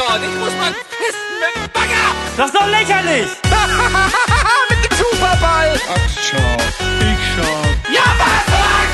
[0.00, 0.22] dort.
[0.22, 2.06] Ich muss mal pissen mit dem Bagger.
[2.36, 3.28] Das ist doch lächerlich!
[4.70, 5.80] mit dem Superball.
[5.88, 6.56] Ach, schau.
[7.10, 7.58] Ich schau.
[7.92, 8.44] Ja, was,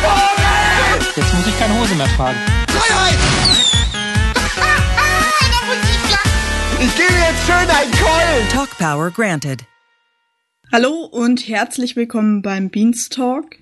[0.03, 1.07] Vogel?
[1.17, 2.39] Jetzt muss ich keine Hose mehr tragen.
[2.69, 3.19] Freiheit.
[6.79, 8.49] Ich gebe jetzt schön einen Keulen.
[8.51, 9.65] Talk Power granted.
[10.71, 13.57] Hallo und herzlich willkommen beim Beanstalk.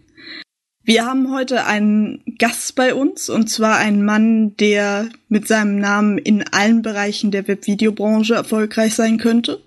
[0.86, 6.18] Wir haben heute einen Gast bei uns, und zwar einen Mann, der mit seinem Namen
[6.18, 9.62] in allen Bereichen der Webvideobranche erfolgreich sein könnte.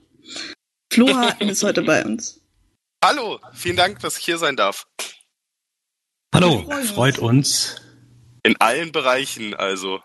[0.94, 2.39] Flo Harten ist heute bei uns.
[3.03, 4.85] Hallo, vielen Dank, dass ich hier sein darf.
[6.35, 7.81] Hallo, freut uns.
[8.44, 9.99] In allen Bereichen also.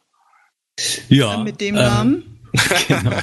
[1.10, 1.36] Ja.
[1.36, 2.28] mit dem äh, Namen.
[2.88, 3.16] Genau.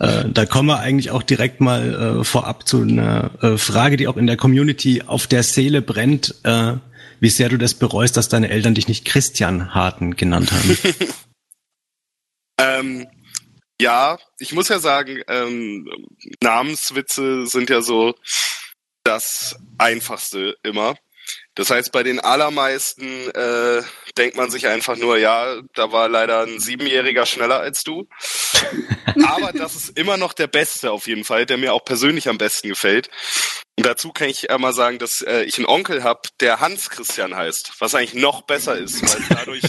[0.00, 4.08] äh, da kommen wir eigentlich auch direkt mal äh, vorab zu einer äh, Frage, die
[4.08, 6.74] auch in der Community auf der Seele brennt, äh,
[7.20, 10.78] wie sehr du das bereust, dass deine Eltern dich nicht Christian Harten genannt haben.
[12.58, 13.06] Ähm,
[13.80, 15.88] ja, ich muss ja sagen, ähm,
[16.42, 18.14] Namenswitze sind ja so
[19.04, 20.96] das Einfachste immer.
[21.54, 23.82] Das heißt, bei den allermeisten äh,
[24.18, 28.08] denkt man sich einfach nur, ja, da war leider ein Siebenjähriger schneller als du.
[29.26, 32.38] Aber das ist immer noch der Beste auf jeden Fall, der mir auch persönlich am
[32.38, 33.10] besten gefällt.
[33.78, 37.36] Und dazu kann ich einmal sagen, dass äh, ich einen Onkel habe, der Hans Christian
[37.36, 39.62] heißt, was eigentlich noch besser ist, weil es dadurch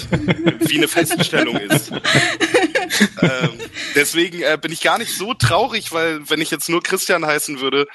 [0.69, 1.91] wie eine Feststellung ist.
[3.21, 3.59] ähm,
[3.95, 7.59] deswegen äh, bin ich gar nicht so traurig, weil wenn ich jetzt nur Christian heißen
[7.59, 7.85] würde,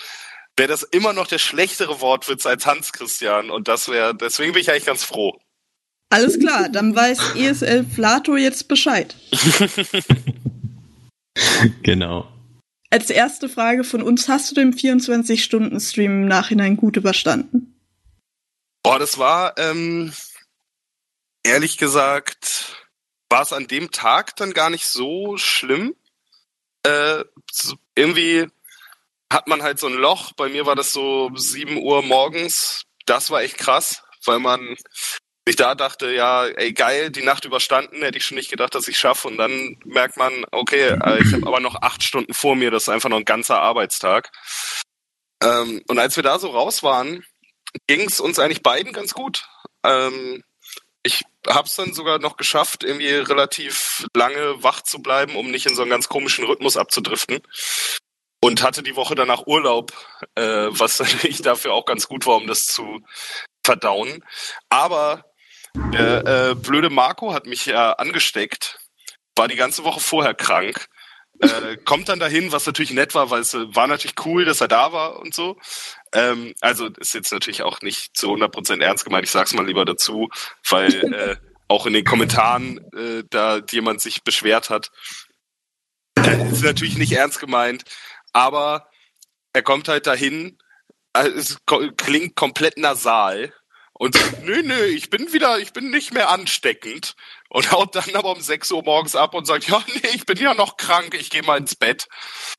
[0.56, 3.50] wäre das immer noch der schlechtere Wortwitz als Hans Christian.
[3.50, 5.38] Und das wäre, deswegen bin ich eigentlich ganz froh.
[6.12, 9.16] Alles klar, dann weiß ESL Flato jetzt Bescheid.
[11.82, 12.30] genau.
[12.90, 17.80] Als erste Frage von uns, hast du den 24-Stunden-Stream im Nachhinein gut überstanden?
[18.82, 20.12] Boah, das war, ähm,
[21.44, 22.76] ehrlich gesagt,
[23.30, 25.94] war es an dem Tag dann gar nicht so schlimm.
[26.82, 28.48] Äh, so, irgendwie
[29.32, 30.32] hat man halt so ein Loch.
[30.32, 32.82] Bei mir war das so 7 Uhr morgens.
[33.06, 34.76] Das war echt krass, weil man
[35.46, 38.88] sich da dachte, ja, ey geil, die Nacht überstanden, hätte ich schon nicht gedacht, dass
[38.88, 39.28] ich schaffe.
[39.28, 42.84] Und dann merkt man, okay, äh, ich habe aber noch acht Stunden vor mir, das
[42.84, 44.30] ist einfach noch ein ganzer Arbeitstag.
[45.42, 47.24] Ähm, und als wir da so raus waren,
[47.86, 49.44] ging es uns eigentlich beiden ganz gut.
[49.84, 50.44] Ähm,
[51.02, 55.66] ich habe es dann sogar noch geschafft, irgendwie relativ lange wach zu bleiben, um nicht
[55.66, 57.40] in so einen ganz komischen Rhythmus abzudriften.
[58.40, 59.92] Und hatte die Woche danach Urlaub,
[60.36, 63.00] äh, was natürlich dafür auch ganz gut war, um das zu
[63.64, 64.24] verdauen.
[64.68, 65.31] Aber
[65.74, 68.78] der äh, blöde Marco hat mich ja angesteckt,
[69.36, 70.86] war die ganze Woche vorher krank.
[71.40, 74.60] Äh, kommt dann dahin, was natürlich nett war, weil es äh, war natürlich cool, dass
[74.60, 75.58] er da war und so.
[76.12, 79.84] Ähm, also ist jetzt natürlich auch nicht zu 100% ernst gemeint, ich sag's mal lieber
[79.84, 80.28] dazu,
[80.68, 81.36] weil äh,
[81.68, 84.90] auch in den Kommentaren äh, da jemand sich beschwert hat.
[86.16, 87.84] Äh, ist natürlich nicht ernst gemeint,
[88.32, 88.88] aber
[89.52, 90.58] er kommt halt dahin,
[91.14, 91.58] äh, es
[91.96, 93.52] klingt komplett nasal
[94.02, 97.14] und sagt, nö, nö, ich bin wieder, ich bin nicht mehr ansteckend
[97.50, 100.38] und haut dann aber um 6 Uhr morgens ab und sagt, ja, nee, ich bin
[100.38, 102.08] ja noch krank, ich gehe mal ins Bett.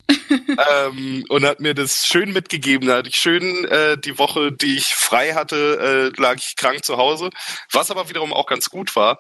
[0.30, 2.88] ähm, und hat mir das schön mitgegeben.
[2.88, 6.86] Da hatte ich schön äh, die Woche, die ich frei hatte, äh, lag ich krank
[6.86, 7.30] zu Hause.
[7.74, 9.18] Was aber wiederum auch ganz gut war,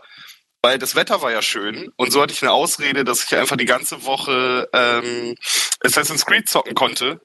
[0.61, 3.57] weil das Wetter war ja schön und so hatte ich eine Ausrede, dass ich einfach
[3.57, 5.35] die ganze Woche ähm,
[5.81, 7.19] Assassin's Creed zocken konnte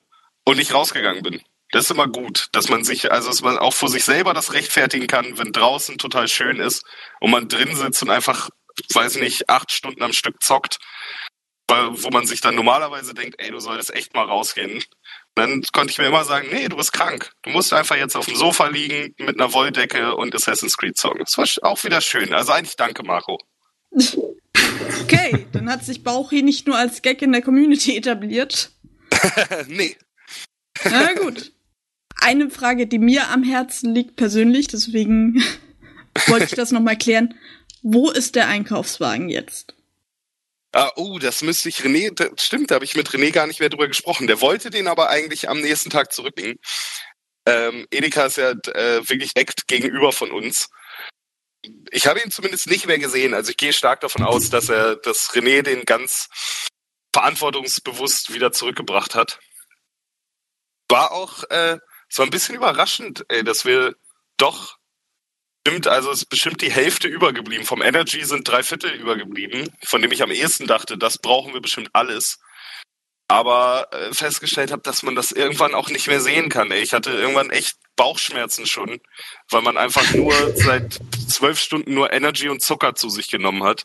[0.45, 1.41] und nicht rausgegangen bin.
[1.71, 4.53] Das ist immer gut, dass man sich, also dass man auch vor sich selber das
[4.53, 6.85] rechtfertigen kann, wenn draußen total schön ist
[7.21, 8.49] und man drin sitzt und einfach,
[8.95, 10.79] weiß nicht, acht Stunden am Stück zockt,
[11.69, 14.83] wo man sich dann normalerweise denkt, ey, du solltest echt mal rausgehen.
[15.35, 17.31] Dann konnte ich mir immer sagen, nee, du bist krank.
[17.43, 21.21] Du musst einfach jetzt auf dem Sofa liegen mit einer Wolldecke und Assassin's Creed zocken.
[21.25, 22.33] Das war auch wieder schön.
[22.33, 23.39] Also eigentlich danke, Marco.
[25.03, 28.71] Okay, dann hat sich Bauchi nicht nur als Gag in der Community etabliert.
[29.67, 29.97] nee.
[30.85, 31.53] Na gut.
[32.21, 35.43] Eine Frage, die mir am Herzen liegt persönlich, deswegen
[36.27, 37.35] wollte ich das nochmal klären.
[37.83, 39.75] Wo ist der Einkaufswagen jetzt?
[40.73, 43.61] Ah, oh, das müsste ich René, das stimmt, da habe ich mit René gar nicht
[43.61, 44.27] mehr drüber gesprochen.
[44.27, 46.59] Der wollte den aber eigentlich am nächsten Tag zurückbringen.
[47.47, 50.69] Ähm, Edeka ist ja äh, wirklich direkt gegenüber von uns.
[51.91, 53.33] Ich habe ihn zumindest nicht mehr gesehen.
[53.33, 56.29] Also ich gehe stark davon aus, dass er, dass René den ganz
[57.15, 59.41] verantwortungsbewusst wieder zurückgebracht hat.
[60.91, 61.79] War auch, äh,
[62.11, 63.95] es war ein bisschen überraschend, ey, dass wir
[64.37, 64.79] doch
[65.69, 67.67] Stimmt, also es ist bestimmt die Hälfte übergeblieben.
[67.67, 71.61] Vom Energy sind drei Viertel übergeblieben, von dem ich am ehesten dachte, das brauchen wir
[71.61, 72.39] bestimmt alles.
[73.29, 76.71] Aber äh, festgestellt habe, dass man das irgendwann auch nicht mehr sehen kann.
[76.71, 76.81] Ey.
[76.81, 78.99] Ich hatte irgendwann echt Bauchschmerzen schon,
[79.51, 83.85] weil man einfach nur seit zwölf Stunden nur Energy und Zucker zu sich genommen hat.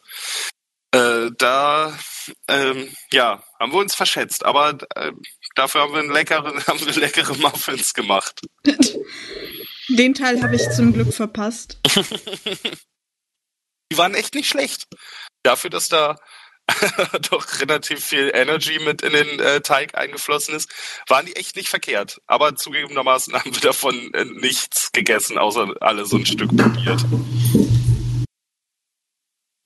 [0.93, 1.99] Äh, da,
[2.47, 4.45] ähm, ja, haben wir uns verschätzt.
[4.45, 5.11] Aber äh,
[5.55, 8.41] dafür haben wir, einen leckeren, haben wir leckere Muffins gemacht.
[9.89, 11.79] Den Teil habe ich zum Glück verpasst.
[13.91, 14.87] Die waren echt nicht schlecht.
[15.43, 16.15] Dafür, dass da
[17.29, 20.69] doch relativ viel Energy mit in den äh, Teig eingeflossen ist,
[21.07, 22.21] waren die echt nicht verkehrt.
[22.25, 27.05] Aber zugegebenermaßen haben wir davon äh, nichts gegessen, außer alle so ein Stück probiert.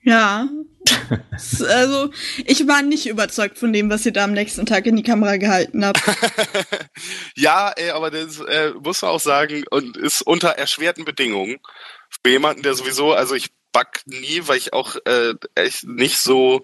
[0.02, 0.50] Ja.
[1.68, 2.12] Also,
[2.46, 5.38] ich war nicht überzeugt von dem, was ihr da am nächsten Tag in die Kamera
[5.38, 6.02] gehalten habt.
[7.36, 11.58] ja, ey, aber das äh, muss man auch sagen und ist unter erschwerten Bedingungen.
[12.24, 16.64] Für jemanden, der sowieso, also ich back nie, weil ich auch äh, echt nicht so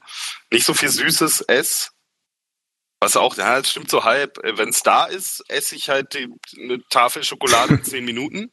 [0.51, 1.89] nicht so viel Süßes esse.
[3.01, 4.37] Was auch, ja, das stimmt so halb.
[4.41, 8.49] Wenn es da ist, esse ich halt die, eine Tafel Schokolade in zehn Minuten.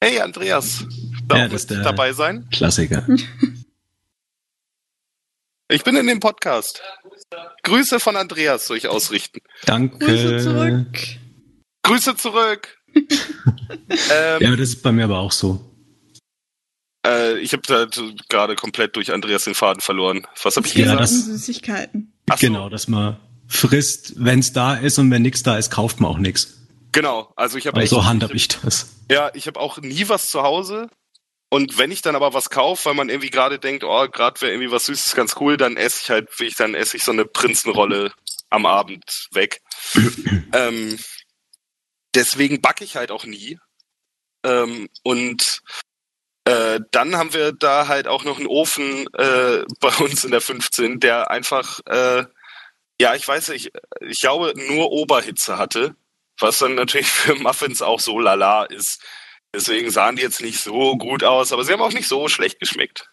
[0.00, 0.84] Hey Andreas,
[1.26, 2.48] da Ja, der- dabei sein?
[2.52, 3.04] Klassiker.
[5.70, 6.80] Ich bin in dem Podcast.
[7.62, 9.40] Grüße von Andreas soll ich ausrichten.
[9.66, 9.98] Danke.
[9.98, 10.98] Grüße zurück.
[11.82, 12.78] Grüße zurück.
[12.94, 15.60] ähm, Ja, das ist bei mir aber auch so.
[17.06, 17.86] Äh, ich habe da
[18.28, 20.26] gerade komplett durch Andreas den Faden verloren.
[20.42, 21.00] Was habe ich Ja, gesagt?
[21.02, 22.12] das- Süßigkeiten.
[22.30, 22.46] Ach so.
[22.46, 26.10] Genau, dass man frisst, wenn es da ist und wenn nichts da ist, kauft man
[26.10, 26.54] auch nichts.
[26.92, 27.32] Genau.
[27.36, 28.88] Also ich habe Also echt, handhab ich das.
[29.10, 30.88] ja, ich habe auch nie was zu Hause.
[31.50, 34.52] Und wenn ich dann aber was kaufe, weil man irgendwie gerade denkt, oh, gerade wäre
[34.52, 37.12] irgendwie was Süßes ganz cool, dann esse ich halt, wie ich dann esse ich so
[37.12, 38.12] eine Prinzenrolle
[38.50, 39.62] am Abend weg.
[40.52, 40.98] ähm,
[42.14, 43.58] deswegen backe ich halt auch nie.
[44.44, 45.62] Ähm, und
[46.44, 50.40] äh, dann haben wir da halt auch noch einen Ofen äh, bei uns in der
[50.40, 52.24] 15, der einfach, äh,
[53.00, 55.94] ja, ich weiß nicht, ich glaube, nur Oberhitze hatte,
[56.38, 59.02] was dann natürlich für Muffins auch so lala ist.
[59.54, 62.60] Deswegen sahen die jetzt nicht so gut aus, aber sie haben auch nicht so schlecht
[62.60, 63.10] geschmeckt.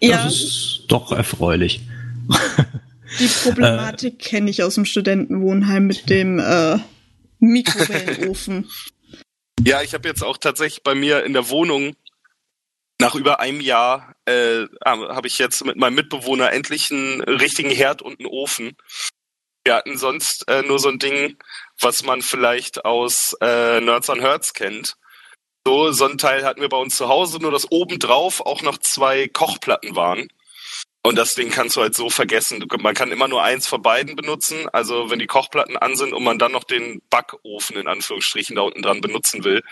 [0.00, 1.80] Ja, Das ist doch erfreulich.
[3.18, 6.78] die Problematik kenne ich aus dem Studentenwohnheim mit dem äh,
[7.38, 8.70] Mikrowellenofen.
[9.62, 11.94] Ja, ich habe jetzt auch tatsächlich bei mir in der Wohnung
[12.98, 18.00] nach über einem Jahr äh, habe ich jetzt mit meinem Mitbewohner endlich einen richtigen Herd
[18.00, 18.76] und einen Ofen.
[19.64, 21.36] Wir hatten sonst äh, nur so ein Ding,
[21.80, 24.96] was man vielleicht aus äh, Nerds on Herds kennt.
[25.66, 28.78] So, so ein Teil hatten wir bei uns zu Hause, nur dass obendrauf auch noch
[28.78, 30.28] zwei Kochplatten waren.
[31.02, 32.64] Und das Ding kannst du halt so vergessen.
[32.78, 34.68] Man kann immer nur eins von beiden benutzen.
[34.70, 38.62] Also wenn die Kochplatten an sind und man dann noch den Backofen in Anführungsstrichen da
[38.62, 39.62] unten dran benutzen will,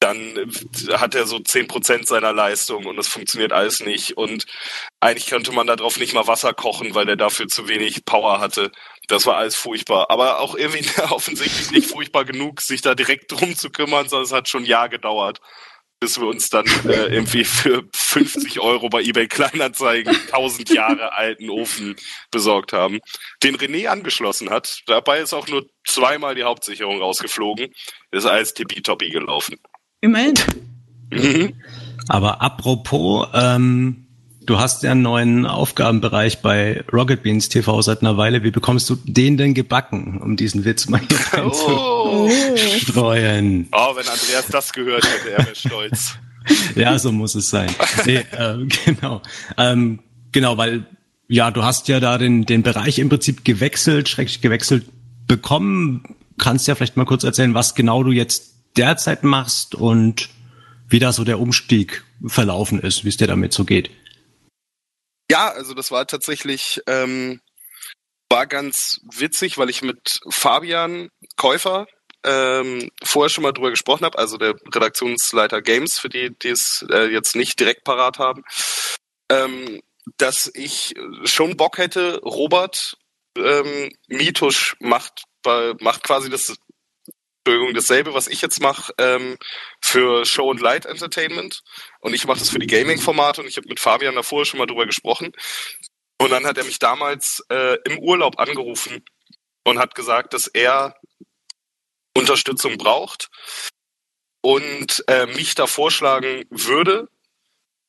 [0.00, 0.50] dann
[0.92, 4.16] hat er so 10% seiner Leistung und das funktioniert alles nicht.
[4.16, 4.46] Und
[5.00, 8.70] eigentlich könnte man darauf nicht mal Wasser kochen, weil der dafür zu wenig Power hatte.
[9.08, 10.10] Das war alles furchtbar.
[10.10, 14.32] Aber auch irgendwie offensichtlich nicht furchtbar genug, sich da direkt drum zu kümmern, sondern es
[14.32, 15.40] hat schon ein Jahr gedauert,
[16.00, 21.50] bis wir uns dann äh, irgendwie für 50 Euro bei eBay Kleinanzeigen 1000 Jahre alten
[21.50, 21.96] Ofen
[22.30, 23.00] besorgt haben,
[23.42, 24.80] den René angeschlossen hat.
[24.86, 27.72] Dabei ist auch nur zweimal die Hauptsicherung rausgeflogen.
[28.10, 29.56] Ist alles tippitoppi gelaufen.
[30.00, 30.34] Immerhin.
[31.10, 31.54] Mhm.
[32.08, 34.03] Aber apropos, ähm,
[34.46, 38.42] du hast ja einen neuen Aufgabenbereich bei Rocket Beans TV seit einer Weile.
[38.42, 42.26] Wie bekommst du den denn gebacken, um diesen Witz mal hier Oh.
[42.26, 43.68] reinzustreuen?
[43.72, 46.14] oh, wenn Andreas das gehört hätte, er wäre stolz.
[46.74, 47.70] Ja, so muss es sein.
[48.04, 49.22] Nee, äh, genau.
[49.56, 50.00] Ähm,
[50.30, 50.84] genau, weil
[51.26, 54.84] ja, du hast ja da den, den Bereich im Prinzip gewechselt, schrecklich gewechselt
[55.26, 56.16] bekommen.
[56.36, 60.28] Kannst ja vielleicht mal kurz erzählen, was genau du jetzt derzeit machst und
[60.90, 63.88] wie da so der Umstieg verlaufen ist, wie es dir damit so geht.
[65.30, 67.40] Ja, also das war tatsächlich ähm,
[68.28, 71.86] war ganz witzig, weil ich mit Fabian Käufer
[72.24, 76.84] ähm, vorher schon mal drüber gesprochen habe, also der Redaktionsleiter Games, für die, die es
[76.90, 78.42] äh, jetzt nicht direkt parat haben,
[79.30, 79.80] ähm,
[80.16, 82.96] dass ich schon Bock hätte, Robert
[83.36, 85.24] ähm, Mitusch macht,
[85.80, 86.56] macht quasi das
[87.46, 89.36] Entschuldigung, dasselbe, was ich jetzt mache, ähm,
[89.78, 91.62] für Show und Light Entertainment.
[92.00, 94.66] Und ich mache das für die Gaming-Formate und ich habe mit Fabian davor schon mal
[94.66, 95.30] drüber gesprochen.
[96.18, 99.04] Und dann hat er mich damals äh, im Urlaub angerufen
[99.62, 100.96] und hat gesagt, dass er
[102.16, 103.28] Unterstützung braucht
[104.40, 107.10] und äh, mich da vorschlagen würde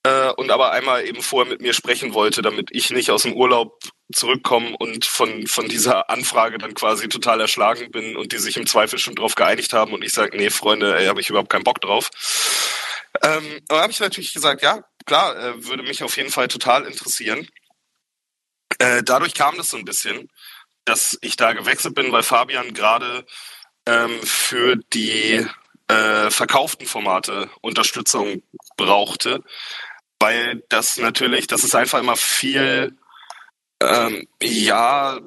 [0.03, 3.33] äh, und aber einmal eben vorher mit mir sprechen wollte, damit ich nicht aus dem
[3.35, 3.79] Urlaub
[4.13, 8.67] zurückkomme und von, von dieser Anfrage dann quasi total erschlagen bin und die sich im
[8.67, 11.63] Zweifel schon drauf geeinigt haben und ich sage, nee, Freunde, ey, habe ich überhaupt keinen
[11.63, 12.09] Bock drauf.
[13.23, 16.85] Ähm, da habe ich natürlich gesagt, ja, klar, äh, würde mich auf jeden Fall total
[16.85, 17.47] interessieren.
[18.79, 20.29] Äh, dadurch kam das so ein bisschen,
[20.83, 23.25] dass ich da gewechselt bin, weil Fabian gerade
[23.87, 25.45] ähm, für die
[25.87, 28.43] äh, verkauften Formate Unterstützung
[28.77, 29.43] brauchte.
[30.19, 32.97] weil das natürlich, das ist einfach immer viel,
[33.85, 35.19] ähm, ja,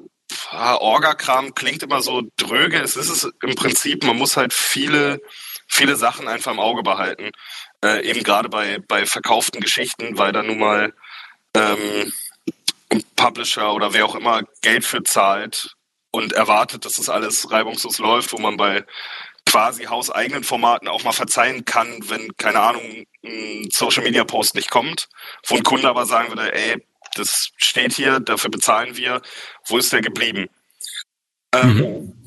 [0.51, 2.79] Orga-Kram klingt immer so dröge.
[2.81, 5.21] Es ist es im Prinzip, man muss halt viele,
[5.67, 7.31] viele Sachen einfach im Auge behalten.
[7.83, 10.93] Äh, eben gerade bei, bei verkauften Geschichten, weil da nun mal
[11.55, 12.11] ähm,
[13.15, 15.75] Publisher oder wer auch immer Geld für zahlt
[16.11, 18.83] und erwartet, dass das alles reibungslos läuft, wo man bei
[19.45, 24.69] quasi hauseigenen Formaten auch mal verzeihen kann, wenn, keine Ahnung, ein Social Media Post nicht
[24.69, 25.09] kommt,
[25.47, 26.85] wo ein Kunde aber sagen würde, ey,
[27.15, 29.21] das steht hier, dafür bezahlen wir,
[29.65, 30.49] wo ist der geblieben?
[31.53, 32.19] Ähm, mhm.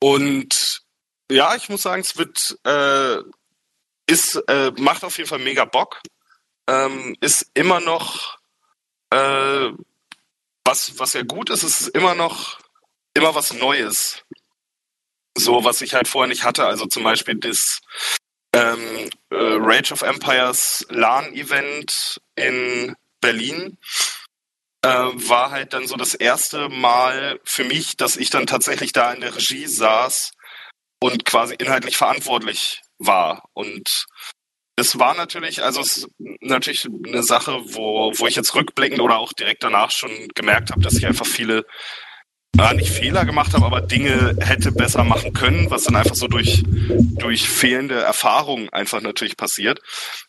[0.00, 0.82] Und
[1.30, 3.18] ja, ich muss sagen, es wird, äh,
[4.06, 6.00] ist, äh, macht auf jeden Fall mega Bock.
[6.66, 8.38] Ähm, ist immer noch,
[9.10, 9.70] äh,
[10.64, 12.58] was, was ja gut ist, ist immer noch,
[13.14, 14.22] immer was Neues.
[15.36, 16.66] So, was ich halt vorher nicht hatte.
[16.66, 17.80] Also zum Beispiel das
[18.52, 23.78] ähm, äh, Rage of Empires LAN-Event in Berlin
[24.82, 29.12] äh, war halt dann so das erste Mal für mich, dass ich dann tatsächlich da
[29.12, 30.32] in der Regie saß
[31.00, 33.48] und quasi inhaltlich verantwortlich war.
[33.54, 34.06] Und
[34.76, 36.08] es war natürlich, also es ist
[36.40, 40.82] natürlich eine Sache, wo, wo ich jetzt rückblickend oder auch direkt danach schon gemerkt habe,
[40.82, 41.64] dass ich einfach viele
[42.58, 46.28] äh, nicht Fehler gemacht habe, aber Dinge hätte besser machen können, was dann einfach so
[46.28, 49.80] durch, durch fehlende Erfahrung einfach natürlich passiert.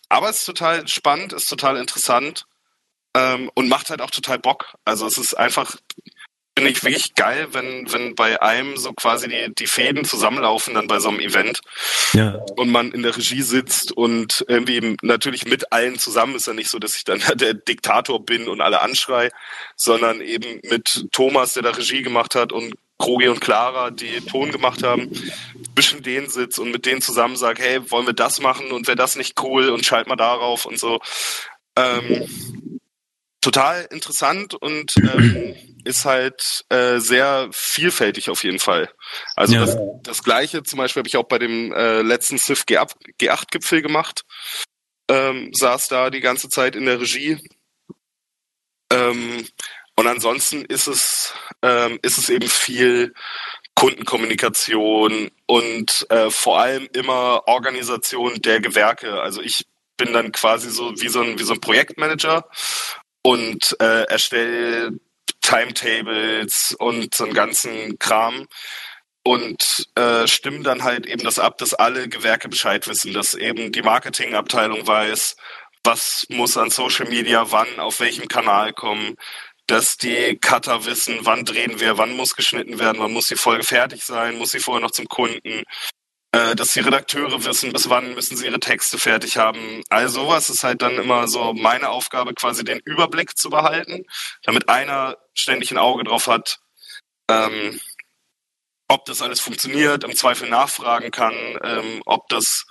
[0.09, 2.45] Aber es ist total spannend, ist total interessant
[3.15, 4.75] ähm, und macht halt auch total Bock.
[4.85, 5.75] Also es ist einfach,
[6.57, 10.87] finde ich wirklich geil, wenn, wenn bei einem so quasi die, die Fäden zusammenlaufen dann
[10.87, 11.61] bei so einem Event
[12.13, 12.35] ja.
[12.57, 16.69] und man in der Regie sitzt und irgendwie natürlich mit allen zusammen ist ja nicht
[16.69, 19.29] so, dass ich dann der Diktator bin und alle anschrei,
[19.75, 24.51] sondern eben mit Thomas, der da Regie gemacht hat und Krogi und Clara, die Ton
[24.51, 25.09] gemacht haben,
[25.73, 28.97] zwischen denen sitzt und mit denen zusammen sagt, hey, wollen wir das machen und wäre
[28.97, 30.99] das nicht cool und schalt mal darauf und so.
[31.77, 32.27] Ähm,
[33.41, 35.55] total interessant und ähm,
[35.85, 38.91] ist halt äh, sehr vielfältig auf jeden Fall.
[39.35, 39.65] Also ja.
[39.65, 44.23] das, das gleiche zum Beispiel habe ich auch bei dem äh, letzten CIF G8-Gipfel gemacht.
[45.09, 47.39] Ähm, saß da die ganze Zeit in der Regie.
[48.91, 49.47] Ähm,
[49.95, 53.13] und ansonsten ist es, ähm, ist es eben viel
[53.75, 59.21] Kundenkommunikation und äh, vor allem immer Organisation der Gewerke.
[59.21, 59.65] Also ich
[59.97, 62.49] bin dann quasi so wie so ein, wie so ein Projektmanager
[63.23, 64.91] und äh, erstelle
[65.41, 68.47] Timetables und so einen ganzen Kram
[69.23, 73.71] und äh, stimmen dann halt eben das ab, dass alle Gewerke Bescheid wissen, dass eben
[73.71, 75.35] die Marketingabteilung weiß,
[75.83, 79.15] was muss an Social Media wann auf welchem Kanal kommen,
[79.67, 83.63] dass die Cutter wissen, wann drehen wir, wann muss geschnitten werden, wann muss die Folge
[83.63, 85.63] fertig sein, muss sie vorher noch zum Kunden,
[86.31, 89.81] dass die Redakteure wissen, bis wann müssen sie ihre Texte fertig haben.
[89.89, 94.05] All sowas ist halt dann immer so meine Aufgabe, quasi den Überblick zu behalten,
[94.43, 96.59] damit einer ständig ein Auge drauf hat,
[97.29, 97.79] ähm,
[98.87, 101.33] ob das alles funktioniert, im Zweifel nachfragen kann,
[101.63, 102.65] ähm, ob das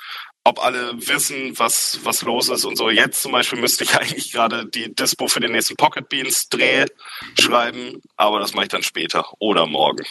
[0.45, 2.89] ob alle wissen, was, was los ist und so.
[2.89, 6.87] Jetzt zum Beispiel müsste ich eigentlich gerade die Dispo für den nächsten Pocket Beans Dreh
[7.39, 10.05] schreiben, aber das mache ich dann später oder morgen.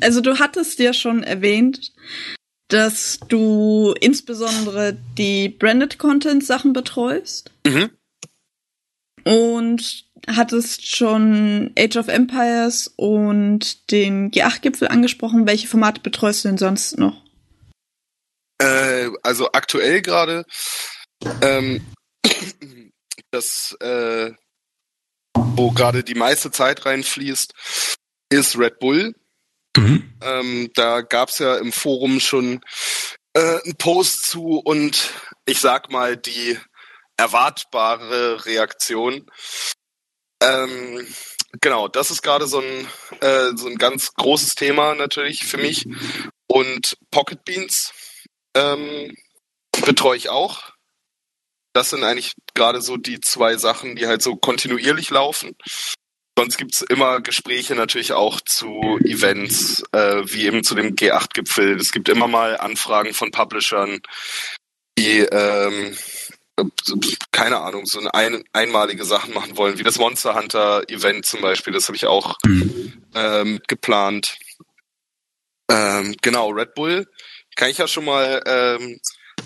[0.00, 1.92] Also du hattest ja schon erwähnt,
[2.68, 7.50] dass du insbesondere die Branded Content Sachen betreust.
[7.66, 7.90] Mhm.
[9.24, 15.46] Und hattest schon Age of Empires und den G8-Gipfel angesprochen.
[15.46, 17.22] Welche Formate betreust du denn sonst noch?
[18.58, 20.44] Äh, also aktuell gerade
[21.42, 21.84] ähm,
[23.30, 24.32] das, äh,
[25.34, 27.52] wo gerade die meiste Zeit reinfließt,
[28.30, 29.14] ist Red Bull.
[29.76, 30.12] Mhm.
[30.22, 32.60] Ähm, da gab es ja im Forum schon
[33.34, 35.12] äh, einen Post zu und
[35.44, 36.58] ich sag mal die
[37.16, 39.26] erwartbare Reaktion.
[40.42, 41.06] Ähm,
[41.60, 42.88] genau, das ist gerade so ein
[43.20, 45.86] äh, so ein ganz großes Thema natürlich für mich
[46.46, 47.92] und Pocket Beans
[48.54, 49.14] ähm,
[49.84, 50.72] betreue ich auch.
[51.74, 55.54] Das sind eigentlich gerade so die zwei Sachen, die halt so kontinuierlich laufen.
[56.38, 61.76] Sonst gibt's immer Gespräche natürlich auch zu Events, äh, wie eben zu dem G8-Gipfel.
[61.80, 64.00] Es gibt immer mal Anfragen von Publishern,
[64.98, 65.96] die ähm,
[67.32, 71.72] keine Ahnung, so ein, einmalige Sachen machen wollen, wie das Monster Hunter Event zum Beispiel.
[71.72, 73.02] Das habe ich auch mhm.
[73.14, 74.38] ähm, geplant.
[75.70, 77.06] Ähm, genau, Red Bull
[77.56, 79.00] kann ich ja schon mal ähm,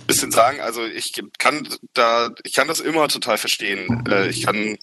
[0.07, 0.61] bisschen sagen.
[0.61, 4.05] Also ich kann da, ich kann das immer total verstehen.
[4.09, 4.77] Äh, ich kann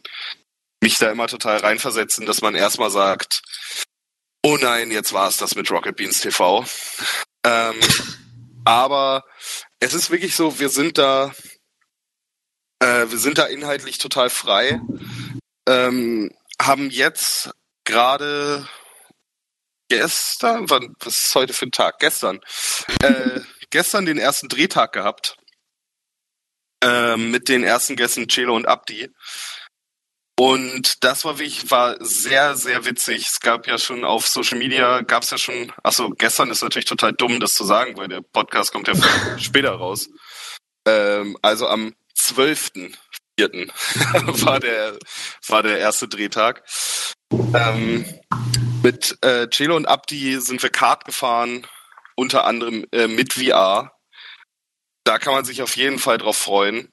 [0.81, 3.41] mich da immer total reinversetzen, dass man erstmal sagt,
[4.43, 6.65] oh nein, jetzt war es das mit Rocket Beans TV.
[7.43, 7.75] Ähm,
[8.65, 9.23] aber
[9.79, 11.31] es ist wirklich so, wir sind da,
[12.79, 14.79] Äh, wir sind da inhaltlich total frei.
[15.67, 16.31] Ähm,
[16.61, 17.51] haben jetzt
[17.85, 18.67] gerade
[19.89, 21.99] gestern, wann, was ist heute für ein Tag?
[21.99, 22.39] Gestern.
[23.01, 23.41] Äh,
[23.71, 25.37] gestern den ersten Drehtag gehabt.
[26.83, 29.09] Äh, mit den ersten Gästen Celo und Abdi.
[30.39, 33.25] Und das war wirklich, war sehr, sehr witzig.
[33.27, 36.85] Es gab ja schon auf Social Media, gab es ja schon, achso, gestern ist natürlich
[36.85, 38.93] total dumm, das zu sagen, weil der Podcast kommt ja
[39.39, 40.09] später raus.
[40.85, 42.91] Ähm, also am 12.04.
[44.45, 44.99] war der,
[45.47, 46.63] war der erste Drehtag.
[47.31, 48.05] Ähm,
[48.83, 51.65] mit äh, Celo und Abdi sind wir Kart gefahren,
[52.15, 53.91] unter anderem äh, mit VR.
[55.03, 56.91] Da kann man sich auf jeden Fall drauf freuen.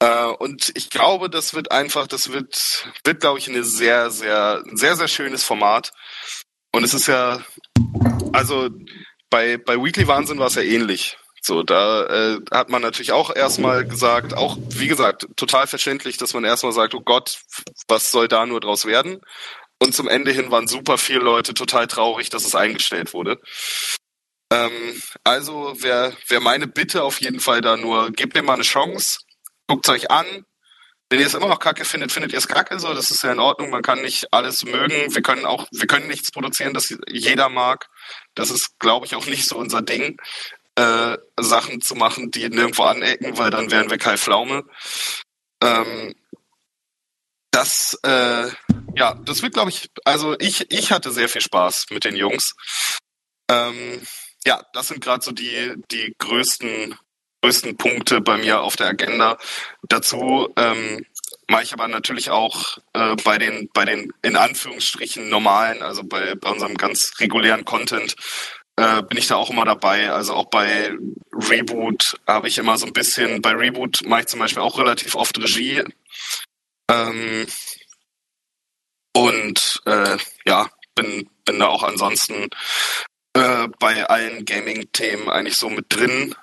[0.00, 4.62] Äh, und ich glaube, das wird einfach, das wird, wird, glaube ich, eine sehr, sehr,
[4.72, 5.92] sehr, sehr schönes Format.
[6.72, 7.42] Und es ist ja,
[8.32, 8.68] also
[9.30, 11.16] bei, bei Weekly Wahnsinn war es ja ähnlich.
[11.40, 16.34] So, da äh, hat man natürlich auch erstmal gesagt, auch wie gesagt, total verständlich, dass
[16.34, 17.38] man erstmal sagt, oh Gott,
[17.86, 19.20] was soll da nur draus werden?
[19.80, 23.38] Und zum Ende hin waren super viele Leute total traurig, dass es eingestellt wurde.
[24.52, 28.62] Ähm, also wäre wär meine Bitte auf jeden Fall da nur, gebt mir mal eine
[28.62, 29.20] Chance,
[29.66, 30.44] guckt euch an.
[31.08, 33.30] Wenn ihr es immer noch kacke findet, findet ihr es kacke, so, das ist ja
[33.30, 36.92] in Ordnung, man kann nicht alles mögen, wir können auch, wir können nichts produzieren, das
[37.08, 37.88] jeder mag.
[38.34, 40.20] Das ist, glaube ich, auch nicht so unser Ding,
[40.74, 44.64] äh, Sachen zu machen, die nirgendwo anecken, weil dann wären wir Kai Pflaume.
[45.62, 46.14] Ähm,
[47.52, 48.50] das, äh,
[48.96, 52.54] ja, das wird, glaube ich, also ich, ich hatte sehr viel Spaß mit den Jungs.
[53.48, 54.02] Ähm,
[54.44, 56.98] ja, das sind gerade so die, die größten
[57.46, 59.38] größten Punkte bei mir auf der Agenda.
[59.82, 61.06] Dazu ähm,
[61.46, 66.34] mache ich aber natürlich auch äh, bei den bei den in Anführungsstrichen normalen, also bei,
[66.34, 68.16] bei unserem ganz regulären Content
[68.74, 70.10] äh, bin ich da auch immer dabei.
[70.10, 70.92] Also auch bei
[71.32, 73.40] Reboot habe ich immer so ein bisschen.
[73.42, 75.84] Bei Reboot mache ich zum Beispiel auch relativ oft Regie.
[76.90, 77.46] Ähm,
[79.14, 82.48] und äh, ja, bin bin da auch ansonsten
[83.34, 86.34] äh, bei allen Gaming-Themen eigentlich so mit drin.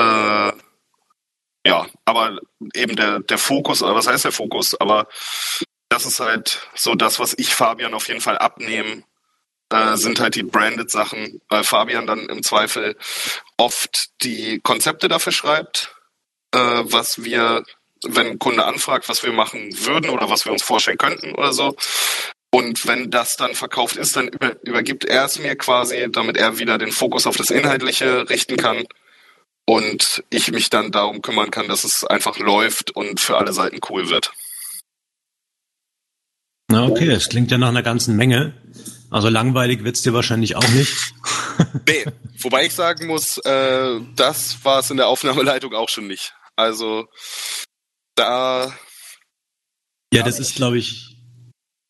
[0.00, 0.52] Äh,
[1.66, 2.38] ja, aber
[2.74, 4.80] eben der, der Fokus, oder was heißt der Fokus?
[4.80, 5.08] Aber
[5.90, 9.02] das ist halt so das, was ich Fabian auf jeden Fall abnehme,
[9.70, 12.96] äh, sind halt die branded Sachen, weil Fabian dann im Zweifel
[13.58, 15.94] oft die Konzepte dafür schreibt,
[16.52, 17.62] äh, was wir,
[18.06, 21.52] wenn ein Kunde anfragt, was wir machen würden oder was wir uns vorstellen könnten oder
[21.52, 21.76] so.
[22.52, 26.58] Und wenn das dann verkauft ist, dann über, übergibt er es mir quasi, damit er
[26.58, 28.86] wieder den Fokus auf das Inhaltliche richten kann
[29.66, 33.80] und ich mich dann darum kümmern kann, dass es einfach läuft und für alle Seiten
[33.88, 34.32] cool wird.
[36.68, 38.54] Na okay, das klingt ja nach einer ganzen Menge.
[39.10, 41.14] Also langweilig wird's dir wahrscheinlich auch nicht.
[41.88, 42.06] nee,
[42.40, 46.32] wobei ich sagen muss, äh, das war es in der Aufnahmeleitung auch schon nicht.
[46.54, 47.08] Also
[48.14, 48.72] da.
[50.12, 51.16] Ja, das ist, glaube ich,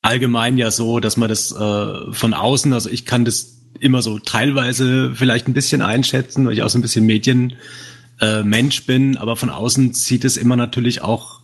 [0.02, 4.18] allgemein ja so, dass man das äh, von außen, also ich kann das immer so
[4.18, 9.36] teilweise vielleicht ein bisschen einschätzen, weil ich auch so ein bisschen Medienmensch äh, bin, aber
[9.36, 11.40] von außen sieht es immer natürlich auch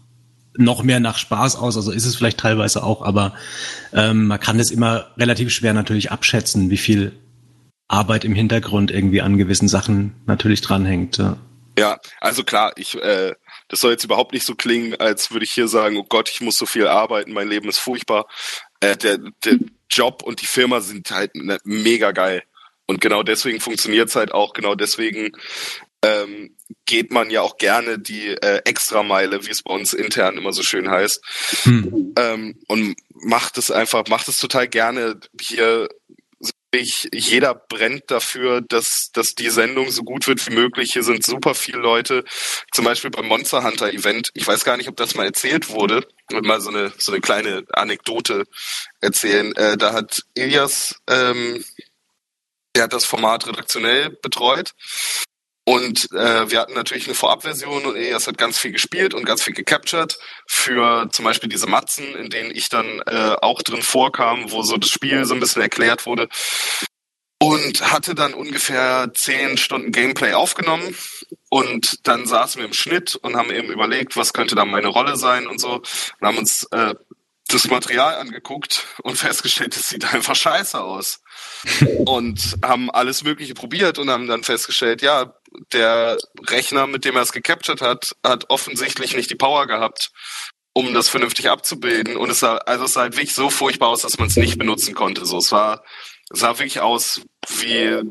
[0.58, 3.34] noch mehr nach Spaß aus, also ist es vielleicht teilweise auch, aber
[3.92, 7.12] ähm, man kann es immer relativ schwer natürlich abschätzen, wie viel
[7.88, 11.18] Arbeit im Hintergrund irgendwie an gewissen Sachen natürlich dranhängt.
[11.18, 11.36] Ja,
[11.78, 13.34] ja also klar, ich äh,
[13.68, 16.40] das soll jetzt überhaupt nicht so klingen, als würde ich hier sagen, oh Gott, ich
[16.40, 18.26] muss so viel arbeiten, mein Leben ist furchtbar.
[18.80, 19.58] Äh, der, der
[19.90, 22.42] Job und die Firma sind halt ne, mega geil.
[22.86, 25.32] Und genau deswegen funktioniert es halt auch, genau deswegen
[26.02, 30.52] ähm, geht man ja auch gerne die äh, Extrameile, wie es bei uns intern immer
[30.52, 31.22] so schön heißt.
[31.64, 32.12] Hm.
[32.16, 35.18] Ähm, und macht es einfach, macht es total gerne.
[35.40, 35.88] Hier
[37.12, 40.92] jeder brennt dafür, dass, dass die Sendung so gut wird wie möglich.
[40.92, 42.24] Hier sind super viele Leute,
[42.72, 44.30] zum Beispiel beim Monster Hunter Event.
[44.34, 46.06] Ich weiß gar nicht, ob das mal erzählt wurde.
[46.28, 48.44] Ich will mal so eine, so eine kleine Anekdote
[49.00, 49.54] erzählen.
[49.56, 51.64] Äh, da hat Elias, ähm,
[52.74, 54.72] der hat das Format redaktionell betreut.
[55.68, 59.42] Und äh, wir hatten natürlich eine Vorabversion und Elias hat ganz viel gespielt und ganz
[59.42, 64.52] viel gecaptured für zum Beispiel diese Matzen, in denen ich dann äh, auch drin vorkam,
[64.52, 66.28] wo so das Spiel so ein bisschen erklärt wurde.
[67.40, 70.94] Und hatte dann ungefähr zehn Stunden Gameplay aufgenommen
[71.50, 75.16] und dann saßen wir im Schnitt und haben eben überlegt, was könnte da meine Rolle
[75.16, 76.94] sein und so und haben uns äh,
[77.48, 81.20] das Material angeguckt und festgestellt, es sieht einfach scheiße aus.
[82.06, 85.34] und haben alles Mögliche probiert und haben dann festgestellt, ja,
[85.72, 90.10] der Rechner, mit dem er es gecaptured hat, hat offensichtlich nicht die Power gehabt,
[90.72, 92.16] um das vernünftig abzubilden.
[92.16, 94.58] Und es sah, also es sah halt wirklich so furchtbar aus, dass man es nicht
[94.58, 95.24] benutzen konnte.
[95.26, 95.82] So, es war,
[96.30, 98.02] sah wirklich aus wie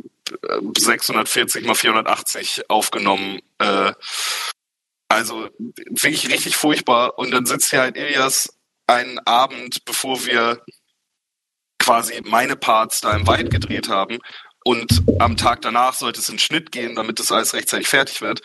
[0.78, 3.40] 640 äh, mal 480 aufgenommen.
[3.60, 3.94] Äh,
[5.08, 5.50] Also
[5.90, 7.18] wirklich richtig furchtbar.
[7.18, 10.64] Und dann sitzt hier halt Ilias einen Abend, bevor wir
[11.80, 14.20] quasi meine Parts da im Wald gedreht haben.
[14.68, 18.42] Und am Tag danach sollte es in Schnitt gehen, damit das alles rechtzeitig fertig wird.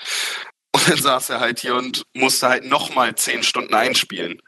[0.72, 4.40] Und dann saß er halt hier und musste halt nochmal zehn Stunden einspielen.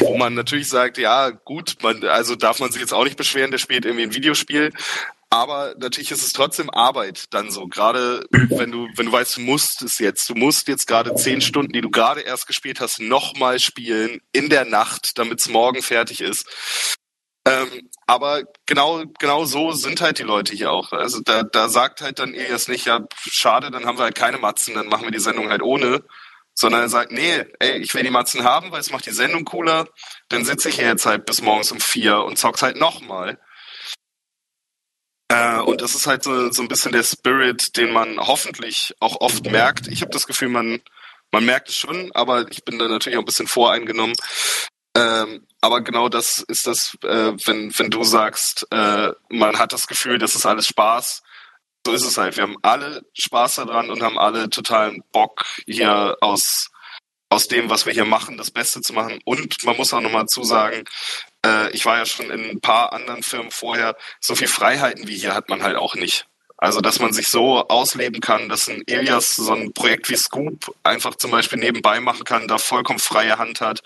[0.00, 3.50] Wo man natürlich sagt, ja, gut, man, also darf man sich jetzt auch nicht beschweren,
[3.50, 4.72] der spielt irgendwie ein Videospiel.
[5.30, 7.68] Aber natürlich ist es trotzdem Arbeit dann so.
[7.68, 11.40] Gerade wenn du, wenn du weißt, du musst es jetzt, du musst jetzt gerade zehn
[11.40, 15.82] Stunden, die du gerade erst gespielt hast, nochmal spielen in der Nacht, damit es morgen
[15.82, 16.98] fertig ist.
[17.46, 20.90] Ähm, aber genau, genau so sind halt die Leute hier auch.
[20.90, 24.38] Also da, da sagt halt dann Elias nicht, ja, schade, dann haben wir halt keine
[24.38, 26.02] Matzen, dann machen wir die Sendung halt ohne.
[26.52, 29.44] Sondern er sagt, nee, ey, ich will die Matzen haben, weil es macht die Sendung
[29.44, 29.86] cooler.
[30.28, 33.38] Dann sitze ich hier jetzt halt bis morgens um vier und zock's halt nochmal.
[35.28, 39.20] Äh, und das ist halt so, so ein bisschen der Spirit, den man hoffentlich auch
[39.20, 39.86] oft merkt.
[39.86, 40.82] Ich habe das Gefühl, man,
[41.30, 44.16] man merkt es schon, aber ich bin da natürlich auch ein bisschen voreingenommen.
[44.96, 49.86] Ähm, aber genau das ist das, äh, wenn, wenn du sagst, äh, man hat das
[49.86, 51.22] Gefühl, das ist alles Spaß.
[51.86, 52.36] So ist es halt.
[52.36, 56.70] Wir haben alle Spaß daran und haben alle totalen Bock, hier aus,
[57.30, 59.20] aus dem, was wir hier machen, das Beste zu machen.
[59.24, 60.84] Und man muss auch nochmal zusagen,
[61.44, 65.16] äh, ich war ja schon in ein paar anderen Firmen vorher, so viel Freiheiten wie
[65.16, 66.26] hier hat man halt auch nicht.
[66.58, 70.74] Also, dass man sich so ausleben kann, dass ein Elias so ein Projekt wie Scoop
[70.82, 73.80] einfach zum Beispiel nebenbei machen kann, da vollkommen freie Hand hat.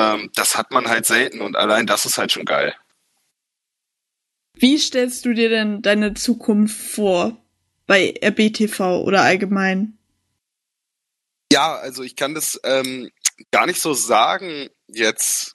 [0.00, 2.74] Ähm, das hat man halt selten und allein das ist halt schon geil.
[4.54, 7.36] Wie stellst du dir denn deine Zukunft vor
[7.86, 9.98] bei RBTV oder allgemein?
[11.52, 13.10] Ja, also ich kann das ähm,
[13.50, 15.52] gar nicht so sagen jetzt,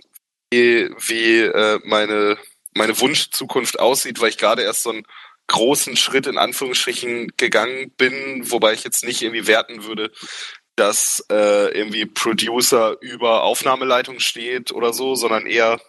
[0.52, 2.38] wie, wie äh, meine,
[2.74, 5.06] meine Wunschzukunft aussieht, weil ich gerade erst so einen
[5.48, 10.12] großen Schritt in Anführungsstrichen gegangen bin, wobei ich jetzt nicht irgendwie werten würde,
[10.76, 15.80] dass äh, irgendwie Producer über Aufnahmeleitung steht oder so, sondern eher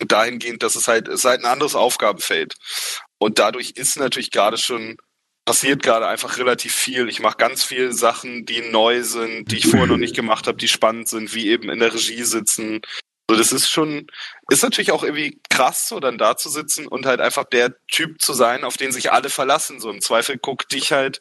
[0.00, 2.54] dahingehend, dass es halt, es halt ein anderes Aufgabenfeld.
[3.18, 4.96] Und dadurch ist natürlich gerade schon,
[5.44, 7.08] passiert gerade einfach relativ viel.
[7.08, 10.58] Ich mache ganz viele Sachen, die neu sind, die ich vorher noch nicht gemacht habe,
[10.58, 12.80] die spannend sind, wie eben in der Regie sitzen.
[13.30, 14.06] So, das ist schon,
[14.50, 18.20] ist natürlich auch irgendwie krass, so dann da zu sitzen und halt einfach der Typ
[18.20, 19.80] zu sein, auf den sich alle verlassen.
[19.80, 21.20] So im Zweifel guckt dich halt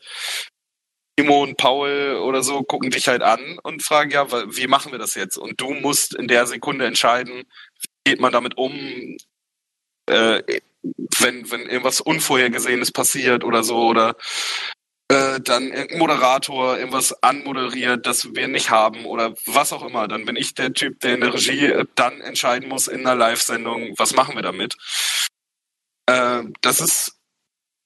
[1.15, 4.99] Timo und Paul oder so gucken dich halt an und fragen, ja, wie machen wir
[4.99, 5.37] das jetzt?
[5.37, 7.43] Und du musst in der Sekunde entscheiden,
[7.81, 8.73] wie geht man damit um,
[10.07, 10.41] äh,
[11.19, 14.15] wenn, wenn irgendwas Unvorhergesehenes passiert oder so, oder
[15.09, 20.07] äh, dann irgendein Moderator irgendwas anmoderiert, das wir nicht haben oder was auch immer.
[20.07, 23.93] Dann bin ich der Typ, der in der Regie dann entscheiden muss in einer Live-Sendung,
[23.97, 24.75] was machen wir damit.
[26.07, 27.19] Äh, das ist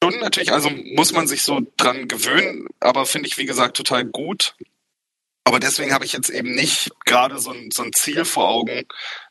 [0.03, 4.05] schon natürlich, also muss man sich so dran gewöhnen, aber finde ich, wie gesagt, total
[4.05, 4.55] gut.
[5.43, 8.85] Aber deswegen habe ich jetzt eben nicht gerade so ein, so ein Ziel vor Augen,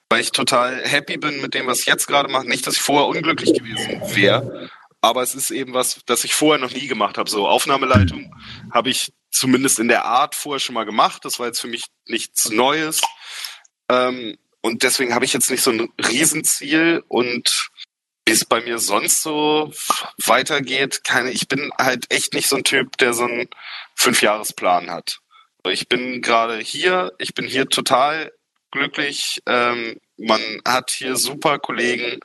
[0.08, 2.48] weil ich total happy bin mit dem, was ich jetzt gerade mache.
[2.48, 6.62] Nicht, dass ich vorher unglücklich gewesen wäre, aber es ist eben was, das ich vorher
[6.62, 7.28] noch nie gemacht habe.
[7.28, 8.34] So Aufnahmeleitung
[8.72, 11.24] habe ich zumindest in der Art vorher schon mal gemacht.
[11.24, 13.02] Das war jetzt für mich nichts Neues.
[13.90, 17.70] Ähm, und deswegen habe ich jetzt nicht so ein Riesenziel und
[18.26, 19.72] wie es bei mir sonst so
[20.24, 23.48] weitergeht, keine, ich bin halt echt nicht so ein Typ, der so einen
[23.94, 25.20] Fünfjahresplan hat.
[25.68, 28.32] Ich bin gerade hier, ich bin hier total
[28.72, 29.42] glücklich.
[29.46, 32.20] Ähm, man hat hier super Kollegen.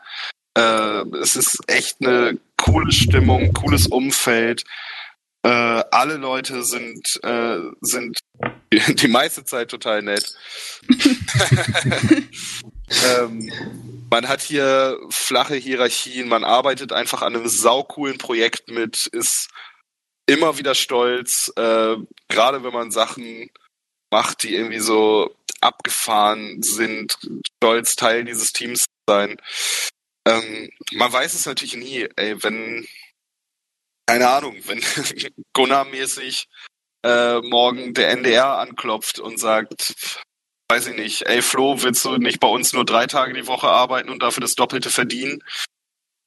[0.58, 4.64] Äh, es ist echt eine coole Stimmung, cooles Umfeld.
[5.44, 8.20] Äh, alle Leute sind, äh, sind
[8.74, 10.34] die, meiste Zeit total nett.
[13.18, 13.52] ähm,
[14.12, 19.50] man hat hier flache Hierarchien, man arbeitet einfach an einem saucoolen Projekt mit, ist
[20.28, 21.96] immer wieder stolz, äh,
[22.28, 23.50] gerade wenn man Sachen
[24.12, 27.18] macht, die irgendwie so abgefahren sind,
[27.56, 29.38] stolz Teil dieses Teams zu sein.
[30.28, 32.86] Ähm, man weiß es natürlich nie, ey, wenn,
[34.08, 34.82] keine Ahnung, wenn
[35.54, 36.48] Gunnar-mäßig
[37.06, 39.96] äh, morgen der NDR anklopft und sagt,
[40.72, 43.68] weiß ich nicht, ey Flo, willst du nicht bei uns nur drei Tage die Woche
[43.68, 45.44] arbeiten und dafür das Doppelte verdienen?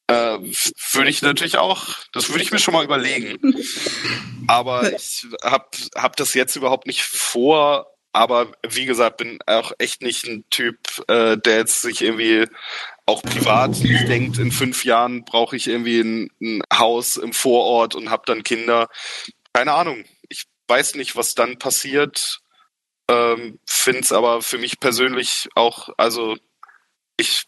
[0.07, 0.39] Äh,
[0.93, 3.39] würde ich natürlich auch, das würde ich mir schon mal überlegen.
[4.47, 7.87] Aber ich habe hab das jetzt überhaupt nicht vor.
[8.13, 10.77] Aber wie gesagt, bin auch echt nicht ein Typ,
[11.09, 12.47] äh, der jetzt sich irgendwie
[13.07, 17.95] auch privat nicht denkt, in fünf Jahren brauche ich irgendwie ein, ein Haus im Vorort
[17.95, 18.89] und habe dann Kinder.
[19.55, 20.05] Keine Ahnung.
[20.29, 22.44] Ich weiß nicht, was dann passiert.
[23.09, 26.37] Ähm, Finde es aber für mich persönlich auch, also
[27.17, 27.45] ich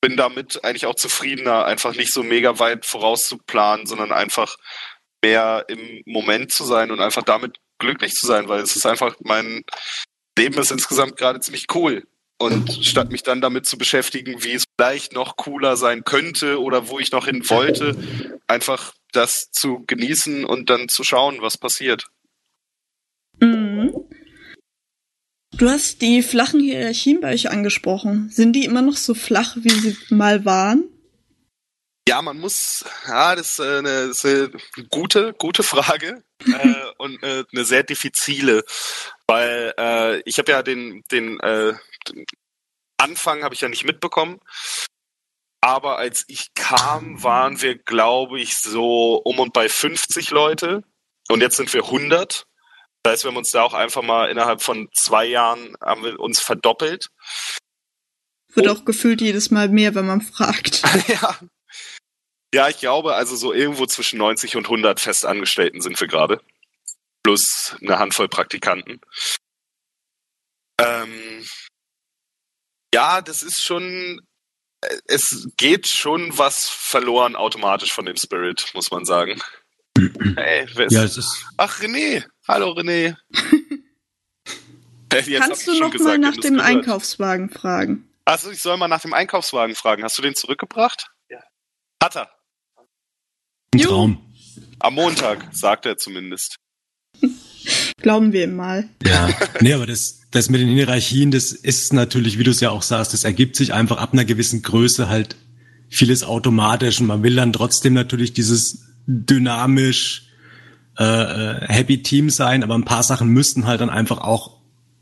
[0.00, 4.56] bin damit eigentlich auch zufriedener, einfach nicht so mega weit vorauszuplanen, sondern einfach
[5.22, 9.16] mehr im Moment zu sein und einfach damit glücklich zu sein, weil es ist einfach,
[9.20, 9.64] mein
[10.38, 12.06] Leben ist insgesamt gerade ziemlich cool.
[12.40, 16.88] Und statt mich dann damit zu beschäftigen, wie es vielleicht noch cooler sein könnte oder
[16.88, 17.96] wo ich noch hin wollte,
[18.46, 22.06] einfach das zu genießen und dann zu schauen, was passiert.
[23.40, 23.92] Mhm.
[25.58, 28.30] Du hast die flachen Hierarchien bei euch angesprochen.
[28.30, 30.84] Sind die immer noch so flach, wie sie mal waren?
[32.08, 36.74] Ja, man muss, ja, das ist äh, eine, das ist eine gute, gute Frage äh,
[36.98, 38.62] und äh, eine sehr diffizile,
[39.26, 41.74] weil äh, ich habe ja den, den, äh,
[42.08, 42.24] den
[42.96, 44.38] Anfang habe ich ja nicht mitbekommen,
[45.60, 50.84] aber als ich kam, waren wir, glaube ich, so um und bei 50 Leute
[51.28, 52.46] und jetzt sind wir 100.
[53.02, 56.18] Das heißt, wir haben uns da auch einfach mal innerhalb von zwei Jahren haben wir
[56.18, 57.08] uns verdoppelt.
[58.54, 60.82] Wird auch gefühlt jedes Mal mehr, wenn man fragt.
[61.08, 61.38] ja.
[62.54, 66.40] Ja, ich glaube, also so irgendwo zwischen 90 und 100 Festangestellten sind wir gerade.
[67.22, 69.00] Plus eine Handvoll Praktikanten.
[70.80, 71.44] Ähm,
[72.94, 74.20] ja, das ist schon,
[74.80, 79.42] äh, es geht schon was verloren automatisch von dem Spirit, muss man sagen.
[80.36, 81.44] hey, wer ist, Ja, es ist.
[81.58, 82.24] Ach, René.
[82.48, 83.14] Hallo, René.
[85.10, 86.66] Kannst du noch gesagt, mal nach dem gehört.
[86.66, 88.08] Einkaufswagen fragen?
[88.24, 90.02] Achso, ich soll mal nach dem Einkaufswagen fragen.
[90.02, 91.10] Hast du den zurückgebracht?
[91.28, 91.40] Ja.
[92.02, 92.30] Hat er.
[93.74, 93.80] Ein.
[93.80, 94.34] Traum.
[94.78, 96.56] Am Montag, sagt er zumindest.
[98.00, 98.88] Glauben wir ihm mal.
[99.04, 99.28] Ja.
[99.60, 102.82] Nee, aber das, das mit den Hierarchien, das ist natürlich, wie du es ja auch
[102.82, 105.36] sagst, das ergibt sich einfach ab einer gewissen Größe halt
[105.90, 110.27] vieles automatisch und man will dann trotzdem natürlich dieses dynamisch
[110.98, 114.58] äh, äh, Happy Team sein, aber ein paar Sachen müssten halt dann einfach auch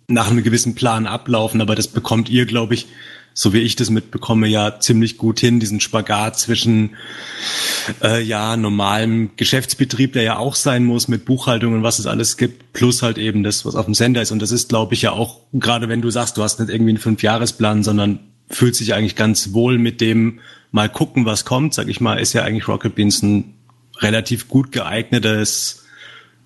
[0.08, 2.86] nach einem gewissen Plan ablaufen, aber das bekommt ihr, glaube ich,
[3.38, 6.96] so wie ich das mitbekomme, ja ziemlich gut hin, diesen Spagat zwischen
[8.02, 12.38] äh, ja normalem Geschäftsbetrieb, der ja auch sein muss mit Buchhaltung und was es alles
[12.38, 14.32] gibt, plus halt eben das, was auf dem Sender ist.
[14.32, 16.92] Und das ist, glaube ich, ja auch, gerade wenn du sagst, du hast nicht irgendwie
[16.92, 21.88] einen Fünfjahresplan, sondern fühlt sich eigentlich ganz wohl mit dem mal gucken, was kommt, sag
[21.88, 23.54] ich mal, ist ja eigentlich Rocket Beans ein
[24.00, 25.85] relativ gut geeignetes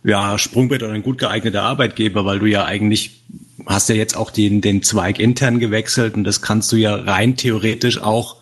[0.03, 3.23] ja, Sprungbrett oder ein gut geeigneter Arbeitgeber, weil du ja eigentlich
[3.67, 7.37] hast ja jetzt auch den, den Zweig intern gewechselt und das kannst du ja rein
[7.37, 8.37] theoretisch auch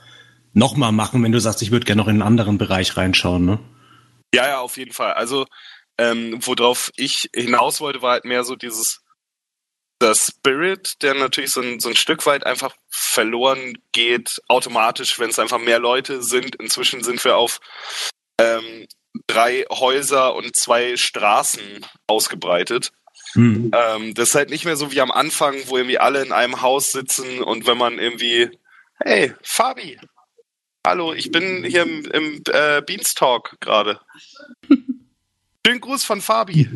[0.53, 3.59] nochmal machen, wenn du sagst, ich würde gerne noch in einen anderen Bereich reinschauen, ne?
[4.35, 5.14] Ja, ja, auf jeden Fall.
[5.14, 5.47] Also,
[5.99, 9.01] ähm, worauf ich hinaus wollte, war halt mehr so dieses
[9.99, 15.31] das Spirit, der natürlich so ein, so ein Stück weit einfach verloren geht, automatisch, wenn
[15.31, 16.55] es einfach mehr Leute sind.
[16.57, 17.59] Inzwischen sind wir auf
[18.40, 18.87] ähm,
[19.27, 22.92] drei Häuser und zwei Straßen ausgebreitet.
[23.33, 23.71] Hm.
[23.75, 26.62] Ähm, das ist halt nicht mehr so wie am Anfang, wo irgendwie alle in einem
[26.62, 28.51] Haus sitzen und wenn man irgendwie,
[29.01, 29.99] hey, Fabi,
[30.87, 34.01] hallo, ich bin hier im, im äh, Beanstalk gerade.
[35.66, 36.66] Schönen Gruß von Fabi.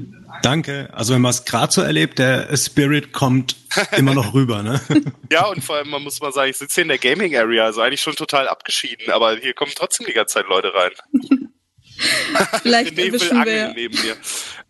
[0.42, 0.90] Danke.
[0.92, 3.56] Also wenn man es gerade so erlebt, der Spirit kommt
[3.96, 4.82] immer noch rüber, ne?
[5.32, 7.64] Ja, und vor allem, man muss mal sagen, ich sitze hier in der Gaming Area,
[7.64, 10.90] also eigentlich schon total abgeschieden, aber hier kommen trotzdem die ganze Zeit Leute rein.
[12.62, 14.16] Vielleicht will erwischen angeln neben mir.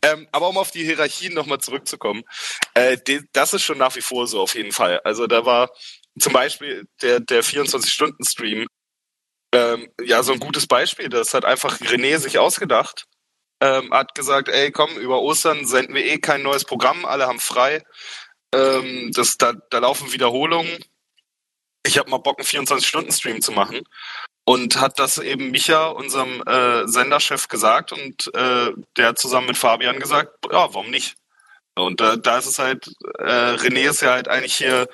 [0.02, 2.24] Ähm, aber um auf die Hierarchien nochmal zurückzukommen,
[2.74, 5.00] äh, die, das ist schon nach wie vor so auf jeden Fall.
[5.04, 5.70] Also da war
[6.18, 8.66] zum Beispiel der, der 24-Stunden-Stream
[9.54, 11.08] ähm, ja so ein gutes Beispiel.
[11.08, 13.04] Das hat einfach René sich ausgedacht.
[13.60, 17.38] Ähm, hat gesagt, ey komm, über Ostern senden wir eh kein neues Programm, alle haben
[17.38, 17.84] frei.
[18.52, 20.84] Ähm, das, da, da laufen Wiederholungen.
[21.86, 23.82] Ich habe mal Bock, einen 24-Stunden-Stream zu machen
[24.44, 29.56] und hat das eben Micha, unserem äh, Senderchef, gesagt und äh, der hat zusammen mit
[29.56, 31.16] Fabian gesagt, ja, warum nicht?
[31.74, 34.88] Und da, da ist es halt, äh, René ist ja halt eigentlich hier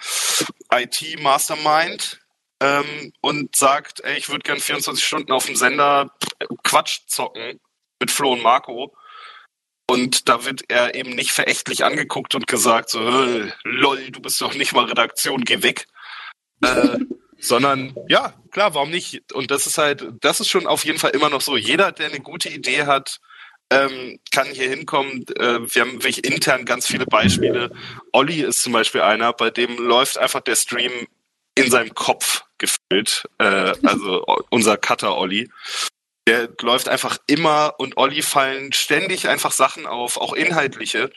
[0.72, 2.20] IT-Mastermind
[2.60, 6.12] ähm, und sagt, ey, ich würde gern 24 Stunden auf dem Sender
[6.62, 7.58] Quatsch zocken
[8.00, 8.94] mit Flo und Marco.
[9.90, 13.00] Und da wird er eben nicht verächtlich angeguckt und gesagt, so,
[13.64, 15.86] lol, du bist doch nicht mal Redaktion, geh weg.
[16.62, 16.98] Äh,
[17.38, 19.32] sondern ja, klar, warum nicht?
[19.32, 21.56] Und das ist halt, das ist schon auf jeden Fall immer noch so.
[21.56, 23.20] Jeder, der eine gute Idee hat,
[23.70, 25.24] ähm, kann hier hinkommen.
[25.36, 27.70] Äh, wir haben wirklich intern ganz viele Beispiele.
[28.12, 31.06] Olli ist zum Beispiel einer, bei dem läuft einfach der Stream
[31.54, 33.24] in seinem Kopf gefühlt.
[33.38, 35.50] Äh, also unser Cutter Olli.
[36.26, 41.10] Der läuft einfach immer und Olli fallen ständig einfach Sachen auf, auch inhaltliche,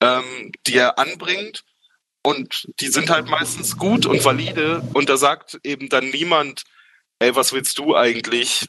[0.00, 1.64] ähm, die er anbringt.
[2.24, 4.82] Und die sind halt meistens gut und valide.
[4.94, 6.62] Und da sagt eben dann niemand,
[7.18, 8.66] ey, was willst du eigentlich?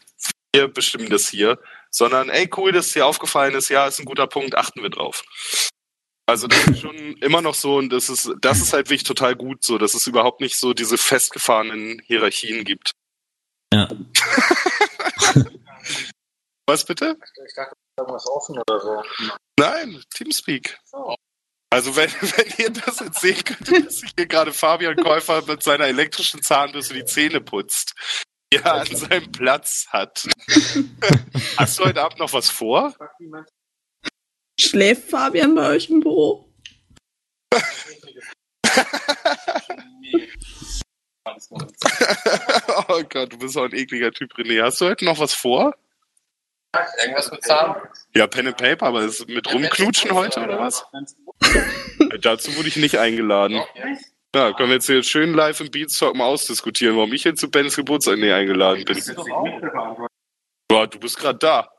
[0.53, 1.59] Wir bestimmen das hier.
[1.91, 3.69] Sondern, ey, cool, dass dir aufgefallen ist.
[3.69, 5.23] Ja, ist ein guter Punkt, achten wir drauf.
[6.25, 9.35] Also das ist schon immer noch so und das ist, das ist halt wirklich total
[9.35, 12.93] gut so, dass es überhaupt nicht so diese festgefahrenen Hierarchien gibt.
[13.73, 13.89] Ja.
[16.65, 17.17] Was bitte?
[17.97, 19.03] Irgendwas offen oder so.
[19.59, 20.79] Nein, Teamspeak.
[21.73, 25.63] Also wenn, wenn ihr das jetzt sehen könntet, dass sich hier gerade Fabian Käufer mit
[25.63, 27.95] seiner elektrischen Zahnbürste die Zähne putzt,
[28.53, 30.27] ja an seinem Platz hat.
[31.57, 32.93] Hast du heute Abend noch was vor?
[34.59, 36.47] Schläft Fabian bei euch im Büro?
[42.87, 44.61] oh Gott, du bist auch ein ekliger Typ, René.
[44.61, 45.75] Hast du heute noch was vor?
[47.01, 47.81] Irgendwas mit Zahn?
[48.15, 50.85] Ja, Pen and Paper, aber ist mit rumknutschen heute oder was?
[51.99, 53.61] Äh, Dazu wurde ich nicht eingeladen.
[54.35, 57.49] Ja, können wir jetzt hier schön live im Beanstalk mal ausdiskutieren, warum ich jetzt zu
[57.49, 58.97] Bens Geburtstag nicht eingeladen bin.
[60.67, 61.69] Boah, du bist gerade da.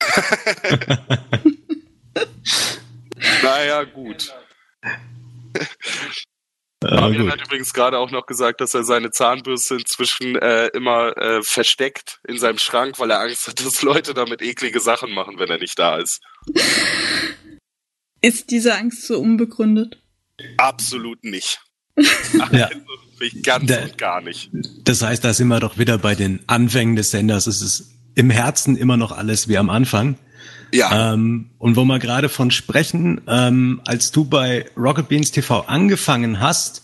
[3.42, 4.32] naja, gut.
[6.90, 7.32] Ja, Fabian gut.
[7.32, 12.20] hat übrigens gerade auch noch gesagt, dass er seine Zahnbürste inzwischen äh, immer äh, versteckt
[12.26, 15.58] in seinem Schrank, weil er Angst hat, dass Leute damit eklige Sachen machen, wenn er
[15.58, 16.20] nicht da ist.
[18.20, 20.00] Ist diese Angst so unbegründet?
[20.56, 21.60] Absolut nicht.
[22.50, 22.66] Ja.
[22.66, 24.50] Also, ganz Der- und gar nicht.
[24.84, 27.46] Das heißt, da sind wir doch wieder bei den Anfängen des Senders.
[27.46, 30.18] Es ist im Herzen immer noch alles wie am Anfang.
[30.74, 35.60] Ja, Ähm, und wo wir gerade von sprechen, ähm, als du bei Rocket Beans TV
[35.60, 36.82] angefangen hast,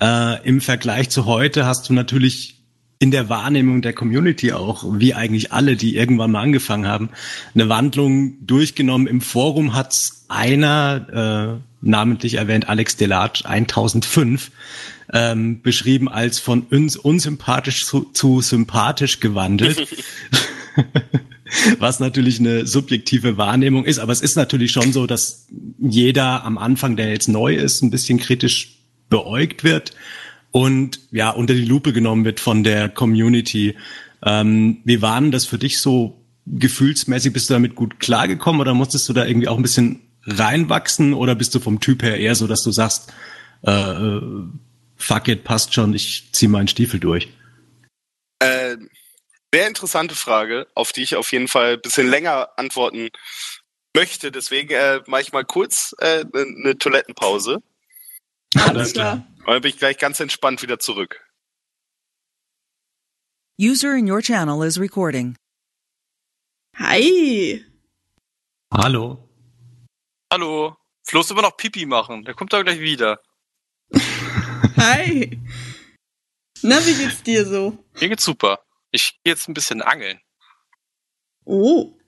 [0.00, 2.60] äh, im Vergleich zu heute hast du natürlich
[3.00, 7.10] in der Wahrnehmung der Community auch, wie eigentlich alle, die irgendwann mal angefangen haben,
[7.52, 9.08] eine Wandlung durchgenommen.
[9.08, 14.52] Im Forum hat's einer, äh, namentlich erwähnt Alex Delatsch 1005,
[15.12, 19.84] ähm, beschrieben als von uns unsympathisch zu, zu sympathisch gewandelt.
[21.78, 25.46] was natürlich eine subjektive Wahrnehmung ist, aber es ist natürlich schon so, dass
[25.78, 29.92] jeder am Anfang, der jetzt neu ist, ein bisschen kritisch beäugt wird
[30.50, 33.76] und ja unter die Lupe genommen wird von der Community.
[34.24, 37.32] Ähm, wie war denn das für dich so gefühlsmäßig?
[37.32, 41.34] Bist du damit gut klargekommen oder musstest du da irgendwie auch ein bisschen reinwachsen oder
[41.34, 43.12] bist du vom Typ her eher so, dass du sagst,
[43.66, 44.22] äh, äh,
[44.96, 47.28] fuck it, passt schon, ich zieh meinen Stiefel durch?
[48.42, 48.76] äh,
[49.52, 53.10] sehr interessante Frage, auf die ich auf jeden Fall ein bisschen länger antworten
[53.94, 54.32] möchte.
[54.32, 57.62] Deswegen äh, mache ich mal kurz äh, eine Toilettenpause.
[58.56, 59.26] Alles klar.
[59.40, 61.20] Und dann bin ich gleich ganz entspannt wieder zurück.
[63.60, 65.36] User in your channel is recording.
[66.78, 67.64] Hi.
[68.72, 69.28] Hallo.
[70.32, 70.76] Hallo.
[71.04, 72.24] Floß immer noch Pipi machen.
[72.24, 73.20] Der kommt doch gleich wieder.
[74.76, 75.38] Hi.
[76.62, 77.76] Na, wie geht's dir so?
[78.00, 78.64] Mir geht's super.
[78.92, 80.20] Ich gehe jetzt ein bisschen angeln.
[81.44, 81.98] Oh.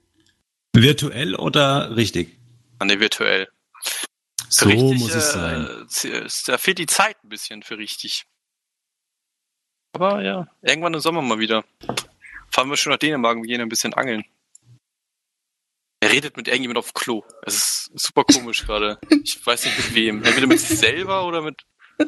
[0.73, 2.37] Virtuell oder richtig?
[2.79, 3.49] An der virtuell.
[4.49, 6.27] So richtig, muss es äh, sein.
[6.45, 8.25] Da fehlt die Zeit ein bisschen für richtig.
[9.93, 11.65] Aber ja, irgendwann im Sommer mal wieder.
[12.51, 14.23] Fahren wir schon nach Dänemark und gehen ein bisschen angeln.
[16.01, 17.23] Er redet mit irgendjemand auf Klo.
[17.41, 18.99] Es ist super komisch gerade.
[19.23, 20.23] Ich weiß nicht mit wem.
[20.23, 21.65] Entweder mit sich selber oder mit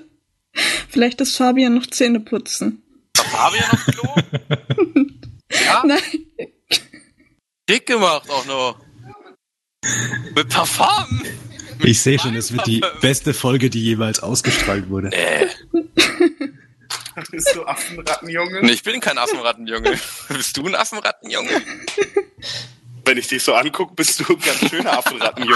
[0.89, 2.83] Vielleicht ist Fabian noch Zähne putzen.
[3.17, 5.05] War Fabian auf Klo?
[5.65, 5.99] ja, Nein.
[7.69, 8.79] dick gemacht auch noch.
[10.35, 11.21] Mit Parfum.
[11.83, 15.11] Ich sehe schon, es wird die beste Folge, die jeweils ausgestrahlt wurde.
[15.11, 15.47] Äh,
[17.31, 18.61] Bist du Affenrattenjunge?
[18.61, 19.97] nee, ich bin kein Affenrattenjunge.
[20.29, 21.61] Bist du ein Affenrattenjunge?
[23.05, 25.55] Wenn ich dich so angucke, bist du ein ganz schöner Affenrattenjunge.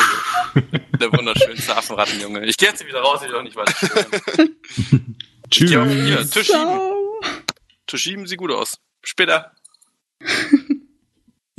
[1.01, 2.45] Der wunderschönste Affenrattenjunge.
[2.45, 3.75] Ich gehe jetzt wieder raus, ich will auch nicht weiter.
[5.49, 5.69] Tschüss.
[5.69, 6.79] Hier, Tisch schieben.
[7.97, 8.79] Schieben sieht gut aus.
[9.03, 9.55] Später.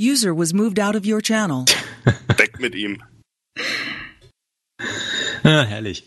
[0.01, 1.65] User was moved out of your channel.
[2.37, 3.03] Weg mit ihm.
[5.45, 6.05] Ah, herrlich.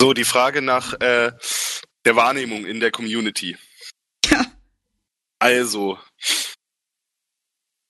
[0.00, 1.32] So, die Frage nach äh,
[2.06, 3.58] der Wahrnehmung in der Community.
[4.24, 4.44] Ja.
[5.38, 5.98] Also,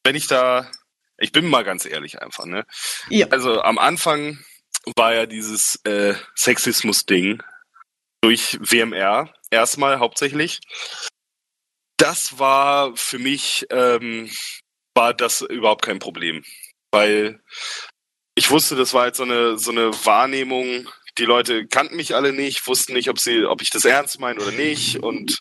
[0.04, 0.70] wenn ich da,
[1.18, 2.66] ich bin mal ganz ehrlich einfach, ne?
[3.08, 3.28] Ja.
[3.28, 4.44] Also am Anfang
[4.96, 7.42] war ja dieses äh, Sexismus-Ding
[8.20, 10.60] durch WMR erstmal hauptsächlich.
[11.96, 14.30] Das war für mich, ähm,
[14.94, 16.44] war das überhaupt kein Problem.
[16.90, 17.40] Weil
[18.34, 22.32] ich wusste, das war jetzt so eine, so eine Wahrnehmung, die Leute kannten mich alle
[22.32, 25.38] nicht, wussten nicht, ob sie, ob ich das ernst meine oder nicht und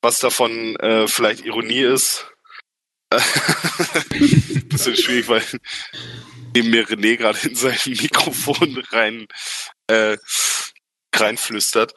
[0.00, 2.26] was davon äh, vielleicht Ironie ist.
[4.68, 5.42] Bisschen schwierig, weil
[6.54, 9.26] neben mir René gerade in sein Mikrofon rein
[9.88, 10.16] äh,
[11.14, 11.94] reinflüstert.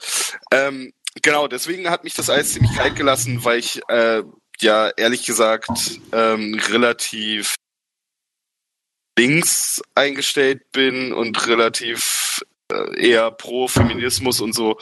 [0.52, 4.24] Ähm, genau, deswegen hat mich das alles ziemlich kalt gelassen, weil ich äh,
[4.62, 5.70] ja ehrlich gesagt
[6.12, 7.56] ähm, relativ
[9.18, 12.42] links eingestellt bin und relativ
[12.72, 14.78] äh, eher pro Feminismus und so.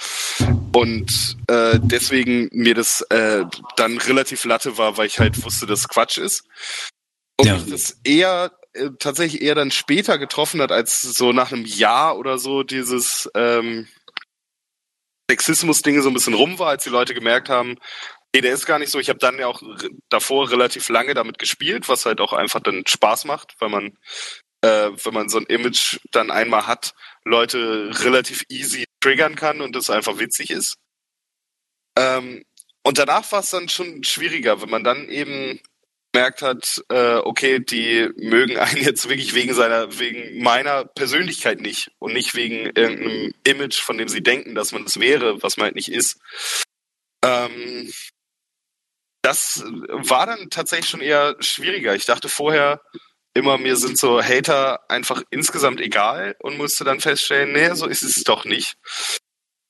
[0.73, 3.45] Und äh, deswegen mir das äh,
[3.77, 6.43] dann relativ latte war, weil ich halt wusste, dass Quatsch ist.
[7.39, 7.53] Und Ja.
[7.55, 12.17] mich das eher äh, tatsächlich eher dann später getroffen hat, als so nach einem Jahr
[12.17, 13.87] oder so dieses ähm,
[15.29, 17.77] Sexismus-Ding so ein bisschen rum war, als die Leute gemerkt haben,
[18.33, 18.99] nee, der ist gar nicht so.
[18.99, 19.61] Ich habe dann ja auch
[20.09, 23.97] davor relativ lange damit gespielt, was halt auch einfach dann Spaß macht, weil man,
[24.61, 29.75] äh, wenn man so ein Image dann einmal hat, Leute relativ easy triggern kann und
[29.75, 30.77] das einfach witzig ist.
[31.97, 32.43] Ähm,
[32.83, 35.59] und danach war es dann schon schwieriger, wenn man dann eben
[36.17, 41.91] gemerkt hat, äh, okay, die mögen einen jetzt wirklich wegen seiner, wegen meiner Persönlichkeit nicht
[41.99, 45.65] und nicht wegen irgendeinem Image, von dem sie denken, dass man es wäre, was man
[45.65, 46.19] halt nicht ist.
[47.23, 47.91] Ähm,
[49.21, 51.93] das war dann tatsächlich schon eher schwieriger.
[51.93, 52.81] Ich dachte vorher
[53.35, 58.01] immer, mir sind so Hater einfach insgesamt egal und musste dann feststellen, nee, so ist
[58.01, 58.75] es doch nicht.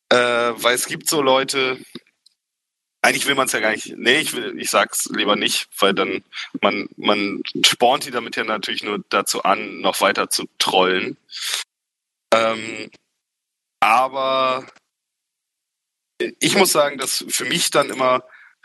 [0.09, 1.77] Äh, weil es gibt so Leute,
[3.07, 5.93] eigentlich will man es ja gar nicht, nee, ich will, ich sag's lieber nicht, weil
[5.93, 6.25] dann
[6.61, 11.15] man, man spornt die damit ja natürlich nur dazu an, noch weiter zu trollen.
[12.33, 12.91] Ähm,
[13.79, 14.67] aber
[16.39, 18.23] ich muss sagen, dass für mich dann immer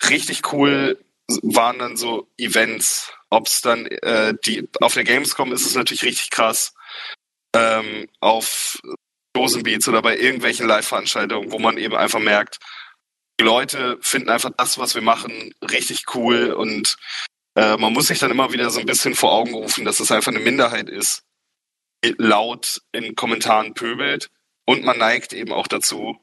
[0.08, 0.98] richtig cool
[1.42, 3.12] waren dann so Events.
[3.30, 6.74] Ob es dann äh, die auf der Gamescom ist es natürlich richtig krass.
[7.54, 8.80] Ähm, auf
[9.34, 12.58] Dosenbeats oder bei irgendwelchen Live-Veranstaltungen, wo man eben einfach merkt,
[13.42, 16.96] die Leute finden einfach das, was wir machen, richtig cool und
[17.56, 20.12] äh, man muss sich dann immer wieder so ein bisschen vor Augen rufen, dass es
[20.12, 21.24] einfach eine Minderheit ist,
[22.04, 24.30] die laut in Kommentaren pöbelt
[24.64, 26.20] und man neigt eben auch dazu,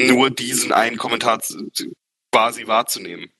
[0.00, 1.38] nur diesen einen Kommentar
[2.32, 3.30] quasi wahrzunehmen.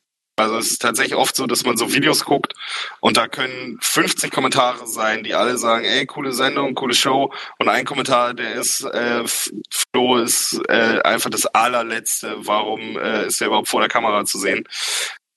[0.42, 2.54] Also es ist tatsächlich oft so, dass man so Videos guckt
[3.00, 7.68] und da können 50 Kommentare sein, die alle sagen, ey, coole Sendung, coole Show und
[7.68, 9.24] ein Kommentar, der ist, äh,
[9.70, 14.38] Flo ist äh, einfach das allerletzte, warum äh, ist er überhaupt vor der Kamera zu
[14.38, 14.68] sehen?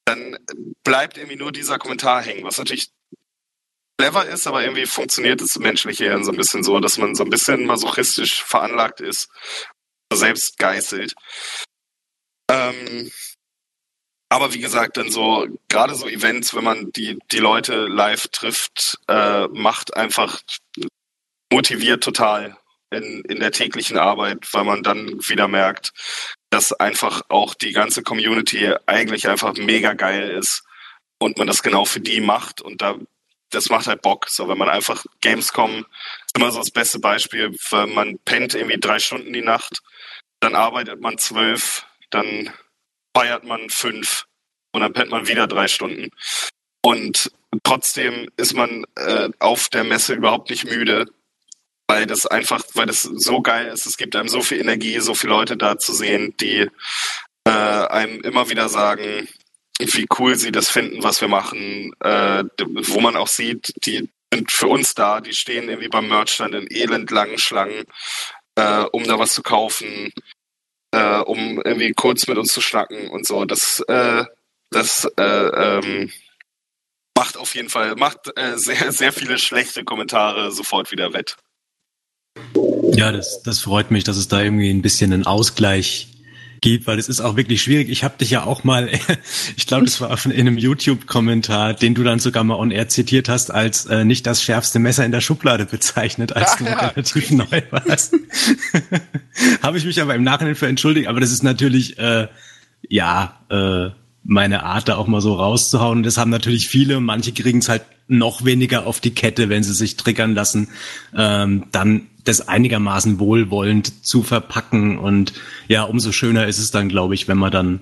[0.05, 0.37] Dann
[0.83, 2.89] bleibt irgendwie nur dieser Kommentar hängen, was natürlich
[3.97, 7.23] clever ist, aber irgendwie funktioniert das menschliche Hirn so ein bisschen so, dass man so
[7.23, 9.29] ein bisschen masochistisch veranlagt ist,
[10.11, 11.13] selbst geißelt.
[12.49, 13.11] Ähm,
[14.35, 18.99] aber wie gesagt, dann so, gerade so Events, wenn man die, die Leute live trifft,
[19.07, 20.41] äh, macht einfach,
[21.49, 22.57] motiviert total
[22.91, 25.93] in, in der täglichen Arbeit, weil man dann wieder merkt,
[26.49, 30.63] dass einfach auch die ganze Community eigentlich einfach mega geil ist
[31.17, 32.95] und man das genau für die macht und da,
[33.51, 34.27] das macht halt Bock.
[34.27, 35.85] So, wenn man einfach Gamescom
[36.25, 39.81] ist immer so das beste Beispiel, weil man pennt irgendwie drei Stunden die Nacht,
[40.41, 42.51] dann arbeitet man zwölf, dann
[43.15, 44.25] feiert man fünf
[44.73, 46.09] und dann pennt man wieder drei Stunden.
[46.83, 47.31] Und
[47.63, 51.05] trotzdem ist man äh, auf der Messe überhaupt nicht müde,
[51.87, 53.85] weil das einfach, weil das so geil ist.
[53.85, 56.69] Es gibt einem so viel Energie, so viele Leute da zu sehen, die
[57.45, 59.27] äh, einem immer wieder sagen,
[59.79, 64.51] wie cool sie das finden, was wir machen, äh, wo man auch sieht, die sind
[64.51, 67.85] für uns da, die stehen irgendwie beim Merchstand in elendlangen Schlangen,
[68.55, 70.11] äh, um da was zu kaufen
[70.95, 73.43] äh, um irgendwie kurz mit uns zu schnacken und so.
[73.45, 74.23] Das, äh,
[74.71, 76.11] das äh, ähm,
[77.17, 81.35] macht auf jeden Fall, macht äh, sehr, sehr viele schlechte Kommentare sofort wieder wett.
[82.93, 86.14] Ja, das, das freut mich, dass es da irgendwie ein bisschen einen Ausgleich
[86.65, 87.89] gibt, weil es ist auch wirklich schwierig.
[87.89, 88.89] Ich habe dich ja auch mal,
[89.55, 93.29] ich glaube, das war in einem YouTube-Kommentar, den du dann sogar mal on air zitiert
[93.29, 96.87] hast, als äh, nicht das schärfste Messer in der Schublade bezeichnet, als Ja, du ja,
[96.87, 98.15] relativ neu warst.
[99.61, 102.29] habe ich mich aber im Nachhinein für entschuldigt, aber das ist natürlich, äh,
[102.89, 103.91] ja, äh,
[104.23, 105.99] meine Art, da auch mal so rauszuhauen.
[105.99, 109.61] Und das haben natürlich viele, manche kriegen es halt noch weniger auf die Kette, wenn
[109.61, 110.69] sie sich triggern lassen,
[111.15, 114.97] ähm, dann das einigermaßen wohlwollend zu verpacken.
[114.97, 115.33] Und
[115.67, 117.81] ja, umso schöner ist es dann, glaube ich, wenn man dann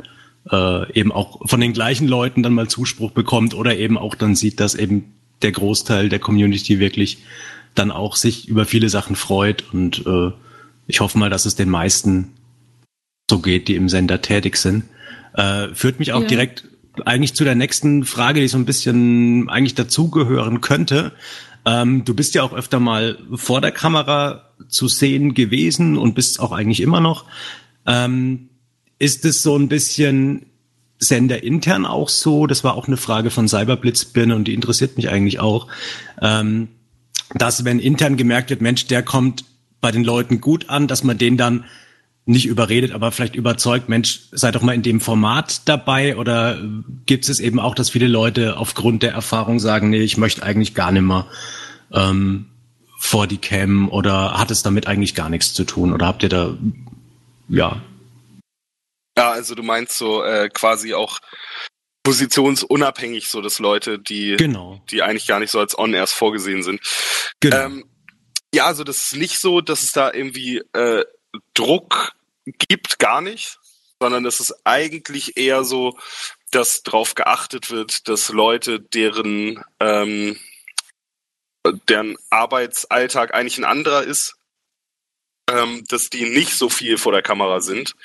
[0.51, 4.35] äh, eben auch von den gleichen Leuten dann mal Zuspruch bekommt oder eben auch dann
[4.35, 7.19] sieht, dass eben der Großteil der Community wirklich
[7.75, 9.63] dann auch sich über viele Sachen freut.
[9.73, 10.31] Und äh,
[10.87, 12.33] ich hoffe mal, dass es den meisten
[13.29, 14.83] so geht, die im Sender tätig sind.
[15.33, 16.27] Äh, führt mich auch Ja.
[16.27, 16.65] direkt
[17.05, 21.11] eigentlich zu der nächsten Frage, die so ein bisschen eigentlich dazugehören könnte.
[21.65, 26.39] Ähm, du bist ja auch öfter mal vor der Kamera zu sehen gewesen und bist
[26.39, 27.25] auch eigentlich immer noch.
[27.85, 28.49] Ähm,
[28.99, 30.45] ist es so ein bisschen
[30.99, 32.47] senderintern auch so?
[32.47, 35.67] Das war auch eine Frage von Cyberblitzbirne und die interessiert mich eigentlich auch.
[36.21, 36.69] Ähm,
[37.35, 39.45] dass wenn intern gemerkt wird, Mensch, der kommt
[39.81, 41.65] bei den Leuten gut an, dass man den dann
[42.25, 46.57] nicht überredet, aber vielleicht überzeugt, Mensch, sei doch mal in dem Format dabei oder
[47.05, 50.73] gibt es eben auch, dass viele Leute aufgrund der Erfahrung sagen, nee, ich möchte eigentlich
[50.73, 51.27] gar nicht mehr
[51.91, 52.45] ähm,
[52.97, 56.29] vor die Cam oder hat es damit eigentlich gar nichts zu tun oder habt ihr
[56.29, 56.57] da,
[57.49, 57.81] ja,
[59.17, 61.19] Ja, also du meinst so äh, quasi auch
[62.03, 64.81] positionsunabhängig, so dass Leute, die, Genau.
[64.91, 66.79] die eigentlich gar nicht so als On-Airs vorgesehen sind.
[67.39, 67.65] genau.
[67.65, 67.85] Ähm,
[68.55, 71.03] ja, also das ist nicht so, dass es da irgendwie äh,
[71.53, 72.13] Druck
[72.45, 73.59] gibt, gar nicht,
[73.99, 75.97] sondern es ist eigentlich eher so,
[76.51, 80.37] dass darauf geachtet wird, dass Leute, deren ähm,
[81.87, 84.35] deren Arbeitsalltag eigentlich ein anderer ist,
[85.49, 87.95] ähm, dass die nicht so viel vor der Kamera sind,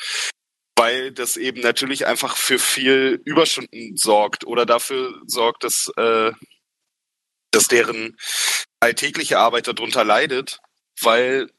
[0.76, 6.32] weil das eben natürlich einfach für viel Überstunden sorgt oder dafür sorgt, dass, äh,
[7.50, 8.16] dass deren
[8.80, 10.60] alltägliche Arbeit darunter leidet,
[11.00, 11.50] weil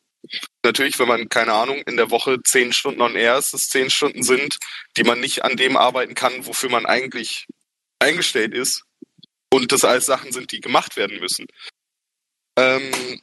[0.64, 3.90] natürlich, wenn man, keine Ahnung, in der Woche zehn Stunden on air ist, es zehn
[3.90, 4.58] Stunden sind,
[4.98, 7.48] die man nicht an dem arbeiten kann, wofür man eigentlich
[8.00, 8.84] eingestellt ist
[9.52, 11.46] und das alles Sachen sind, die gemacht werden müssen.
[12.58, 13.22] Ähm,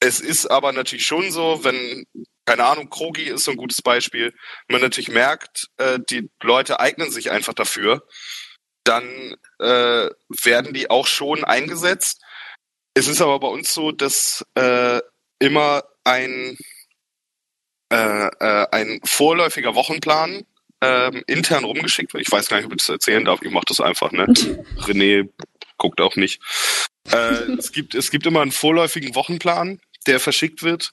[0.00, 2.04] es ist aber natürlich schon so, wenn,
[2.44, 4.32] keine Ahnung, Krogi ist so ein gutes Beispiel,
[4.68, 8.06] man natürlich merkt, äh, die Leute eignen sich einfach dafür,
[8.84, 12.22] dann äh, werden die auch schon eingesetzt.
[12.94, 15.00] Es ist aber bei uns so, dass äh,
[15.38, 16.56] immer ein,
[17.92, 20.44] äh, äh, ein vorläufiger Wochenplan
[20.80, 22.26] ähm, intern rumgeschickt wird.
[22.26, 23.42] Ich weiß gar nicht, ob ich das erzählen darf.
[23.42, 24.26] Ich mache das einfach, ne?
[24.78, 25.28] René
[25.76, 26.40] guckt auch nicht.
[27.10, 30.92] Äh, es, gibt, es gibt immer einen vorläufigen Wochenplan, der verschickt wird.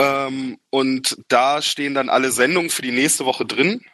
[0.00, 3.84] Ähm, und da stehen dann alle Sendungen für die nächste Woche drin.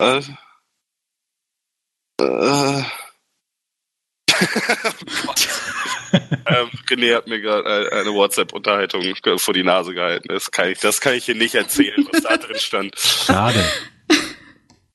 [0.00, 0.22] Äh,
[2.20, 2.82] äh,
[6.12, 9.02] ähm, René hat mir gerade eine WhatsApp-Unterhaltung
[9.38, 10.28] vor die Nase gehalten.
[10.28, 12.98] Das kann, ich, das kann ich hier nicht erzählen, was da drin stand.
[12.98, 13.64] Schade.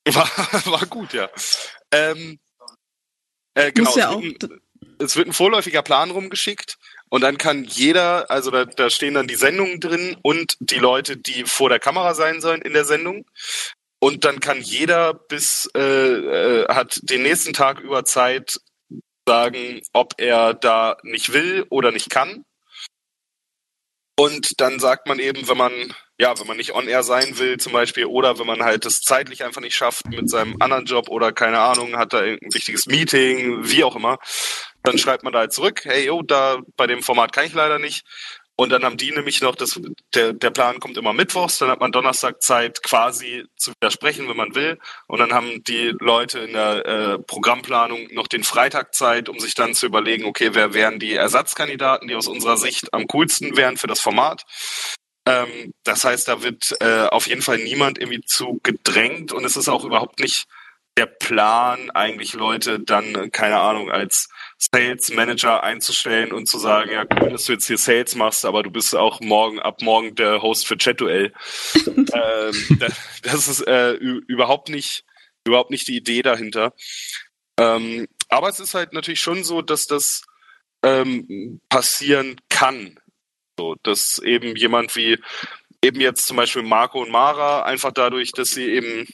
[0.13, 0.27] War,
[0.65, 1.29] war gut, ja.
[1.91, 2.39] Ähm,
[3.53, 4.61] äh, genau, ja es, wird ein,
[4.97, 9.27] es wird ein vorläufiger Plan rumgeschickt und dann kann jeder, also da, da stehen dann
[9.27, 13.25] die Sendungen drin und die Leute, die vor der Kamera sein sollen in der Sendung.
[13.99, 18.59] Und dann kann jeder bis äh, äh, hat den nächsten Tag über Zeit
[19.27, 22.43] sagen, ob er da nicht will oder nicht kann.
[24.17, 25.71] Und dann sagt man eben, wenn man,
[26.19, 28.99] ja, wenn man nicht on air sein will, zum Beispiel, oder wenn man halt das
[28.99, 32.85] zeitlich einfach nicht schafft mit seinem anderen Job oder keine Ahnung, hat da irgendein wichtiges
[32.85, 34.19] Meeting, wie auch immer,
[34.83, 37.79] dann schreibt man da halt zurück, hey, yo, da bei dem Format kann ich leider
[37.79, 38.03] nicht.
[38.61, 39.81] Und dann haben die nämlich noch, das,
[40.13, 44.37] der, der Plan kommt immer mittwochs, dann hat man Donnerstag Zeit, quasi zu widersprechen, wenn
[44.37, 44.77] man will.
[45.07, 49.55] Und dann haben die Leute in der äh, Programmplanung noch den Freitag Zeit, um sich
[49.55, 53.77] dann zu überlegen, okay, wer wären die Ersatzkandidaten, die aus unserer Sicht am coolsten wären
[53.77, 54.43] für das Format.
[55.25, 59.57] Ähm, das heißt, da wird äh, auf jeden Fall niemand irgendwie zu gedrängt und es
[59.57, 60.45] ist auch überhaupt nicht
[60.97, 64.29] der Plan, eigentlich Leute dann, keine Ahnung, als
[64.61, 68.61] Sales Manager einzustellen und zu sagen, ja, cool, dass du jetzt hier Sales machst, aber
[68.61, 71.33] du bist auch morgen, ab morgen der Host für Chat-Duell.
[71.87, 72.79] ähm,
[73.23, 75.03] das ist äh, überhaupt nicht,
[75.45, 76.73] überhaupt nicht die Idee dahinter.
[77.57, 80.21] Ähm, aber es ist halt natürlich schon so, dass das
[80.83, 82.99] ähm, passieren kann.
[83.57, 85.17] So, dass eben jemand wie
[85.83, 89.07] eben jetzt zum Beispiel Marco und Mara einfach dadurch, dass sie eben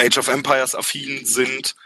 [0.00, 1.76] Age of Empires affin sind,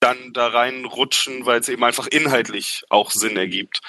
[0.00, 3.80] dann da reinrutschen, weil es eben einfach inhaltlich auch Sinn ergibt.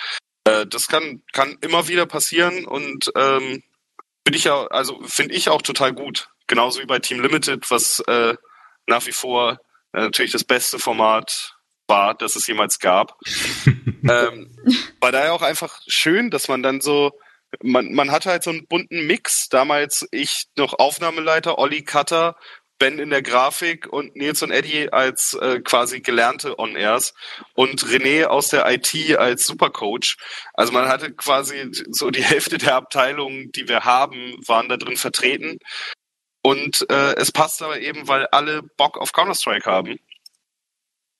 [0.43, 3.63] Äh, das kann, kann immer wieder passieren und ähm,
[4.25, 6.29] finde ich ja, also finde ich auch total gut.
[6.47, 8.35] Genauso wie bei Team Limited, was äh,
[8.87, 9.59] nach wie vor
[9.93, 11.55] äh, natürlich das beste Format
[11.87, 13.17] war, das es jemals gab.
[13.65, 14.55] ähm,
[14.99, 17.11] war daher auch einfach schön, dass man dann so,
[17.61, 19.49] man, man hatte halt so einen bunten Mix.
[19.49, 22.35] Damals ich noch Aufnahmeleiter, Olli Cutter,
[22.81, 27.13] Ben in der Grafik und Nils und Eddie als äh, quasi gelernte On-Airs
[27.53, 30.17] und René aus der IT als Supercoach.
[30.55, 34.97] Also man hatte quasi so die Hälfte der Abteilungen, die wir haben, waren da drin
[34.97, 35.59] vertreten.
[36.41, 39.99] Und äh, es passt aber eben, weil alle Bock auf Counter-Strike haben.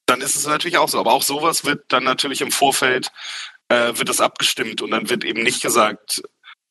[0.07, 0.99] Dann ist es natürlich auch so.
[0.99, 3.12] Aber auch sowas wird dann natürlich im Vorfeld
[3.70, 6.24] äh, wird das abgestimmt und dann wird eben nicht gesagt,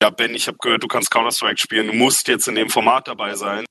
[0.02, 3.06] ja Ben, ich habe gehört, du kannst Counter-Strike spielen, du musst jetzt in dem Format
[3.06, 3.66] dabei sein.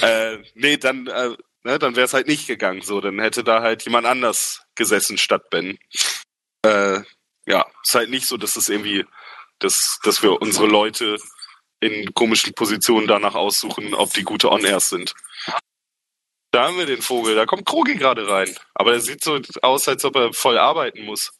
[0.00, 2.82] Äh, nee, dann, äh, ne, dann wäre es halt nicht gegangen.
[2.82, 5.78] So, dann hätte da halt jemand anders gesessen statt Ben.
[6.62, 7.00] Äh,
[7.46, 9.04] ja, ist halt nicht so, dass es irgendwie,
[9.58, 11.16] dass, dass wir unsere Leute
[11.80, 15.14] in komischen Positionen danach aussuchen, ob die gute On-Airs sind.
[16.50, 18.54] Da haben wir den Vogel, da kommt Krogi gerade rein.
[18.74, 21.32] Aber er sieht so aus, als ob er voll arbeiten muss.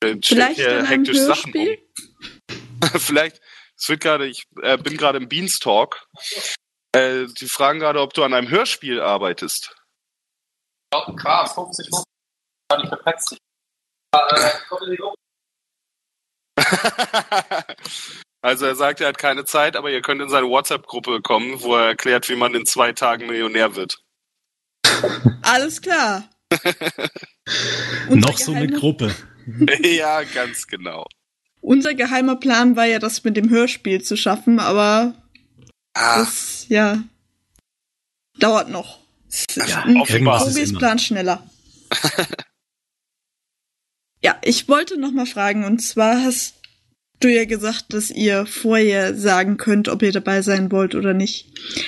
[0.00, 1.76] Er Vielleicht einem hektisch Sachen um.
[2.98, 3.40] Vielleicht,
[3.76, 6.06] es wird gerade, ich äh, bin gerade im Beanstalk.
[6.96, 9.76] Äh, die fragen gerade, ob du an einem Hörspiel arbeitest.
[10.90, 12.04] Krass, 50, 50.
[12.70, 13.36] War nicht verpetzt.
[18.40, 21.74] Also er sagt, er hat keine Zeit, aber ihr könnt in seine WhatsApp-Gruppe kommen, wo
[21.74, 23.98] er erklärt, wie man in zwei Tagen Millionär wird.
[25.42, 26.30] Alles klar.
[28.08, 29.14] Noch so eine Gruppe.
[29.82, 31.06] ja, ganz genau.
[31.60, 35.14] Unser geheimer Plan war ja, das mit dem Hörspiel zu schaffen, aber
[35.98, 37.02] Ah, das, ja,
[38.38, 38.98] dauert noch.
[39.54, 40.46] Ja, Offenbar.
[40.46, 40.76] ist.
[40.76, 41.42] Plan schneller.
[44.22, 46.60] ja, ich wollte noch mal fragen, und zwar hast
[47.20, 51.46] du ja gesagt, dass ihr vorher sagen könnt, ob ihr dabei sein wollt oder nicht.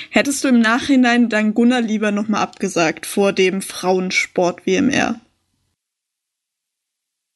[0.09, 5.21] Hättest du im Nachhinein dann Gunnar lieber noch mal abgesagt vor dem Frauensport-WMR?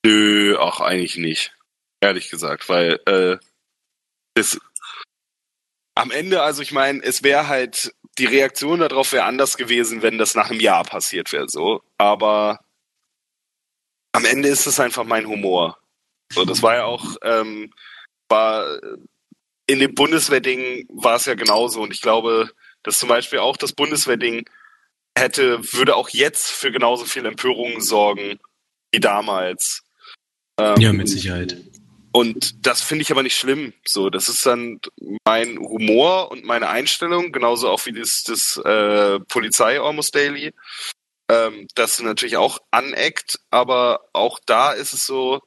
[0.03, 1.55] Nö, auch eigentlich nicht.
[2.01, 3.37] Ehrlich gesagt, weil äh,
[4.33, 4.59] das
[5.95, 10.17] am Ende, also ich meine, es wäre halt, die Reaktion darauf wäre anders gewesen, wenn
[10.17, 11.81] das nach einem Jahr passiert wäre, so.
[11.97, 12.59] Aber
[14.11, 15.77] am Ende ist es einfach mein Humor.
[16.31, 17.73] So, das war ja auch, ähm,
[18.29, 18.79] war
[19.67, 22.49] in dem Bundeswehrding war es ja genauso und ich glaube,
[22.83, 24.45] dass zum Beispiel auch das Bundeswehrding
[25.17, 28.39] hätte, würde auch jetzt für genauso viel Empörung sorgen
[28.91, 29.83] wie damals.
[30.59, 31.57] Ähm, Ja, mit Sicherheit.
[32.13, 33.73] Und das finde ich aber nicht schlimm.
[33.85, 34.79] So, das ist dann
[35.25, 40.53] mein Humor und meine Einstellung, genauso auch wie das, das äh, Polizei Almost Daily.
[41.27, 45.41] Ähm, das natürlich auch aneckt, aber auch da ist es so,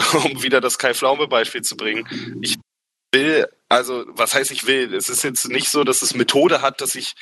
[0.24, 2.40] um wieder das Kai Pflaume Beispiel zu bringen.
[2.42, 2.56] Ich
[3.12, 4.92] will, also was heißt ich will?
[4.94, 7.12] Es ist jetzt nicht so, dass es Methode hat, dass ich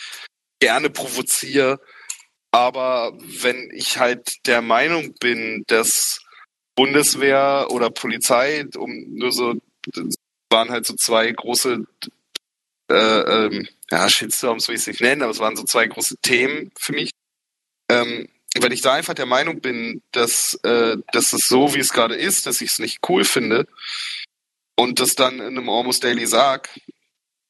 [0.61, 1.79] gerne provoziere,
[2.53, 6.23] aber wenn ich halt der Meinung bin, dass
[6.75, 9.55] Bundeswehr oder Polizei, um nur so,
[10.51, 11.85] waren halt so zwei große,
[12.91, 16.17] äh, ähm, ja, Shitstorms will ich es nicht nennen, aber es waren so zwei große
[16.23, 17.11] Themen für mich.
[17.91, 18.29] Ähm,
[18.61, 22.15] wenn ich da einfach der Meinung bin, dass, äh, dass es so, wie es gerade
[22.15, 23.67] ist, dass ich es nicht cool finde
[24.77, 26.69] und das dann in einem Almost Daily sag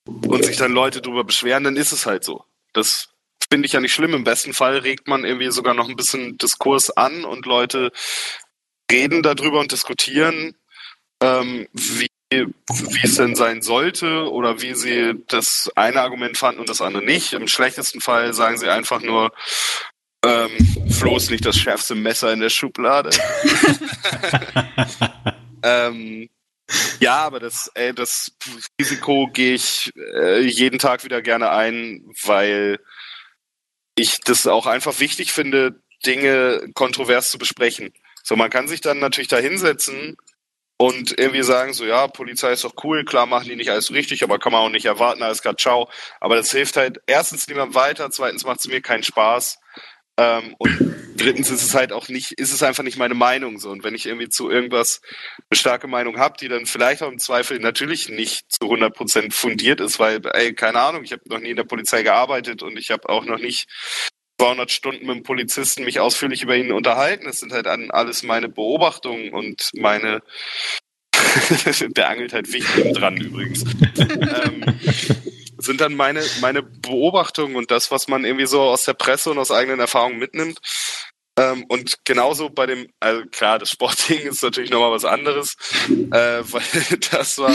[0.06, 2.44] und sich dann Leute drüber beschweren, dann ist es halt so.
[2.72, 3.08] Das
[3.50, 4.14] finde ich ja nicht schlimm.
[4.14, 7.90] Im besten Fall regt man irgendwie sogar noch ein bisschen Diskurs an und Leute
[8.92, 10.54] reden darüber und diskutieren,
[11.20, 16.68] ähm, wie, wie es denn sein sollte oder wie sie das eine Argument fanden und
[16.68, 17.32] das andere nicht.
[17.32, 19.32] Im schlechtesten Fall sagen sie einfach nur,
[20.24, 20.50] ähm,
[20.90, 23.10] Flo ist nicht das schärfste Messer in der Schublade.
[25.64, 26.28] ähm,
[27.00, 28.32] ja, aber das, ey, das
[28.80, 32.78] Risiko gehe ich äh, jeden Tag wieder gerne ein, weil
[33.96, 37.92] ich das auch einfach wichtig finde, Dinge kontrovers zu besprechen.
[38.22, 40.16] So, man kann sich dann natürlich da hinsetzen
[40.76, 44.24] und irgendwie sagen, so, ja, Polizei ist doch cool, klar machen die nicht alles richtig,
[44.24, 45.88] aber kann man auch nicht erwarten, alles klar, ciao.
[46.20, 49.58] Aber das hilft halt erstens niemandem weiter, zweitens macht es mir keinen Spaß.
[50.18, 53.70] Ähm, und drittens ist es halt auch nicht, ist es einfach nicht meine Meinung so.
[53.70, 55.00] Und wenn ich irgendwie zu irgendwas
[55.48, 59.80] eine starke Meinung habe, die dann vielleicht auch im Zweifel natürlich nicht zu 100% fundiert
[59.80, 62.90] ist, weil, ey, keine Ahnung, ich habe noch nie in der Polizei gearbeitet und ich
[62.90, 63.68] habe auch noch nicht
[64.42, 67.26] 200 Stunden mit einem Polizisten mich ausführlich über ihn unterhalten.
[67.26, 70.20] Das sind halt an alles meine Beobachtungen und meine
[71.96, 73.64] der angelt halt wichtig dran übrigens.
[73.98, 74.64] ähm,
[75.58, 79.38] sind dann meine, meine Beobachtungen und das, was man irgendwie so aus der Presse und
[79.38, 80.58] aus eigenen Erfahrungen mitnimmt.
[81.38, 85.56] Ähm, und genauso bei dem, also klar, das Sportding ist natürlich nochmal was anderes,
[85.88, 87.54] äh, weil das war,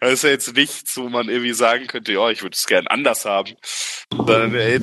[0.00, 2.88] das ist ja jetzt nichts, wo man irgendwie sagen könnte, ja, ich würde es gern
[2.88, 3.54] anders haben.
[4.10, 4.80] Sondern, ey,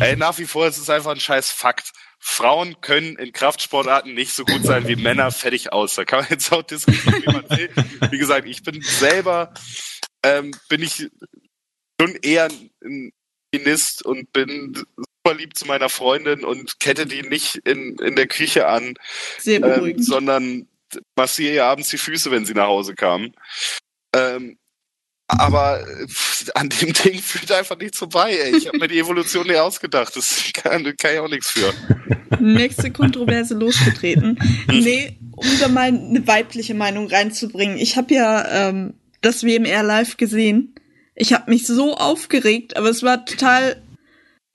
[0.00, 1.92] ey, nach wie vor ist es einfach ein scheiß Fakt.
[2.26, 5.94] Frauen können in Kraftsportarten nicht so gut sein wie Männer, fertig aus.
[5.94, 7.70] Da kann man jetzt auch diskutieren, wie man will.
[8.10, 9.52] Wie gesagt, ich bin selber,
[10.22, 11.10] ähm, bin ich
[12.00, 12.48] schon eher
[12.82, 13.12] ein
[13.52, 14.84] Feminist und bin
[15.32, 18.94] lieb zu meiner Freundin und kette die nicht in, in der Küche an,
[19.38, 20.68] Sehr ähm, sondern
[21.16, 23.32] massiere ihr abends die Füße, wenn sie nach Hause kamen.
[24.14, 24.58] Ähm,
[25.26, 28.32] aber pff, an dem Ding führt einfach nichts vorbei.
[28.32, 28.56] Ey.
[28.56, 30.14] Ich habe mir die Evolution nicht ausgedacht.
[30.14, 31.72] Das kann, kann ich auch nichts für.
[32.40, 34.38] Nächste Kontroverse losgetreten.
[34.68, 37.78] Nee, um da mal eine weibliche Meinung reinzubringen.
[37.78, 40.74] Ich habe ja ähm, das WMR live gesehen.
[41.14, 43.82] Ich habe mich so aufgeregt, aber es war total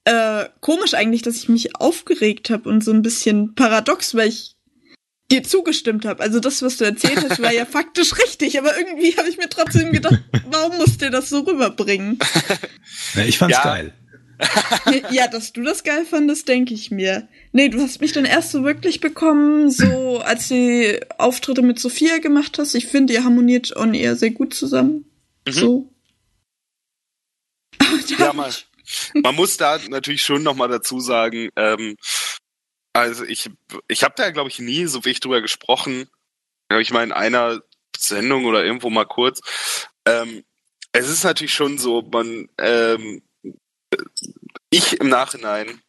[0.06, 4.56] äh, komisch eigentlich, dass ich mich aufgeregt habe und so ein bisschen paradox, weil ich
[5.32, 6.24] dir zugestimmt habe.
[6.24, 9.50] Also das, was du erzählt hast, war ja faktisch richtig, aber irgendwie habe ich mir
[9.50, 10.20] trotzdem gedacht,
[10.50, 12.18] warum musst du das so rüberbringen?
[13.28, 13.64] Ich fand's Ja.
[13.64, 13.93] geil.
[15.12, 17.28] Ja, dass du das geil fandest, denke ich mir.
[17.52, 21.78] Nee, du hast mich dann erst so wirklich bekommen, so als du die Auftritte mit
[21.80, 22.74] Sophia gemacht hast.
[22.74, 25.06] Ich finde, ihr harmoniert on eher sehr gut zusammen.
[25.45, 25.52] Mhm.
[25.52, 25.93] So.
[27.80, 28.52] Aber da Ja, mal.
[29.14, 31.96] Man muss da natürlich schon nochmal dazu sagen, ähm,
[32.94, 33.50] also ich,
[33.88, 36.10] ich habe da, glaube ich, nie so wirklich drüber gesprochen.
[36.72, 37.62] Ich meine, in einer
[37.96, 39.42] Sendung oder irgendwo mal kurz.
[40.06, 40.44] Ähm,
[40.92, 43.22] es ist natürlich schon so, man, ähm,
[44.70, 45.82] ich im Nachhinein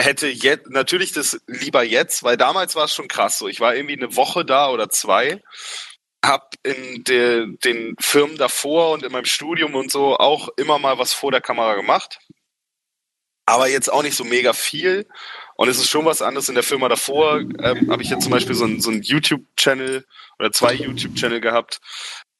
[0.00, 3.48] hätte jetzt natürlich das lieber jetzt, weil damals war es schon krass so.
[3.48, 5.42] Ich war irgendwie eine Woche da oder zwei,
[6.24, 10.98] hab in de, den Firmen davor und in meinem Studium und so auch immer mal
[10.98, 12.18] was vor der Kamera gemacht.
[13.44, 15.08] Aber jetzt auch nicht so mega viel.
[15.56, 16.48] Und es ist schon was anderes.
[16.48, 20.06] In der Firma davor ähm, habe ich jetzt zum Beispiel so einen so einen YouTube-Channel
[20.38, 21.80] oder zwei YouTube-Channel gehabt.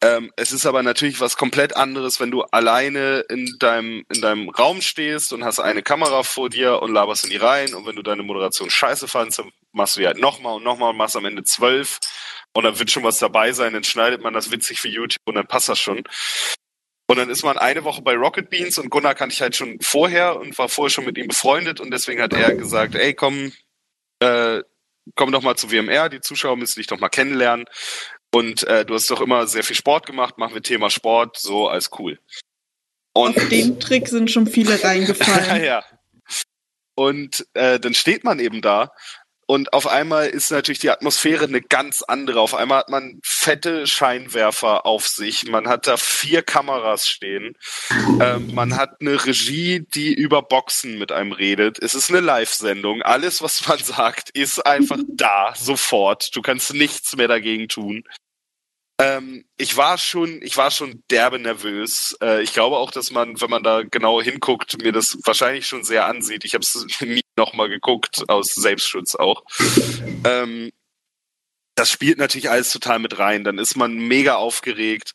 [0.03, 4.49] Ähm, es ist aber natürlich was komplett anderes, wenn du alleine in deinem, in deinem
[4.49, 7.73] Raum stehst und hast eine Kamera vor dir und laberst in die rein.
[7.73, 10.91] Und wenn du deine Moderation scheiße fandst, dann machst du die halt nochmal und nochmal
[10.91, 12.01] und machst am Ende zwölf.
[12.53, 15.37] Und dann wird schon was dabei sein, dann schneidet man das witzig für YouTube und
[15.37, 16.03] dann passt das schon.
[17.09, 19.79] Und dann ist man eine Woche bei Rocket Beans und Gunnar kannte ich halt schon
[19.81, 23.53] vorher und war vorher schon mit ihm befreundet und deswegen hat er gesagt, ey, komm,
[24.21, 24.63] äh,
[25.15, 27.67] komm doch mal zu WMR, die Zuschauer müssen dich doch mal kennenlernen.
[28.35, 31.69] Und äh, du hast doch immer sehr viel Sport gemacht, machen wir Thema Sport, so
[31.69, 32.19] als cool.
[33.13, 35.63] Und Auf den Trick sind schon viele reingefallen.
[35.65, 35.85] ja.
[36.95, 38.93] Und äh, dann steht man eben da
[39.53, 42.41] und auf einmal ist natürlich die Atmosphäre eine ganz andere.
[42.41, 45.47] Auf einmal hat man fette Scheinwerfer auf sich.
[45.47, 47.59] Man hat da vier Kameras stehen.
[48.19, 51.83] Ähm, man hat eine Regie, die über Boxen mit einem redet.
[51.83, 53.03] Es ist eine Live-Sendung.
[53.03, 56.35] Alles, was man sagt, ist einfach da, sofort.
[56.35, 58.05] Du kannst nichts mehr dagegen tun.
[59.03, 62.17] Ähm, ich war schon, ich war schon derbe nervös.
[62.23, 65.83] Äh, ich glaube auch, dass man, wenn man da genau hinguckt, mir das wahrscheinlich schon
[65.83, 66.45] sehr ansieht.
[66.45, 69.43] Ich habe es nie nochmal geguckt, aus Selbstschutz auch.
[70.25, 70.71] Ähm,
[71.75, 73.43] das spielt natürlich alles total mit rein.
[73.43, 75.15] Dann ist man mega aufgeregt,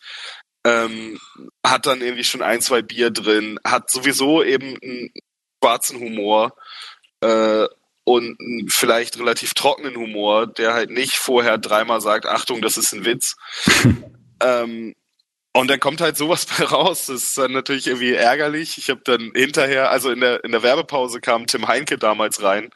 [0.65, 1.17] ähm,
[1.65, 5.11] hat dann irgendwie schon ein, zwei Bier drin, hat sowieso eben einen
[5.63, 6.57] schwarzen Humor.
[7.21, 7.67] Äh,
[8.07, 12.93] und einen vielleicht relativ trockenen Humor, der halt nicht vorher dreimal sagt, Achtung, das ist
[12.93, 13.35] ein Witz.
[14.41, 14.95] ähm,
[15.53, 17.07] und dann kommt halt sowas bei raus.
[17.07, 18.77] Das ist dann natürlich irgendwie ärgerlich.
[18.77, 22.69] Ich habe dann hinterher, also in der, in der Werbepause kam Tim Heinke damals rein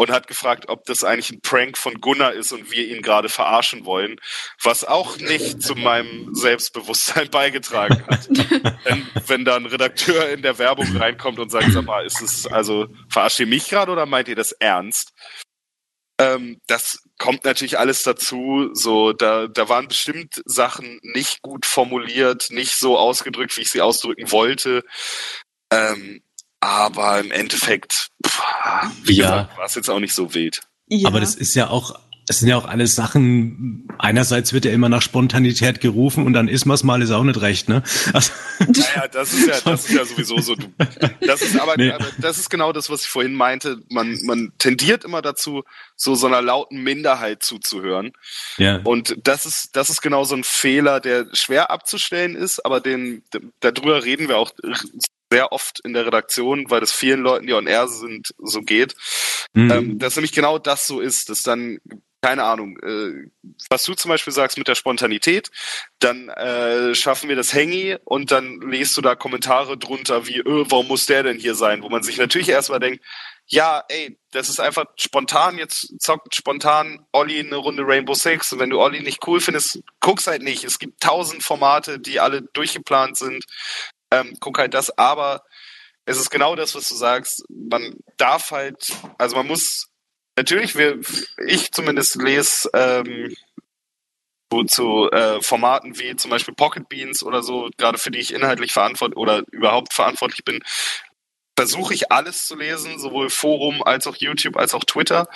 [0.00, 3.28] und hat gefragt, ob das eigentlich ein Prank von Gunnar ist und wir ihn gerade
[3.28, 4.18] verarschen wollen,
[4.62, 8.26] was auch nicht zu meinem Selbstbewusstsein beigetragen hat.
[8.86, 12.46] Denn wenn da ein Redakteur in der Werbung reinkommt und sagt, sag mal, ist es,
[12.46, 15.12] also verarscht ihr mich gerade oder meint ihr das ernst?
[16.18, 18.70] Ähm, das kommt natürlich alles dazu.
[18.72, 23.82] So, da, da waren bestimmt Sachen nicht gut formuliert, nicht so ausgedrückt, wie ich sie
[23.82, 24.82] ausdrücken wollte.
[25.70, 26.22] Ähm,
[26.60, 28.42] aber im Endeffekt, pff,
[29.04, 29.24] wie ja.
[29.24, 30.60] gesagt, war es jetzt auch nicht so wild.
[30.88, 31.08] Ja.
[31.08, 31.98] Aber das ist ja auch
[32.30, 36.46] das sind ja auch alles Sachen, einerseits wird ja immer nach Spontanität gerufen und dann
[36.46, 37.82] ist man es mal, ist auch nicht recht, ne?
[38.12, 38.30] Also,
[38.60, 40.54] naja, das ist ja, das ist ja sowieso so.
[41.20, 41.90] Das ist aber, nee.
[41.90, 43.78] aber, das ist genau das, was ich vorhin meinte.
[43.88, 45.64] Man, man tendiert immer dazu,
[45.96, 48.12] so so einer lauten Minderheit zuzuhören.
[48.58, 48.76] Ja.
[48.84, 53.24] Und das ist, das ist genau so ein Fehler, der schwer abzustellen ist, aber den,
[53.58, 54.52] darüber reden wir auch
[55.30, 58.94] sehr oft in der Redaktion, weil das vielen Leuten, die on air sind, so geht.
[59.54, 59.70] Mhm.
[59.70, 61.78] Ähm, dass nämlich genau das so ist, dass dann
[62.22, 63.30] keine Ahnung, äh,
[63.70, 65.50] was du zum Beispiel sagst mit der Spontanität,
[66.00, 70.64] dann äh, schaffen wir das Hangy und dann lest du da Kommentare drunter wie, öh,
[70.68, 71.82] warum muss der denn hier sein?
[71.82, 73.02] Wo man sich natürlich erstmal denkt,
[73.46, 78.60] ja, ey, das ist einfach spontan, jetzt zockt spontan Olli eine Runde Rainbow Six und
[78.60, 80.62] wenn du Olli nicht cool findest, guck's halt nicht.
[80.62, 83.44] Es gibt tausend Formate, die alle durchgeplant sind.
[84.10, 85.44] Ähm, guck halt das, aber
[86.04, 87.44] es ist genau das, was du sagst.
[87.48, 89.88] Man darf halt, also man muss
[90.36, 91.00] natürlich, wir,
[91.46, 93.34] ich zumindest lese ähm,
[94.50, 98.34] zu, zu äh, Formaten wie zum Beispiel Pocket Beans oder so, gerade für die ich
[98.34, 100.60] inhaltlich verantwortlich oder überhaupt verantwortlich bin,
[101.56, 105.28] versuche ich alles zu lesen, sowohl Forum als auch YouTube als auch Twitter,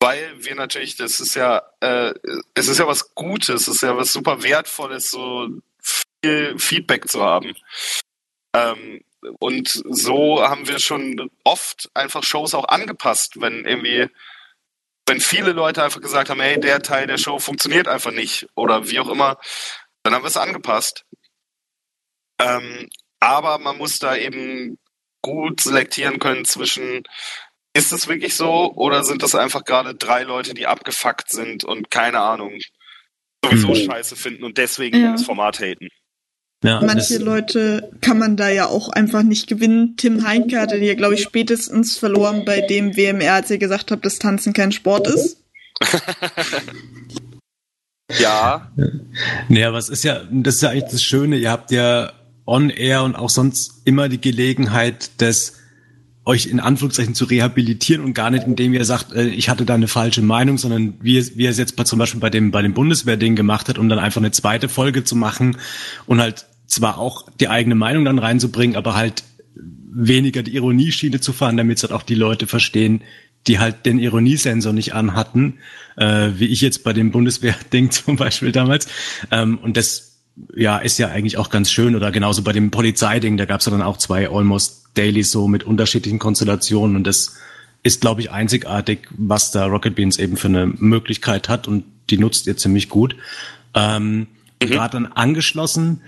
[0.00, 2.14] weil wir natürlich, das ist ja, äh,
[2.54, 5.48] es ist ja was Gutes, es ist ja was super Wertvolles, so
[6.22, 7.54] viel Feedback zu haben.
[8.54, 9.02] Ähm,
[9.38, 14.08] und so haben wir schon oft einfach Shows auch angepasst, wenn irgendwie,
[15.06, 18.88] wenn viele Leute einfach gesagt haben, hey, der Teil der Show funktioniert einfach nicht oder
[18.90, 19.38] wie auch immer,
[20.02, 21.04] dann haben wir es angepasst.
[22.40, 22.88] Ähm,
[23.20, 24.78] aber man muss da eben
[25.22, 27.04] gut selektieren können zwischen,
[27.74, 31.92] ist es wirklich so oder sind das einfach gerade drei Leute, die abgefuckt sind und
[31.92, 32.58] keine Ahnung,
[33.44, 33.86] sowieso mhm.
[33.86, 35.12] scheiße finden und deswegen ja.
[35.12, 35.88] das Format haten.
[36.64, 39.94] Ja, Manche Leute kann man da ja auch einfach nicht gewinnen.
[39.96, 44.04] Tim Heinke hatte ja, glaube ich, spätestens verloren bei dem WMR, als ihr gesagt habt,
[44.04, 45.38] dass Tanzen kein Sport ist.
[48.20, 48.70] ja.
[49.48, 52.12] Naja, was ist ja, das ist ja eigentlich das Schöne, ihr habt ja
[52.46, 55.54] on air und auch sonst immer die Gelegenheit, das
[56.24, 59.74] euch in Anführungszeichen zu rehabilitieren und gar nicht, indem ihr sagt, äh, ich hatte da
[59.74, 62.52] eine falsche Meinung, sondern wie, es- wie er es jetzt bei, zum Beispiel bei dem,
[62.52, 65.56] bei dem Bundeswehrding gemacht hat, um dann einfach eine zweite Folge zu machen
[66.06, 71.32] und halt zwar auch die eigene Meinung dann reinzubringen, aber halt weniger die Ironieschiene zu
[71.32, 73.02] fahren, damit es halt auch die Leute verstehen,
[73.46, 75.58] die halt den Ironiesensor nicht anhatten,
[75.96, 78.88] äh, wie ich jetzt bei dem Bundeswehrding zum Beispiel damals.
[79.30, 80.16] Ähm, und das
[80.54, 81.94] ja ist ja eigentlich auch ganz schön.
[81.94, 85.48] Oder genauso bei dem Polizeiding, da gab es ja dann auch zwei Almost Dailies so
[85.48, 87.36] mit unterschiedlichen Konstellationen und das
[87.82, 92.16] ist, glaube ich, einzigartig, was da Rocket Beans eben für eine Möglichkeit hat und die
[92.16, 93.16] nutzt ihr ziemlich gut.
[93.74, 94.28] Ähm,
[94.60, 96.00] Gerade dann angeschlossen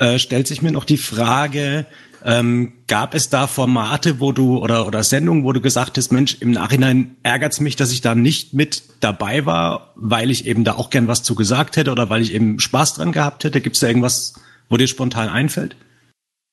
[0.00, 1.86] äh, stellt sich mir noch die Frage,
[2.24, 6.38] ähm, gab es da Formate, wo du oder oder Sendungen, wo du gesagt hast, Mensch,
[6.40, 10.74] im Nachhinein ärgert's mich, dass ich da nicht mit dabei war, weil ich eben da
[10.74, 13.60] auch gern was zu gesagt hätte oder weil ich eben Spaß dran gehabt hätte?
[13.60, 14.34] Gibt's da irgendwas,
[14.68, 15.76] wo dir spontan einfällt?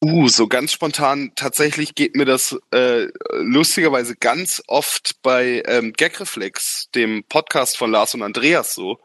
[0.03, 6.89] Uh, so ganz spontan, tatsächlich geht mir das äh, lustigerweise ganz oft bei ähm, Gagreflex,
[6.93, 8.99] dem Podcast von Lars und Andreas so,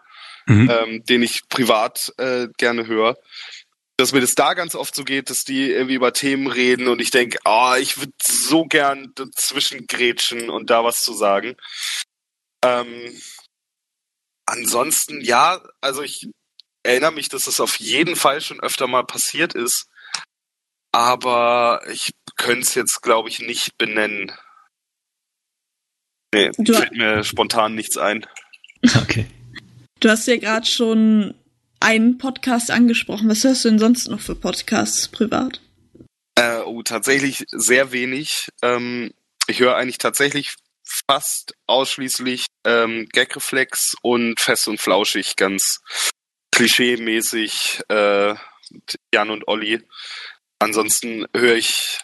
[0.47, 0.71] Mhm.
[0.71, 3.17] ähm, den ich privat äh, gerne höre,
[4.03, 7.01] dass mir das da ganz oft so geht, dass die irgendwie über Themen reden und
[7.01, 11.57] ich denke, ah, ich würde so gern dazwischen grätschen und da was zu sagen.
[12.65, 13.21] Ähm,
[14.47, 16.29] ansonsten, ja, also ich
[16.85, 19.87] erinnere mich, dass es auf jeden Fall schon öfter mal passiert ist,
[20.93, 24.33] aber ich könnte es jetzt, glaube ich, nicht benennen.
[26.35, 28.27] Nee, Du- fällt mir spontan nichts ein.
[29.01, 29.27] Okay.
[30.01, 31.35] Du hast ja gerade schon
[31.83, 33.29] einen Podcast angesprochen.
[33.29, 35.61] Was hörst du denn sonst noch für Podcasts privat?
[36.37, 38.49] Äh, oh, tatsächlich sehr wenig.
[38.63, 39.13] Ähm,
[39.47, 40.55] ich höre eigentlich tatsächlich
[41.09, 45.81] fast ausschließlich ähm, Gagreflex und Fest und Flauschig, ganz
[46.53, 48.35] klischee-mäßig äh,
[49.13, 49.83] Jan und Olli.
[50.59, 51.99] Ansonsten höre ich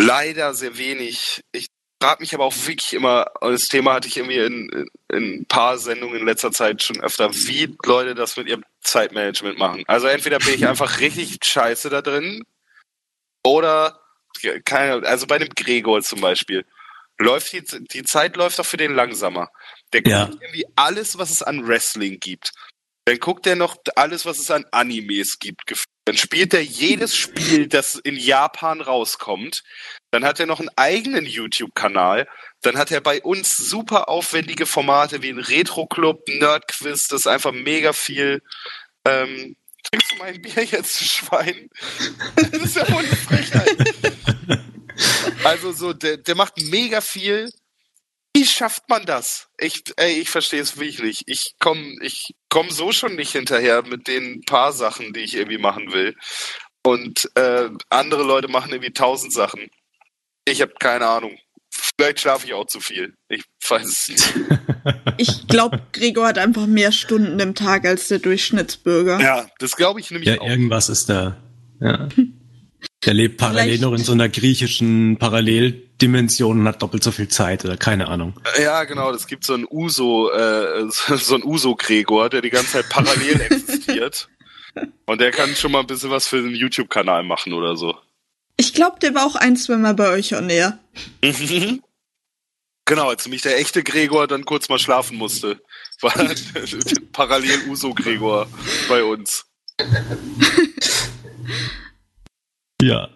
[0.00, 1.42] leider sehr wenig.
[1.52, 1.68] Ich
[2.00, 5.40] frage mich aber auch wirklich immer, und das Thema hatte ich irgendwie in, in, in
[5.40, 9.84] ein paar Sendungen in letzter Zeit schon öfter, wie Leute das mit ihrem Zeitmanagement machen.
[9.86, 12.44] Also entweder bin ich einfach richtig scheiße da drin,
[13.44, 14.00] oder
[14.64, 16.64] keine, also bei dem Gregor zum Beispiel.
[17.18, 19.48] Läuft die, die Zeit läuft doch für den langsamer.
[19.92, 20.30] Der guckt Ja.
[20.40, 22.52] irgendwie alles, was es an Wrestling gibt.
[23.06, 25.62] Dann guckt er noch alles, was es an Animes gibt.
[26.04, 29.64] Dann spielt er jedes Spiel, das in Japan rauskommt.
[30.10, 32.26] Dann hat er noch einen eigenen YouTube-Kanal.
[32.62, 37.52] Dann hat er bei uns super aufwendige Formate wie ein Retro-Club, Nerd-Quiz, das ist einfach
[37.52, 38.42] mega viel.
[39.04, 41.68] Ähm, trinkst du mein Bier jetzt, Schwein?
[42.36, 43.76] Das ist ja wohl eine Frechheit.
[45.44, 47.50] Also so, der, der macht mega viel.
[48.34, 49.48] Wie schafft man das?
[49.58, 51.22] Ich, ey, ich verstehe es wirklich nicht.
[51.26, 55.58] Ich komme ich komm so schon nicht hinterher mit den paar Sachen, die ich irgendwie
[55.58, 56.16] machen will.
[56.84, 59.68] Und äh, andere Leute machen irgendwie tausend Sachen.
[60.50, 61.36] Ich habe keine Ahnung.
[61.70, 63.14] Vielleicht schlafe ich auch zu viel.
[63.28, 64.34] Ich weiß es nicht.
[65.20, 69.20] Ich glaube, Gregor hat einfach mehr Stunden im Tag als der Durchschnittsbürger.
[69.20, 70.48] Ja, das glaube ich nämlich Ja, auch.
[70.48, 71.36] irgendwas ist da.
[71.80, 72.08] Ja.
[73.04, 77.28] Der lebt parallel Vielleicht- noch in so einer griechischen Paralleldimension und hat doppelt so viel
[77.28, 78.34] Zeit oder keine Ahnung.
[78.62, 79.10] Ja, genau.
[79.10, 84.28] Es gibt so einen Uso, äh, so einen Uso-Gregor, der die ganze Zeit parallel existiert.
[85.06, 87.96] Und der kann schon mal ein bisschen was für den YouTube-Kanal machen oder so.
[88.58, 90.78] Ich glaube, der war auch ein, zwei Mal bei euch on air.
[92.84, 95.62] Genau, als mich der echte Gregor dann kurz mal schlafen musste,
[96.00, 96.12] war
[97.12, 98.48] parallel Uso-Gregor
[98.88, 99.46] bei uns.
[102.80, 103.08] Ja.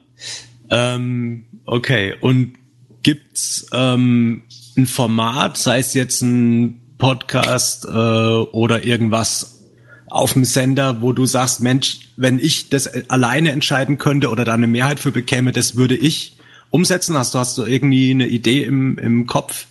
[0.70, 2.14] Ähm, okay.
[2.20, 2.54] Und
[3.02, 4.42] gibt's ähm,
[4.76, 9.60] ein Format, sei es jetzt ein Podcast äh, oder irgendwas
[10.08, 14.54] auf dem Sender, wo du sagst, Mensch, wenn ich das alleine entscheiden könnte oder da
[14.54, 16.36] eine Mehrheit für bekäme, das würde ich
[16.70, 17.16] umsetzen?
[17.16, 19.66] Hast du, hast du irgendwie eine Idee im, im Kopf?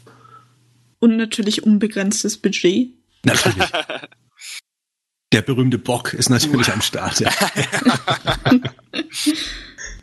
[1.00, 2.90] Und natürlich unbegrenztes Budget.
[3.24, 3.70] Natürlich.
[5.34, 7.20] Der berühmte Bock ist natürlich am Start.
[7.22, 7.32] Ja.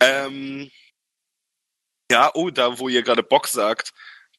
[0.00, 0.70] Ähm,
[2.10, 3.92] ja, oh, da wo ihr gerade Bock sagt,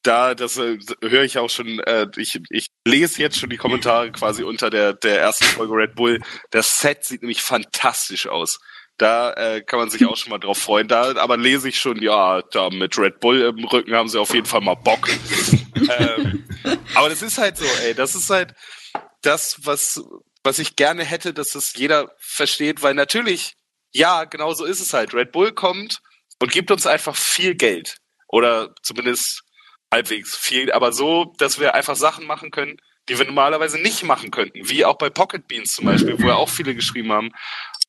[0.04, 4.12] da das äh, höre ich auch schon, äh, ich, ich lese jetzt schon die Kommentare
[4.12, 6.22] quasi unter der, der ersten Folge Red Bull.
[6.52, 8.60] Das Set sieht nämlich fantastisch aus.
[8.98, 10.88] Da äh, kann man sich auch schon mal drauf freuen.
[10.88, 14.34] Da aber lese ich schon, ja, da mit Red Bull im Rücken haben sie auf
[14.34, 15.10] jeden Fall mal Bock.
[15.98, 16.46] ähm,
[16.96, 18.54] aber das ist halt so, ey, das ist halt
[19.22, 20.02] das, was,
[20.44, 23.54] was ich gerne hätte, dass das jeder versteht, weil natürlich,
[23.94, 25.14] ja, genau so ist es halt.
[25.14, 26.00] Red Bull kommt
[26.42, 27.98] und gibt uns einfach viel Geld.
[28.28, 29.44] Oder zumindest
[29.94, 32.78] halbwegs viel, aber so, dass wir einfach Sachen machen können,
[33.08, 34.70] die wir normalerweise nicht machen könnten.
[34.70, 37.32] Wie auch bei Pocket Beans zum Beispiel, wo ja auch viele geschrieben haben,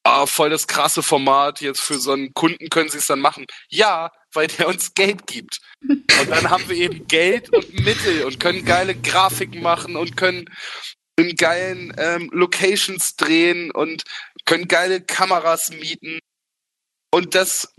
[0.02, 3.46] ah, voll das krasse Format, jetzt für so einen Kunden können sie es dann machen.
[3.68, 5.60] Ja, weil der uns Geld gibt.
[5.82, 10.46] Und dann haben wir eben Geld und Mittel und können geile Grafiken machen und können
[11.16, 14.04] in geilen ähm, Locations drehen und
[14.46, 16.18] können geile Kameras mieten.
[17.12, 17.74] Und das,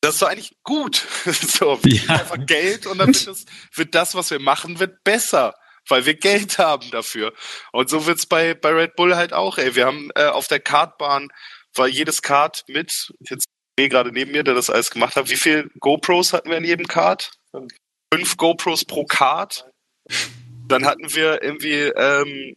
[0.00, 0.96] das ist doch eigentlich gut.
[1.24, 2.14] so, wir Ja.
[2.16, 3.44] einfach Geld und dann wird das,
[3.74, 5.54] wird das, was wir machen, wird besser.
[5.88, 7.32] Weil wir Geld haben dafür.
[7.72, 9.74] Und so wird's bei, bei Red Bull halt auch, ey.
[9.74, 11.28] Wir haben äh, auf der Kartbahn
[11.74, 13.46] war jedes Kart mit, jetzt
[13.76, 15.30] gerade neben mir, der das alles gemacht hat.
[15.30, 17.30] Wie viel GoPros hatten wir in jedem Kart?
[18.12, 19.66] Fünf GoPros pro Kart.
[20.66, 22.56] Dann hatten wir irgendwie ähm,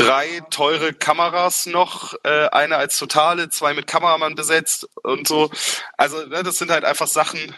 [0.00, 5.50] drei teure Kameras noch, äh, eine als totale, zwei mit Kameramann besetzt und so.
[5.96, 7.54] Also ne, das sind halt einfach Sachen.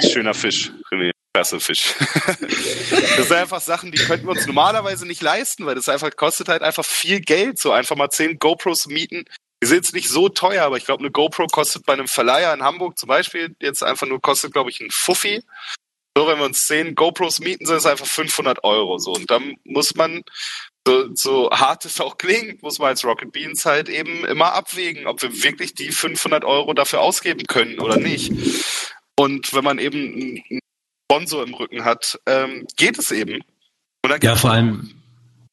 [0.00, 1.12] Schöner Fisch, René.
[1.34, 1.94] Klasse Fisch.
[3.16, 6.48] das sind einfach Sachen, die könnten wir uns normalerweise nicht leisten, weil das einfach kostet
[6.48, 9.24] halt einfach viel Geld, so einfach mal zehn GoPros mieten.
[9.62, 12.52] Die sind jetzt nicht so teuer, aber ich glaube, eine GoPro kostet bei einem Verleiher
[12.52, 15.42] in Hamburg zum Beispiel jetzt einfach nur kostet, glaube ich, ein Fuffi.
[16.14, 18.98] So, wenn wir uns zehn GoPros mieten, sind es einfach 500 Euro.
[18.98, 20.22] So, und dann muss man,
[20.86, 25.06] so, so hart es auch klingt, muss man als Rocket Beans halt eben immer abwägen,
[25.06, 28.32] ob wir wirklich die 500 Euro dafür ausgeben können oder nicht.
[29.16, 30.60] Und wenn man eben einen
[31.10, 33.40] Sponsor im Rücken hat, ähm, geht es eben.
[34.04, 34.90] Und dann Ja, vor allem,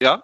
[0.02, 0.24] Ja?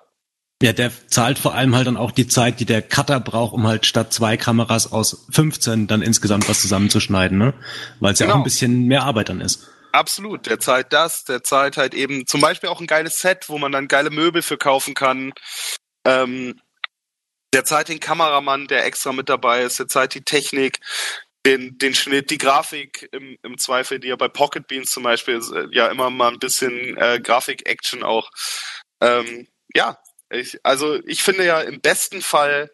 [0.63, 3.67] ja, der zahlt vor allem halt dann auch die Zeit, die der Cutter braucht, um
[3.67, 7.53] halt statt zwei Kameras aus 15 dann insgesamt was zusammenzuschneiden, ne?
[7.99, 8.39] Weil es ja auch Genau.
[8.41, 9.69] ein bisschen mehr Arbeit dann ist.
[9.95, 13.57] Absolut, der zahlt das, der zahlt halt eben zum Beispiel auch ein geiles Set, wo
[13.57, 15.31] man dann geile Möbel für kaufen kann.
[16.05, 16.59] Ähm,
[17.53, 20.81] der zahlt den Kameramann, der extra mit dabei ist, der zahlt die Technik,
[21.45, 25.35] den, den Schnitt, die Grafik im, im Zweifel, die ja bei Pocket Beans zum Beispiel
[25.37, 28.29] ist, äh, ja immer mal ein bisschen äh, Grafik-Action auch.
[28.99, 29.97] Ähm, ja,
[30.29, 32.69] ich, also ich finde ja im besten Fall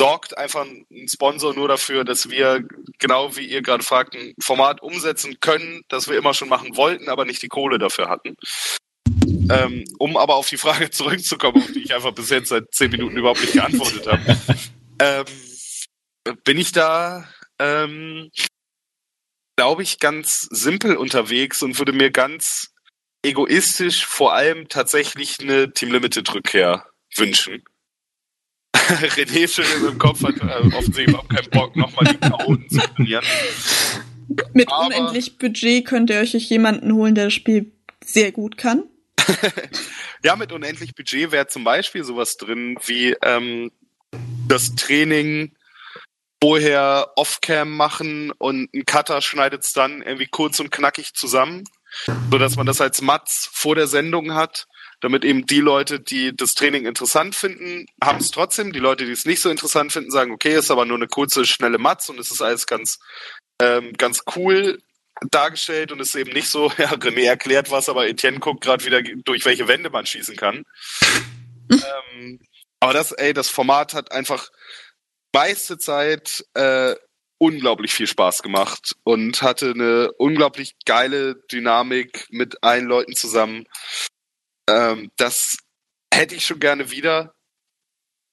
[0.00, 2.64] sorgt einfach ein Sponsor nur dafür, dass wir,
[2.98, 7.08] genau wie ihr gerade fragt, ein Format umsetzen können, das wir immer schon machen wollten,
[7.08, 8.36] aber nicht die Kohle dafür hatten.
[9.50, 12.90] Ähm, um aber auf die Frage zurückzukommen, auf die ich einfach bis jetzt seit zehn
[12.90, 14.38] Minuten überhaupt nicht geantwortet habe,
[15.00, 17.28] ähm, bin ich da,
[17.58, 18.30] ähm,
[19.56, 22.72] glaube ich, ganz simpel unterwegs und würde mir ganz
[23.24, 26.86] egoistisch vor allem tatsächlich eine Team Limited Rückkehr
[27.16, 27.64] wünschen.
[29.16, 33.24] René schon im Kopf hat äh, offensichtlich überhaupt keinen Bock, nochmal die Chaoten zu trainieren.
[34.52, 37.72] Mit Aber- unendlich Budget könnt ihr euch jemanden holen, der das Spiel
[38.04, 38.84] sehr gut kann.
[40.24, 43.70] Ja, mit unendlich Budget wäre zum Beispiel sowas drin wie ähm,
[44.48, 45.52] das Training
[46.42, 51.62] vorher Off-Cam machen und ein Cutter schneidet es dann irgendwie kurz und knackig zusammen,
[52.32, 54.66] so dass man das als Matz vor der Sendung hat,
[55.00, 58.72] damit eben die Leute, die das Training interessant finden, haben es trotzdem.
[58.72, 61.44] Die Leute, die es nicht so interessant finden, sagen, okay, ist aber nur eine kurze,
[61.44, 62.98] schnelle Matz und es ist alles ganz,
[63.60, 64.78] ähm, ganz cool
[65.30, 68.84] dargestellt und es ist eben nicht so, ja, René erklärt was, aber Etienne guckt gerade
[68.84, 70.64] wieder, durch welche Wände man schießen kann.
[71.70, 72.40] ähm,
[72.80, 74.48] aber das, ey, das Format hat einfach
[75.32, 76.94] meiste Zeit äh,
[77.38, 83.66] unglaublich viel Spaß gemacht und hatte eine unglaublich geile Dynamik mit allen Leuten zusammen.
[84.68, 85.56] Ähm, das
[86.12, 87.34] hätte ich schon gerne wieder.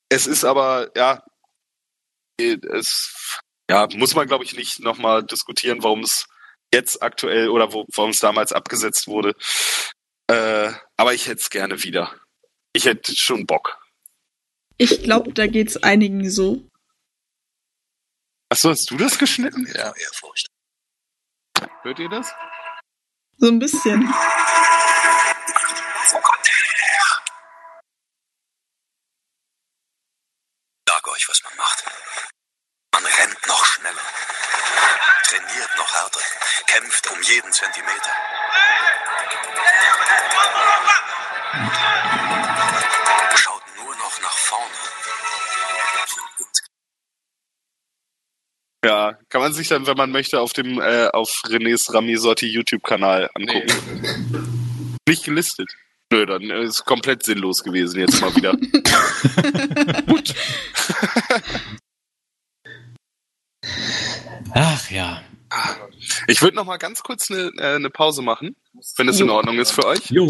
[0.09, 1.23] Es ist aber, ja,
[2.37, 3.31] es
[3.69, 6.27] ja, muss man, glaube ich, nicht nochmal diskutieren, warum es
[6.73, 9.33] jetzt aktuell oder wo, warum es damals abgesetzt wurde.
[10.27, 12.13] Äh, aber ich hätte es gerne wieder.
[12.73, 13.77] Ich hätte schon Bock.
[14.77, 16.69] Ich glaube, da geht's einigen so.
[18.49, 19.65] Achso, hast du das geschnitten?
[19.73, 20.47] Ja, Ehrfurcht.
[21.81, 22.33] Hört ihr das?
[23.37, 24.13] So ein bisschen.
[37.35, 38.11] Jeden Zentimeter.
[43.35, 44.73] Schaut nur noch nach vorne.
[48.85, 53.29] Ja, kann man sich dann, wenn man möchte, auf dem äh, auf Renés Ramisotti YouTube-Kanal
[53.33, 54.97] angucken.
[55.07, 55.69] Nicht gelistet.
[56.11, 58.53] Nö, dann ist komplett sinnlos gewesen jetzt mal wieder.
[60.05, 60.35] Gut.
[64.53, 65.23] Ach ja.
[66.27, 68.55] Ich würde noch mal ganz kurz eine äh, eine Pause machen,
[68.97, 69.29] wenn das in.
[69.29, 70.09] Ordnung ist für euch.
[70.09, 70.27] Jo.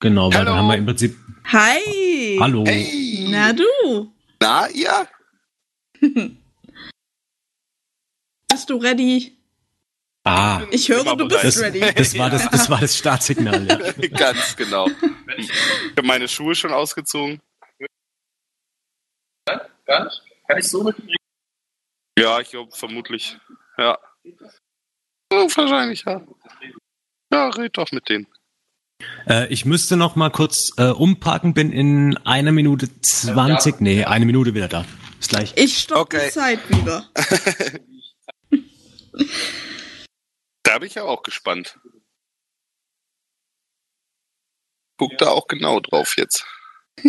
[0.00, 0.44] Genau, weil Hallo.
[0.50, 1.16] dann haben wir im Prinzip.
[1.52, 2.36] Hi!
[2.40, 2.64] Hallo.
[2.66, 3.26] Hey!
[3.30, 4.12] Na du!
[4.40, 5.06] Na, ja?
[8.50, 9.36] Bist du ready?
[10.26, 11.80] Ah, Ich höre, du bist das, ready.
[11.80, 14.08] das war das, das war das Startsignal, ja.
[14.08, 14.88] Ganz genau.
[15.36, 15.50] Ich
[15.96, 17.40] habe meine Schuhe schon ausgezogen.
[17.78, 17.90] Nicht.
[19.86, 20.10] Kann
[20.58, 21.16] ich so mitkriegen?
[22.18, 23.38] Ja, ich glaube vermutlich.
[23.76, 23.98] Ja.
[25.32, 25.46] ja.
[25.56, 26.24] Wahrscheinlich, ja.
[27.32, 28.26] Ja, red doch mit denen.
[29.28, 34.24] Äh, ich müsste noch mal kurz äh, umparken, bin in einer Minute zwanzig, nee, eine
[34.26, 34.84] Minute wieder da.
[35.18, 35.52] Bis gleich.
[35.56, 36.26] Ich stopp Okay.
[36.26, 37.08] die Zeit wieder.
[40.64, 41.78] Da bin ich ja auch gespannt.
[44.98, 46.44] Guck da auch genau drauf jetzt.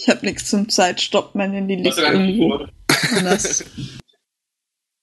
[0.00, 2.72] Ich hab nichts zum Zeitstopp, liegt gar nicht irgendwo gehört?
[3.12, 3.64] Anders.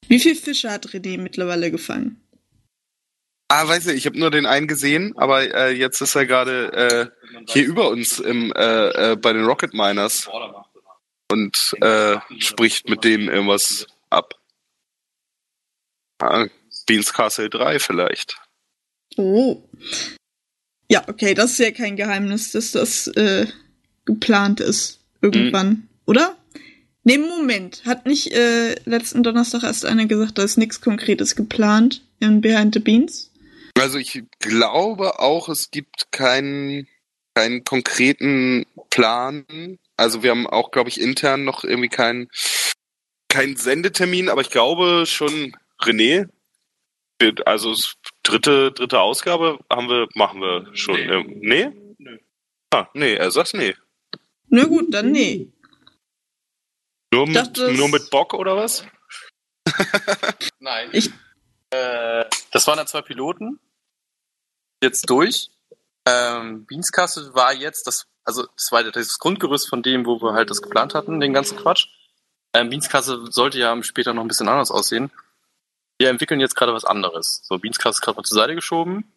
[0.07, 2.21] Wie viel Fische hat René mittlerweile gefangen?
[3.47, 6.73] Ah, weiß nicht, ich habe nur den einen gesehen, aber äh, jetzt ist er gerade
[6.73, 7.07] äh,
[7.47, 10.27] hier über uns im, äh, äh, bei den Rocket Miners
[11.31, 14.33] und äh, spricht mit denen irgendwas ab.
[16.19, 16.47] Ah,
[16.87, 18.37] Beans Castle 3 vielleicht.
[19.17, 19.63] Oh.
[20.89, 23.47] Ja, okay, das ist ja kein Geheimnis, dass das äh,
[24.05, 25.01] geplant ist.
[25.21, 26.37] Irgendwann, oder?
[27.07, 27.83] Nee, Moment.
[27.85, 32.73] Hat nicht äh, letzten Donnerstag erst einer gesagt, da ist nichts Konkretes geplant in Behind
[32.73, 33.31] the Beans?
[33.77, 36.87] Also ich glaube auch, es gibt keinen,
[37.35, 39.45] keinen konkreten Plan.
[39.97, 42.27] Also wir haben auch, glaube ich, intern noch irgendwie keinen,
[43.29, 46.27] keinen Sendetermin, aber ich glaube schon, René,
[47.19, 47.75] wird- also
[48.23, 50.95] dritte, dritte Ausgabe haben wir, machen wir schon.
[50.95, 51.01] Nee.
[51.11, 51.69] Ähm, Nee?
[51.99, 52.17] Nö.
[52.73, 53.75] Ah, nee, er sagt nee.
[54.47, 55.49] Na gut, dann nee.
[57.15, 58.85] Nur mit, nur mit Bock oder was?
[60.59, 60.89] Nein.
[60.93, 61.11] Ich-
[61.71, 63.59] Äh, das waren ja zwei Piloten.
[64.83, 65.49] Jetzt durch.
[66.07, 70.33] Ähm, Beans Castle war jetzt das, also das war das Grundgerüst von dem, wo wir
[70.33, 71.87] halt das geplant hatten, den ganzen Quatsch.
[72.53, 75.11] Ähm, Beans Castle sollte ja später noch ein bisschen anders aussehen.
[75.97, 77.41] Wir entwickeln jetzt gerade was anderes.
[77.43, 79.11] So, Beans Castle ist gerade mal zur Seite geschoben.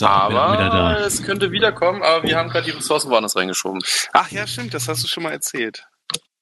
[0.00, 3.82] So, aber es könnte wiederkommen, aber wir haben gerade die Ressourcen woanders reingeschoben.
[4.12, 5.86] Ach ja, stimmt, das hast du schon mal erzählt.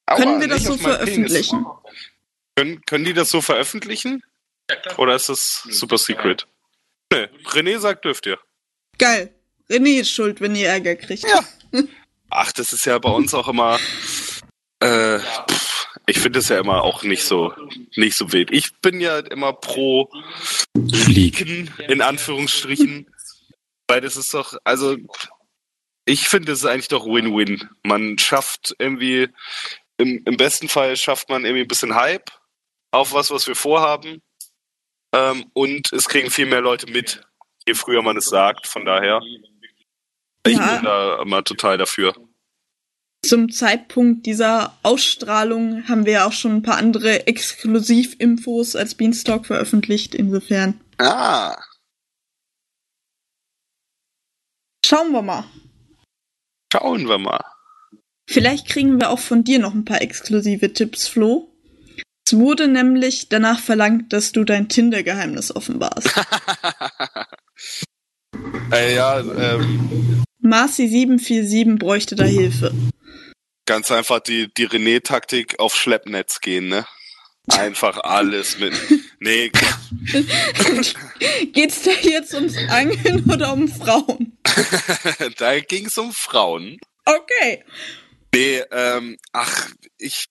[0.09, 1.67] Aua, Können wir das so veröffentlichen?
[2.57, 4.23] Können, können die das so veröffentlichen?
[4.71, 4.99] Ja, klar.
[4.99, 6.47] Oder ist das super secret?
[7.13, 8.39] Nee, René sagt, dürft ihr.
[8.97, 9.35] Geil.
[9.69, 11.25] René ist schuld, wenn ihr Ärger kriegt.
[11.25, 11.45] Ja.
[12.31, 13.79] Ach, das ist ja bei uns auch immer.
[14.81, 17.53] Äh, pff, ich finde es ja immer auch nicht so
[17.95, 18.51] nicht so wild.
[18.51, 20.11] Ich bin ja immer pro
[20.75, 21.41] Flieg.
[21.41, 23.13] Leaken, in Anführungsstrichen.
[23.89, 24.97] Weil das ist doch, also
[26.09, 27.69] ich finde es ist eigentlich doch Win-Win.
[27.83, 29.29] Man schafft irgendwie,
[29.99, 32.31] im, im besten Fall schafft man irgendwie ein bisschen Hype
[32.91, 34.23] auf was, was wir vorhaben.
[35.15, 37.23] Ähm, und es kriegen viel mehr Leute mit,
[37.67, 38.67] je früher man es sagt.
[38.67, 39.21] Von daher,
[40.47, 40.77] ich Ja.
[40.77, 42.15] bin da immer total dafür.
[43.27, 49.45] Zum Zeitpunkt dieser Ausstrahlung haben wir ja auch schon ein paar andere Exklusivinfos als Beanstalk
[49.47, 50.15] veröffentlicht.
[50.15, 51.57] Insofern Ah,
[54.87, 55.45] schauen wir mal.
[56.73, 57.45] schauen wir mal.
[58.31, 61.49] Vielleicht kriegen wir auch von dir noch ein paar exklusive Tipps, Flo.
[62.27, 66.11] Es wurde nämlich danach verlangt, dass du dein Tinder-Geheimnis offenbarst.
[68.71, 72.75] äh, ja, ähm, Marci747 bräuchte da Hilfe.
[73.65, 76.85] ganz einfach die, die René-Taktik auf Schleppnetz gehen, ne?
[77.49, 78.75] Einfach alles mit.
[79.21, 79.51] Nee,
[81.53, 84.39] Geht's da jetzt ums Angeln oder um Frauen?
[85.39, 86.79] da ging es um Frauen.
[87.05, 87.65] Okay.
[88.35, 90.27] Nee, ähm, ach, ich.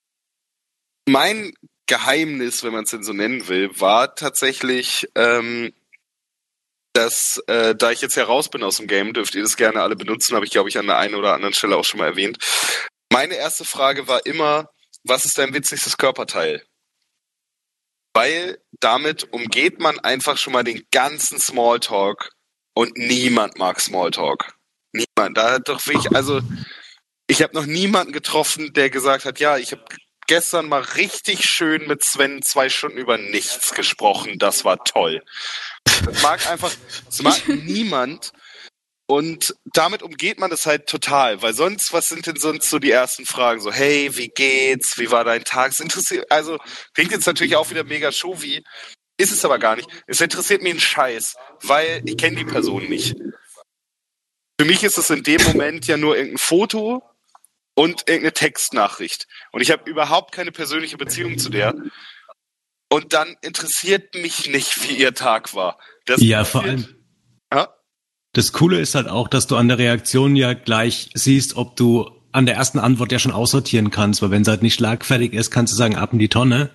[1.08, 1.54] Mein
[1.86, 5.72] Geheimnis, wenn man es denn so nennen will, war tatsächlich, ähm,
[6.92, 9.96] dass, äh, da ich jetzt heraus bin aus dem Game, dürft ihr das gerne alle
[9.96, 12.38] benutzen, habe ich, glaube ich, an der einen oder anderen Stelle auch schon mal erwähnt.
[13.10, 14.70] Meine erste Frage war immer,
[15.04, 16.62] was ist dein witzigstes Körperteil?
[18.14, 22.30] Weil damit umgeht man einfach schon mal den ganzen Smalltalk
[22.74, 24.54] und niemand mag Smalltalk.
[24.92, 25.36] Niemand.
[25.36, 26.40] Da hat doch wirklich, also
[27.28, 29.84] ich habe noch niemanden getroffen, der gesagt hat, ja, ich habe
[30.26, 34.38] gestern mal richtig schön mit Sven zwei Stunden über nichts gesprochen.
[34.38, 35.22] Das war toll.
[35.84, 36.72] Das mag einfach,
[37.06, 38.32] das mag niemand.
[39.10, 42.90] Und damit umgeht man das halt total, weil sonst, was sind denn sonst so die
[42.90, 43.60] ersten Fragen?
[43.60, 44.98] So, hey, wie geht's?
[44.98, 45.72] Wie war dein Tag?
[45.72, 46.58] Es interessiert, also,
[46.92, 48.62] klingt jetzt natürlich auch wieder mega showy,
[49.18, 49.88] ist es aber gar nicht.
[50.06, 53.16] Es interessiert mich ein Scheiß, weil ich kenne die Person nicht.
[54.60, 57.02] Für mich ist es in dem Moment ja nur irgendein Foto
[57.78, 59.28] und irgendeine Textnachricht.
[59.52, 61.76] Und ich habe überhaupt keine persönliche Beziehung zu der.
[62.90, 65.78] Und dann interessiert mich nicht, wie ihr Tag war.
[66.04, 66.88] Das Ja, vor allem.
[67.54, 67.68] Ja?
[68.32, 72.10] Das Coole ist halt auch, dass du an der Reaktion ja gleich siehst, ob du
[72.32, 75.52] an der ersten Antwort ja schon aussortieren kannst, weil wenn sie halt nicht schlagfertig ist,
[75.52, 76.70] kannst du sagen, ab in die Tonne.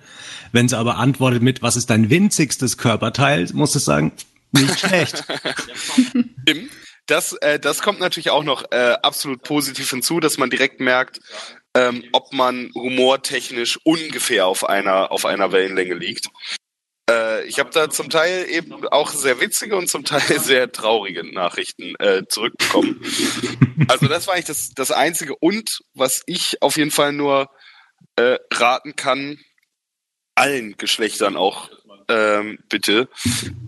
[0.52, 4.12] Wenn sie aber antwortet mit, was ist dein winzigstes Körperteil, musst du sagen,
[4.52, 5.22] nicht schlecht.
[6.48, 6.70] Stimmt.
[7.06, 11.20] Das, äh, das kommt natürlich auch noch äh, absolut positiv hinzu, dass man direkt merkt,
[11.76, 16.28] ähm, ob man humortechnisch ungefähr auf einer, auf einer Wellenlänge liegt.
[17.10, 21.24] Äh, ich habe da zum Teil eben auch sehr witzige und zum Teil sehr traurige
[21.24, 23.04] Nachrichten äh, zurückbekommen.
[23.88, 25.36] also das war eigentlich das, das Einzige.
[25.36, 27.50] Und was ich auf jeden Fall nur
[28.16, 29.38] äh, raten kann,
[30.34, 31.70] allen Geschlechtern auch
[32.08, 33.08] ähm, bitte,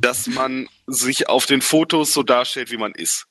[0.00, 3.26] dass man sich auf den Fotos so darstellt, wie man ist.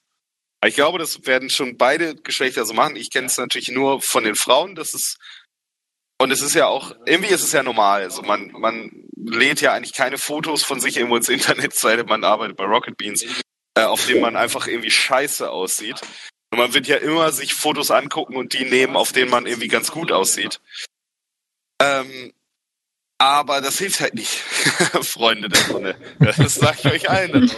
[0.65, 2.95] Ich glaube, das werden schon beide Geschlechter so machen.
[2.95, 4.75] Ich kenne es natürlich nur von den Frauen.
[4.75, 5.17] Das ist
[6.17, 8.03] und es ist ja auch irgendwie ist es ja normal.
[8.03, 12.07] Also man man lädt ja eigentlich keine Fotos von sich irgendwo ins Internet, sei denn
[12.07, 13.25] man arbeitet bei Rocket Beans,
[13.75, 16.01] äh, auf denen man einfach irgendwie scheiße aussieht.
[16.51, 19.67] Und man wird ja immer sich Fotos angucken und die nehmen, auf denen man irgendwie
[19.67, 20.61] ganz gut aussieht.
[21.81, 22.33] Ähm,
[23.17, 24.29] aber das hilft halt nicht,
[25.01, 25.95] Freunde der Sonne.
[26.19, 27.51] Das sage ich euch allen.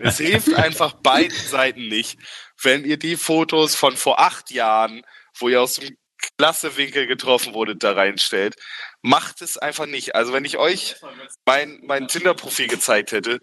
[0.00, 2.18] Es hilft einfach beiden Seiten nicht,
[2.60, 5.02] wenn ihr die Fotos von vor acht Jahren,
[5.38, 5.96] wo ihr aus dem
[6.38, 8.56] Klassewinkel getroffen wurdet, da reinstellt.
[9.02, 10.14] Macht es einfach nicht.
[10.14, 10.96] Also wenn ich euch
[11.44, 13.40] mein, mein Tinder-Profil gezeigt hätte,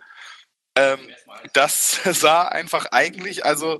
[0.76, 1.00] ähm,
[1.54, 3.80] das sah einfach eigentlich, also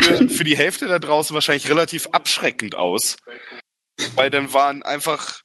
[0.00, 3.16] für, für die Hälfte da draußen wahrscheinlich relativ abschreckend aus.
[4.16, 5.43] Weil dann waren einfach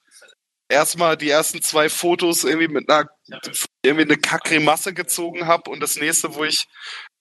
[0.70, 3.10] erstmal die ersten zwei Fotos irgendwie mit einer
[3.84, 6.68] irgendwie eine Kackgrimasse gezogen habe und das nächste, wo ich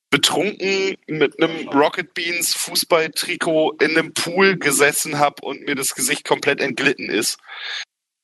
[0.09, 6.25] betrunken mit einem Rocket Beans Fußballtrikot in einem Pool gesessen habe und mir das Gesicht
[6.25, 7.37] komplett entglitten ist.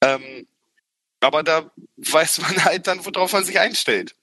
[0.03, 0.47] Ähm,
[1.19, 4.15] aber da weiß man halt dann, worauf man sich einstellt.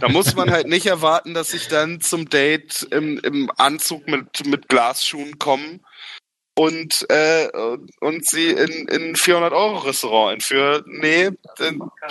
[0.00, 4.46] Da muss man halt nicht erwarten, dass ich dann zum Date im, im Anzug mit,
[4.46, 5.80] mit Glasschuhen komme
[6.54, 7.48] und, äh,
[8.00, 10.84] und sie in, in 400 Euro Restaurant entführe.
[10.86, 11.30] Nee,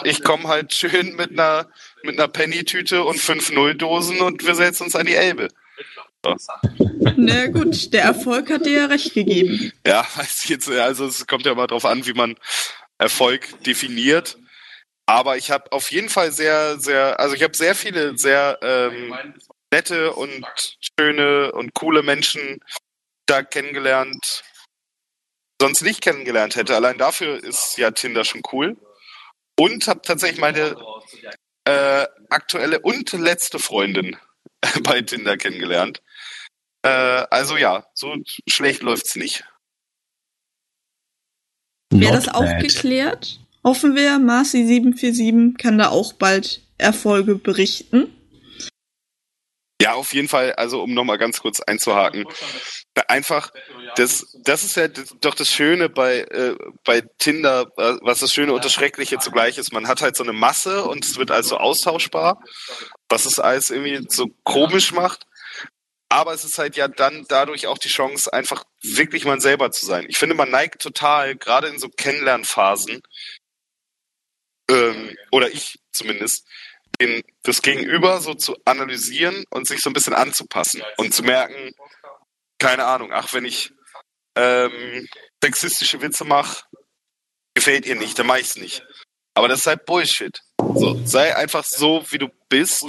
[0.03, 1.67] ich komme halt schön mit einer,
[2.03, 5.47] mit einer Penny-Tüte und fünf Nulldosen und wir setzen uns an die Elbe.
[6.25, 6.35] So.
[7.17, 9.71] Na gut, der Erfolg hat dir ja recht gegeben.
[9.85, 10.05] Ja,
[10.81, 12.35] also es kommt ja mal drauf an, wie man
[12.97, 14.37] Erfolg definiert.
[15.05, 19.13] Aber ich habe auf jeden Fall sehr, sehr, also ich habe sehr viele sehr ähm,
[19.71, 20.45] nette und
[20.97, 22.59] schöne und coole Menschen
[23.25, 24.43] da kennengelernt,
[25.61, 26.75] sonst nicht kennengelernt hätte.
[26.75, 28.77] Allein dafür ist ja Tinder schon cool.
[29.59, 30.75] Und habe tatsächlich meine
[31.65, 34.17] äh, aktuelle und letzte Freundin
[34.83, 36.01] bei Tinder kennengelernt.
[36.83, 38.15] Äh, also ja, so
[38.47, 39.45] schlecht läuft's nicht.
[41.91, 43.39] Wäre das auch geklärt?
[43.63, 48.11] Hoffen wir, Marci747 kann da auch bald Erfolge berichten.
[49.81, 52.25] Ja, auf jeden Fall, also um nochmal ganz kurz einzuhaken.
[53.07, 53.51] Einfach,
[53.95, 58.63] das, das ist ja doch das Schöne bei, äh, bei Tinder, was das Schöne und
[58.63, 59.73] das Schreckliche zugleich ist.
[59.73, 62.39] Man hat halt so eine Masse und es wird also austauschbar,
[63.09, 65.25] was es alles irgendwie so komisch macht.
[66.09, 69.87] Aber es ist halt ja dann dadurch auch die Chance, einfach wirklich man selber zu
[69.87, 70.05] sein.
[70.07, 73.01] Ich finde, man neigt total, gerade in so Kennenlernphasen,
[74.69, 76.45] ähm, oder ich zumindest,
[77.01, 81.73] den, das Gegenüber so zu analysieren und sich so ein bisschen anzupassen und zu merken,
[82.63, 83.73] keine Ahnung, ach, wenn ich
[84.37, 85.05] ähm,
[85.43, 86.63] sexistische Witze mache,
[87.53, 88.85] gefällt ihr nicht, dann mach ich's nicht.
[89.33, 90.39] Aber das ist halt Bullshit.
[90.73, 92.85] So, sei einfach so, wie du bist.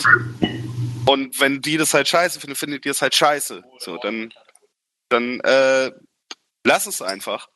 [1.06, 3.62] Und wenn die das halt scheiße finden, findet ihr es halt scheiße.
[3.80, 4.32] So, dann,
[5.08, 5.90] dann äh,
[6.64, 7.48] lass es einfach.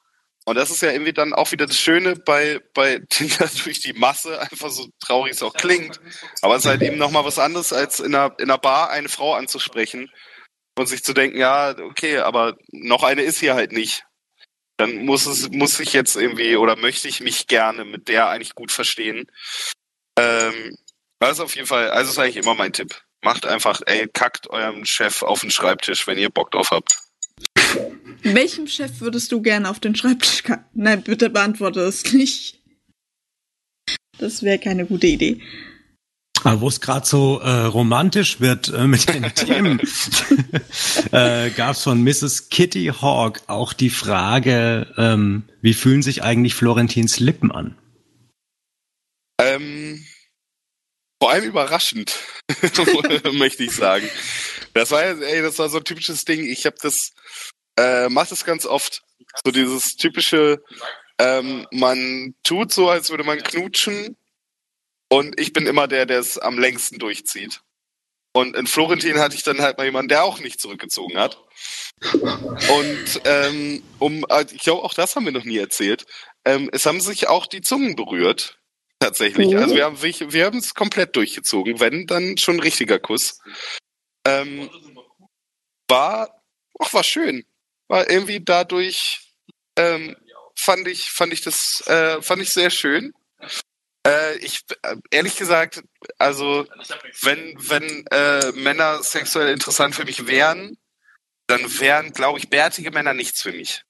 [0.44, 3.92] Und das ist ja irgendwie dann auch wieder das Schöne bei, bei Tinder durch die
[3.92, 6.00] Masse, einfach so traurig es auch klingt.
[6.42, 9.08] Aber es ist halt eben nochmal was anderes, als in einer, in einer Bar eine
[9.08, 10.10] Frau anzusprechen
[10.78, 14.04] und sich zu denken, ja, okay, aber noch eine ist hier halt nicht.
[14.76, 18.54] Dann muss es, muss ich jetzt irgendwie oder möchte ich mich gerne mit der eigentlich
[18.54, 19.26] gut verstehen.
[20.18, 20.76] Ähm,
[21.20, 23.02] ist auf jeden Fall, also ist eigentlich immer mein Tipp.
[23.22, 26.96] Macht einfach, ey, kackt eurem Chef auf den Schreibtisch, wenn ihr Bock drauf habt.
[28.22, 30.64] Welchem Chef würdest du gerne auf den Schreibtisch kacken?
[30.74, 32.62] Nein, bitte beantworte es nicht.
[34.18, 35.40] Das wäre keine gute Idee.
[36.44, 39.80] Aber wo es gerade so äh, romantisch wird äh, mit den Themen,
[41.12, 42.48] äh, gab es von Mrs.
[42.48, 47.76] Kitty Hawk auch die Frage, ähm, wie fühlen sich eigentlich Florentins Lippen an?
[49.40, 50.04] Ähm,
[51.20, 52.16] vor allem überraschend,
[53.32, 54.08] möchte ich sagen.
[54.74, 56.44] Das war, ey, das war so ein typisches Ding.
[56.44, 57.12] Ich habe das
[57.78, 59.02] äh, macht es ganz oft.
[59.44, 60.62] So dieses typische,
[61.18, 64.16] ähm, man tut so, als würde man knutschen
[65.08, 67.60] und ich bin immer der, der es am längsten durchzieht.
[68.32, 71.38] Und in Florentin hatte ich dann halt mal jemanden, der auch nicht zurückgezogen hat.
[72.12, 76.04] Und ähm, um, äh, ich glaube, auch das haben wir noch nie erzählt.
[76.44, 78.58] Ähm, es haben sich auch die Zungen berührt.
[79.00, 79.56] Tatsächlich.
[79.56, 83.40] Also wir haben wir haben es komplett durchgezogen, wenn dann schon ein richtiger Kuss.
[84.26, 84.68] Ähm,
[85.88, 86.42] war,
[86.80, 87.44] ach, war schön
[87.88, 89.20] war irgendwie dadurch
[89.76, 90.16] ähm,
[90.54, 93.12] fand ich, fand ich das, äh, fand ich sehr schön.
[94.08, 95.82] Äh, ich, äh, ehrlich gesagt,
[96.18, 96.66] also,
[97.22, 100.78] wenn, wenn äh, Männer sexuell interessant für mich wären,
[101.46, 103.82] dann wären, glaube ich, bärtige Männer nichts für mich.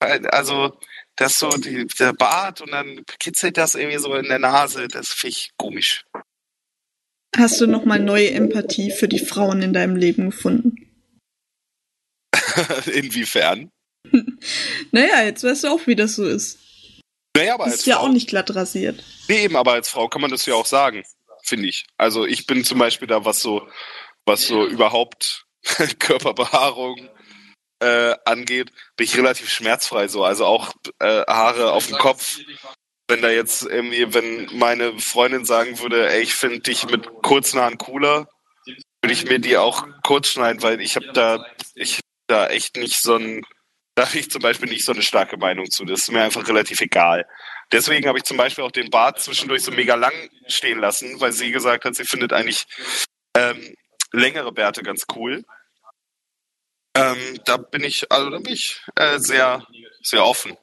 [0.00, 0.78] Also,
[1.16, 5.08] das so, die, der Bart und dann kitzelt das irgendwie so in der Nase, das
[5.08, 6.04] finde ich komisch.
[7.36, 10.76] Hast du nochmal neue Empathie für die Frauen in deinem Leben gefunden?
[12.92, 13.70] Inwiefern?
[14.90, 16.58] Naja, jetzt weißt du auch, wie das so ist.
[17.38, 19.02] Naja, aber ist ja Frau, auch nicht glatt rasiert.
[19.28, 21.04] Nee, eben, aber als Frau kann man das ja auch sagen,
[21.42, 21.86] finde ich.
[21.96, 23.68] Also ich bin zum Beispiel da, was so,
[24.26, 25.44] was so überhaupt
[25.98, 27.08] Körperbehaarung
[27.80, 30.24] äh, angeht, bin ich relativ schmerzfrei so.
[30.24, 32.38] Also auch äh, Haare auf dem Kopf.
[33.06, 37.60] Wenn da jetzt irgendwie, wenn meine Freundin sagen würde, ey, ich finde dich mit kurzen
[37.60, 38.28] Haaren cooler,
[39.02, 43.00] würde ich mir die auch kurz schneiden, weil ich habe da, ich da echt nicht
[43.00, 43.46] so ein,
[43.98, 45.84] da habe ich zum Beispiel nicht so eine starke Meinung zu.
[45.84, 47.26] Das ist mir einfach relativ egal.
[47.72, 50.12] Deswegen habe ich zum Beispiel auch den Bart zwischendurch so mega lang
[50.46, 52.64] stehen lassen, weil sie gesagt hat, sie findet eigentlich
[53.36, 53.74] ähm,
[54.12, 55.44] längere Bärte ganz cool.
[56.94, 59.66] Ähm, da bin ich, also da bin ich äh, sehr,
[60.00, 60.56] sehr offen.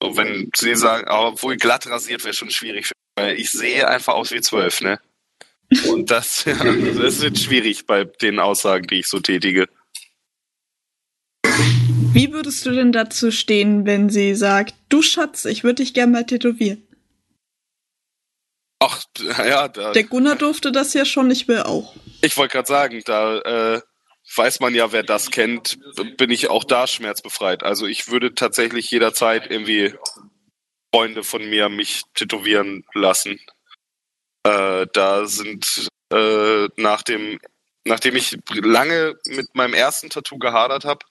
[0.00, 4.14] So, wenn sie sagen, aber wohl glatt rasiert wäre schon schwierig, weil ich sehe einfach
[4.14, 5.00] aus wie zwölf, ne?
[5.88, 6.54] Und das, ja,
[7.02, 9.66] das wird schwierig bei den Aussagen, die ich so tätige.
[12.24, 16.10] Wie würdest du denn dazu stehen, wenn sie sagt, du Schatz, ich würde dich gerne
[16.10, 16.82] mal tätowieren?
[18.78, 21.94] Ach, ja, da, Der Gunnar durfte das ja schon, ich will auch.
[22.22, 23.82] ich wollte gerade sagen, da äh,
[24.36, 25.78] weiß man ja, wer das kennt,
[26.16, 27.62] bin ich auch da schmerzbefreit.
[27.62, 29.92] Also ich würde tatsächlich jederzeit irgendwie
[30.94, 33.38] Freunde von mir mich tätowieren lassen.
[34.44, 37.38] Äh, da sind äh, nach dem,
[37.84, 41.04] nachdem ich lange mit meinem ersten Tattoo gehadert habe,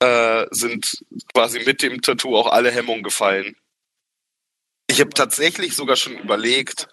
[0.00, 0.86] äh, sind
[1.32, 3.54] quasi mit dem Tattoo auch alle Hemmungen gefallen.
[4.88, 6.88] Ich habe tatsächlich sogar schon überlegt,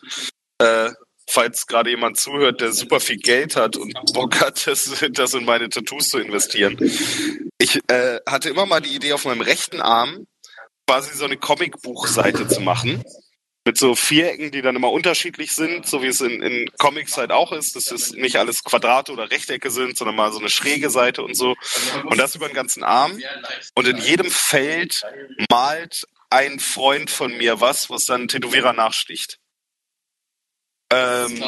[0.59, 0.91] äh,
[1.27, 5.45] falls gerade jemand zuhört, der super viel Geld hat und Bock hat, das, das in
[5.45, 6.77] meine Tattoos zu investieren.
[7.57, 10.27] Ich äh, hatte immer mal die Idee, auf meinem rechten Arm
[10.87, 13.03] quasi so eine Comicbuchseite zu machen.
[13.67, 17.33] Mit so Vierecken, die dann immer unterschiedlich sind, so wie es in, in Comics halt
[17.33, 20.89] auch ist, dass es nicht alles Quadrate oder Rechtecke sind, sondern mal so eine schräge
[20.89, 21.53] Seite und so.
[22.05, 23.19] Und das über den ganzen Arm.
[23.75, 25.01] Und in jedem Feld
[25.51, 29.37] malt ein Freund von mir was, was dann Tätowierer nachsticht.
[30.89, 31.43] Ähm,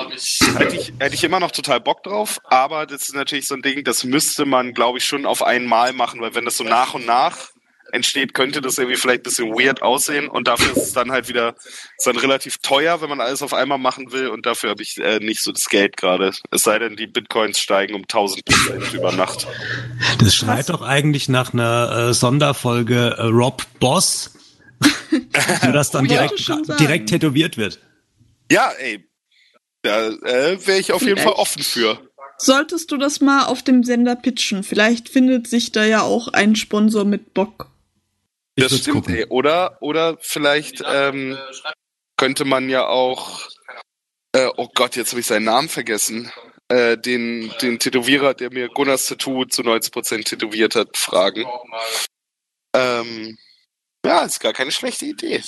[0.58, 3.62] hätte, ich, hätte ich immer noch total Bock drauf, aber das ist natürlich so ein
[3.62, 6.96] Ding, das müsste man, glaube ich, schon auf einmal machen, weil wenn das so nach
[6.96, 7.52] und nach
[7.92, 11.28] entsteht, könnte das irgendwie vielleicht ein bisschen weird aussehen und dafür ist es dann halt
[11.28, 11.56] wieder
[11.98, 14.98] ist dann relativ teuer, wenn man alles auf einmal machen will und dafür habe ich
[14.98, 16.32] äh, nicht so das Geld gerade.
[16.52, 19.48] Es sei denn, die Bitcoins steigen um 1000 Prozent über Nacht.
[20.20, 24.32] Das schreit doch eigentlich nach einer äh, Sonderfolge äh, Rob Boss,
[25.62, 27.80] wo das dann direkt, direkt tätowiert wird.
[28.52, 29.08] Ja, ey,
[29.82, 32.00] da äh, wäre ich auf jeden Fall offen für.
[32.42, 34.64] Solltest du das mal auf dem Sender pitchen?
[34.64, 37.70] Vielleicht findet sich da ja auch ein Sponsor mit Bock.
[38.64, 39.16] Ich das stimmt, gucken.
[39.16, 39.26] ey.
[39.30, 41.38] Oder, oder vielleicht ähm,
[42.18, 43.48] könnte man ja auch,
[44.34, 46.32] äh, oh Gott, jetzt habe ich seinen Namen vergessen,
[46.68, 51.46] äh, den, den Tätowierer, der mir Gunnars Tattoo zu 90% tätowiert hat, fragen.
[52.76, 53.38] Ähm,
[54.06, 55.42] ja, ist gar keine schlechte Idee.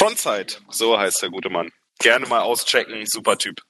[0.00, 1.70] Frontside, so heißt der gute Mann.
[1.98, 3.60] Gerne mal auschecken, super Typ.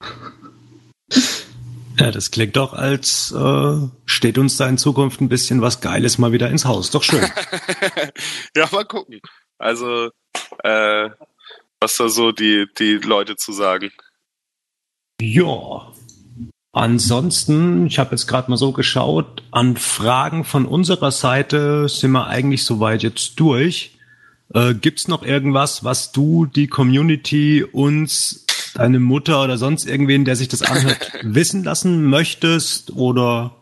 [1.98, 6.18] Ja, das klingt doch, als äh, steht uns da in Zukunft ein bisschen was Geiles
[6.18, 6.90] mal wieder ins Haus.
[6.90, 7.22] Doch schön.
[8.56, 9.20] ja, mal gucken.
[9.58, 10.10] Also,
[10.64, 11.10] äh,
[11.80, 13.90] was da so die, die Leute zu sagen.
[15.20, 15.92] Ja.
[16.72, 22.28] Ansonsten, ich habe jetzt gerade mal so geschaut, an Fragen von unserer Seite sind wir
[22.28, 23.98] eigentlich soweit jetzt durch.
[24.54, 28.46] Äh, gibt's noch irgendwas, was du, die Community, uns,
[28.80, 33.54] deine Mutter oder sonst irgendwen, der sich das anhört, wissen lassen möchtest oder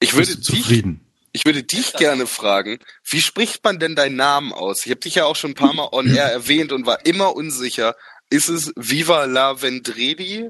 [0.00, 1.00] Ich bist würde du dich zufrieden?
[1.32, 4.86] Ich würde dich gerne fragen, wie spricht man denn deinen Namen aus?
[4.86, 7.36] Ich habe dich ja auch schon ein paar Mal on air erwähnt und war immer
[7.36, 7.94] unsicher.
[8.30, 10.48] Ist es Viva la Vendredi?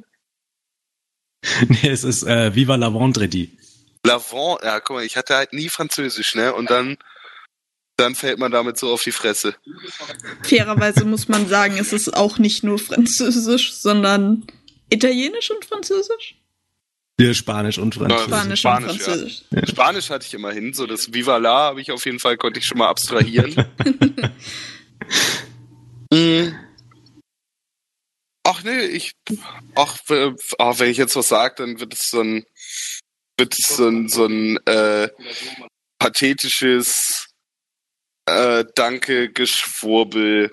[1.68, 3.58] nee, es ist äh, Viva la Vendredi.
[4.04, 6.54] Lavant, ja, guck mal, ich hatte halt nie Französisch, ne?
[6.54, 6.96] Und dann,
[7.98, 9.56] dann fällt man damit so auf die Fresse.
[10.42, 14.46] Fairerweise muss man sagen, es ist auch nicht nur Französisch, sondern
[14.88, 16.36] Italienisch und Französisch?
[17.20, 18.26] Ja, Spanisch und Französisch.
[18.28, 19.42] Spanisch, Spanisch, und Französisch.
[19.68, 22.66] Spanisch hatte ich immerhin, so das Viva la habe ich auf jeden Fall, konnte ich
[22.66, 23.54] schon mal abstrahieren.
[26.10, 26.54] Mm.
[28.42, 29.12] Ach nee, ich,
[29.74, 29.98] ach,
[30.58, 32.46] ach, wenn ich jetzt was sage, dann wird es so ein,
[33.36, 35.10] wird es so ein, so ein, äh,
[35.98, 37.27] pathetisches
[38.28, 40.52] äh, Danke-Geschwurbel,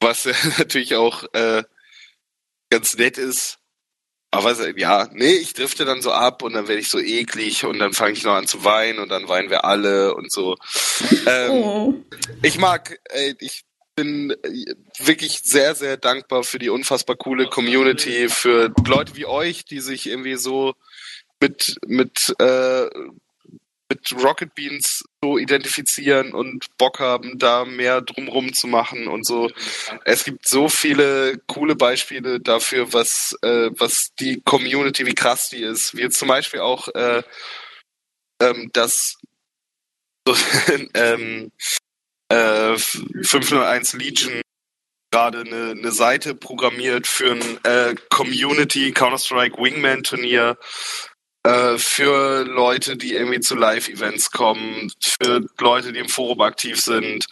[0.00, 1.62] was ja natürlich auch äh,
[2.70, 3.58] ganz nett ist.
[4.32, 7.78] Aber ja, nee, ich drifte dann so ab und dann werde ich so eklig und
[7.78, 10.56] dann fange ich noch an zu weinen und dann weinen wir alle und so.
[11.26, 11.94] Ähm, Oh.
[12.42, 13.64] Ich mag, ey, ich
[13.94, 19.64] bin äh, wirklich sehr, sehr dankbar für die unfassbar coole Community, für Leute wie euch,
[19.64, 20.74] die sich irgendwie so
[21.40, 22.86] mit, mit, äh,
[23.88, 29.50] mit Rocket Beans so identifizieren und Bock haben, da mehr drumrum zu machen und so.
[30.04, 35.62] Es gibt so viele coole Beispiele dafür, was, äh, was die Community, wie krass die
[35.62, 35.96] ist.
[35.96, 37.22] Wie jetzt zum Beispiel auch äh,
[38.40, 39.16] ähm, das
[40.26, 40.36] so,
[40.94, 41.50] ähm,
[42.28, 44.40] äh, 501 Legion
[45.10, 50.56] gerade eine, eine Seite programmiert für ein äh, Community Counter-Strike Wingman Turnier
[51.46, 57.26] äh, für Leute, die irgendwie zu Live-Events kommen, für Leute, die im Forum aktiv sind.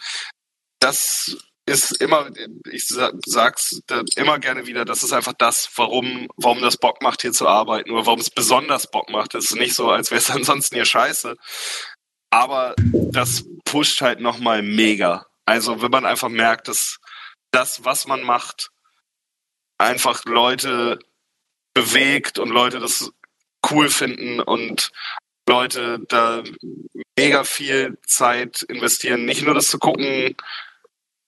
[0.79, 1.35] Das
[1.65, 2.29] ist immer,
[2.71, 3.81] ich sa- sag's
[4.15, 7.91] immer gerne wieder, das ist einfach das, warum, warum das Bock macht, hier zu arbeiten,
[7.91, 9.35] oder warum es besonders Bock macht.
[9.35, 11.35] Es ist nicht so, als wäre es ansonsten hier scheiße.
[12.29, 15.25] Aber das pusht halt nochmal mega.
[15.45, 16.97] Also wenn man einfach merkt, dass
[17.51, 18.69] das, was man macht,
[19.77, 20.99] einfach Leute
[21.73, 23.11] bewegt und Leute das
[23.71, 24.91] cool finden und
[25.47, 26.43] Leute da
[27.17, 30.35] mega viel Zeit investieren, nicht nur das zu gucken,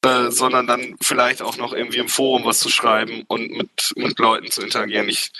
[0.04, 4.20] äh, sondern dann vielleicht auch noch irgendwie im Forum was zu schreiben und mit, mit
[4.20, 5.10] Leuten zu interagieren.
[5.10, 5.32] Ich,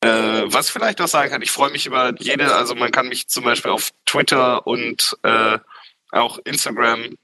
[0.00, 3.08] äh, was ich vielleicht noch sagen kann, ich freue mich über jede, also man kann
[3.08, 5.58] mich zum Beispiel auf Twitter und äh,
[6.12, 7.16] auch Instagram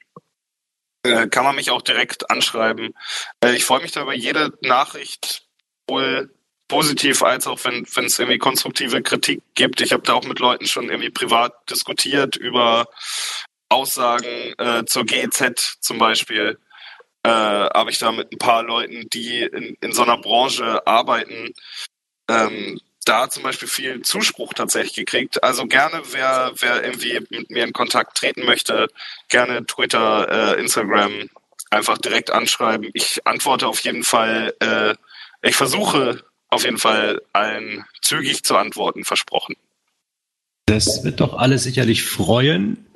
[1.02, 2.94] äh, kann man mich auch direkt anschreiben.
[3.40, 5.46] Äh, ich freue mich da über jede Nachricht,
[5.88, 6.35] sowohl
[6.68, 9.80] positiv als auch wenn wenn es irgendwie konstruktive Kritik gibt.
[9.80, 12.88] Ich habe da auch mit Leuten schon irgendwie privat diskutiert über
[13.68, 16.58] Aussagen äh, zur GEZ zum Beispiel.
[17.22, 21.52] Äh, habe ich da mit ein paar Leuten, die in, in so einer Branche arbeiten,
[22.28, 25.42] ähm, da zum Beispiel viel Zuspruch tatsächlich gekriegt.
[25.42, 28.88] Also gerne, wer, wer irgendwie mit mir in Kontakt treten möchte,
[29.28, 31.28] gerne Twitter, äh, Instagram
[31.70, 32.90] einfach direkt anschreiben.
[32.94, 34.94] Ich antworte auf jeden Fall, äh,
[35.42, 39.56] ich versuche auf jeden Fall allen zügig zu antworten, versprochen.
[40.66, 42.86] Das wird doch alle sicherlich freuen.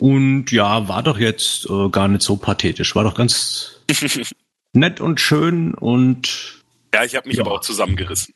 [0.00, 2.94] Und ja, war doch jetzt äh, gar nicht so pathetisch.
[2.96, 3.80] War doch ganz
[4.72, 6.62] nett und schön und
[6.92, 7.44] Ja, ich habe mich Ja.
[7.44, 8.34] aber auch zusammengerissen.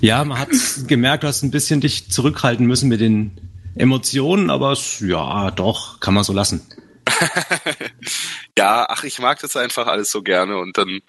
[0.00, 0.48] ja, man hat
[0.88, 3.40] gemerkt, du hast ein bisschen dich zurückhalten müssen mit den
[3.76, 6.66] Emotionen, aber ja, doch, kann man so lassen.
[8.58, 11.00] ja, ach, ich mag das einfach alles so gerne und dann,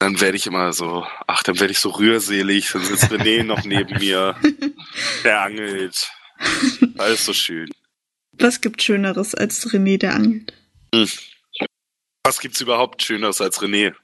[0.00, 3.64] dann werde ich immer so, ach, dann werde ich so rührselig, dann sitzt René noch
[3.64, 4.34] neben mir,
[5.24, 6.10] der angelt.
[6.96, 7.70] Alles so schön.
[8.32, 10.54] Was gibt Schöneres als René, der angelt?
[12.24, 13.94] Was gibt's überhaupt Schöneres als René?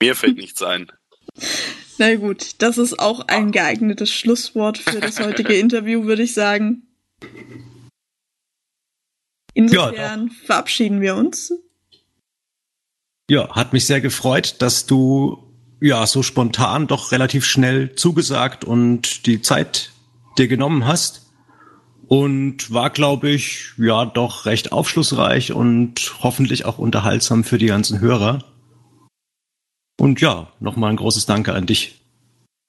[0.00, 0.90] Mir fällt nichts ein.
[1.98, 6.88] Na gut, das ist auch ein geeignetes Schlusswort für das heutige Interview, würde ich sagen.
[9.54, 11.52] Insofern verabschieden wir uns.
[13.32, 15.42] Ja, hat mich sehr gefreut, dass du
[15.80, 19.90] ja so spontan doch relativ schnell zugesagt und die Zeit
[20.36, 21.32] dir genommen hast.
[22.06, 28.00] Und war, glaube ich, ja doch recht aufschlussreich und hoffentlich auch unterhaltsam für die ganzen
[28.00, 28.44] Hörer.
[29.98, 32.02] Und ja, nochmal ein großes Danke an dich.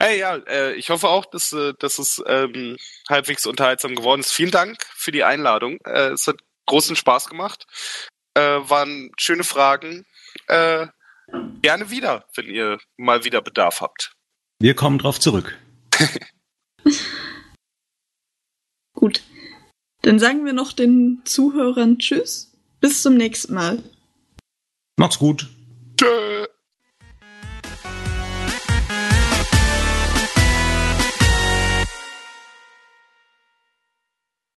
[0.02, 2.78] Hey, ja, äh, ich hoffe auch, dass, äh, dass es ähm,
[3.10, 4.32] halbwegs unterhaltsam geworden ist.
[4.32, 5.80] Vielen Dank für die Einladung.
[5.84, 6.38] Äh, es hat
[6.68, 7.66] großen Spaß gemacht.
[8.34, 10.06] Äh, waren schöne Fragen.
[10.54, 10.88] Äh,
[11.64, 14.14] gerne wieder, wenn ihr mal wieder Bedarf habt.
[14.60, 15.58] Wir kommen drauf zurück.
[18.94, 19.24] Gut.
[20.04, 22.52] Dann sagen wir noch den Zuhörern Tschüss.
[22.82, 23.82] Bis zum nächsten Mal.
[24.98, 25.50] Macht's gut.
[26.00, 26.46] Tschö.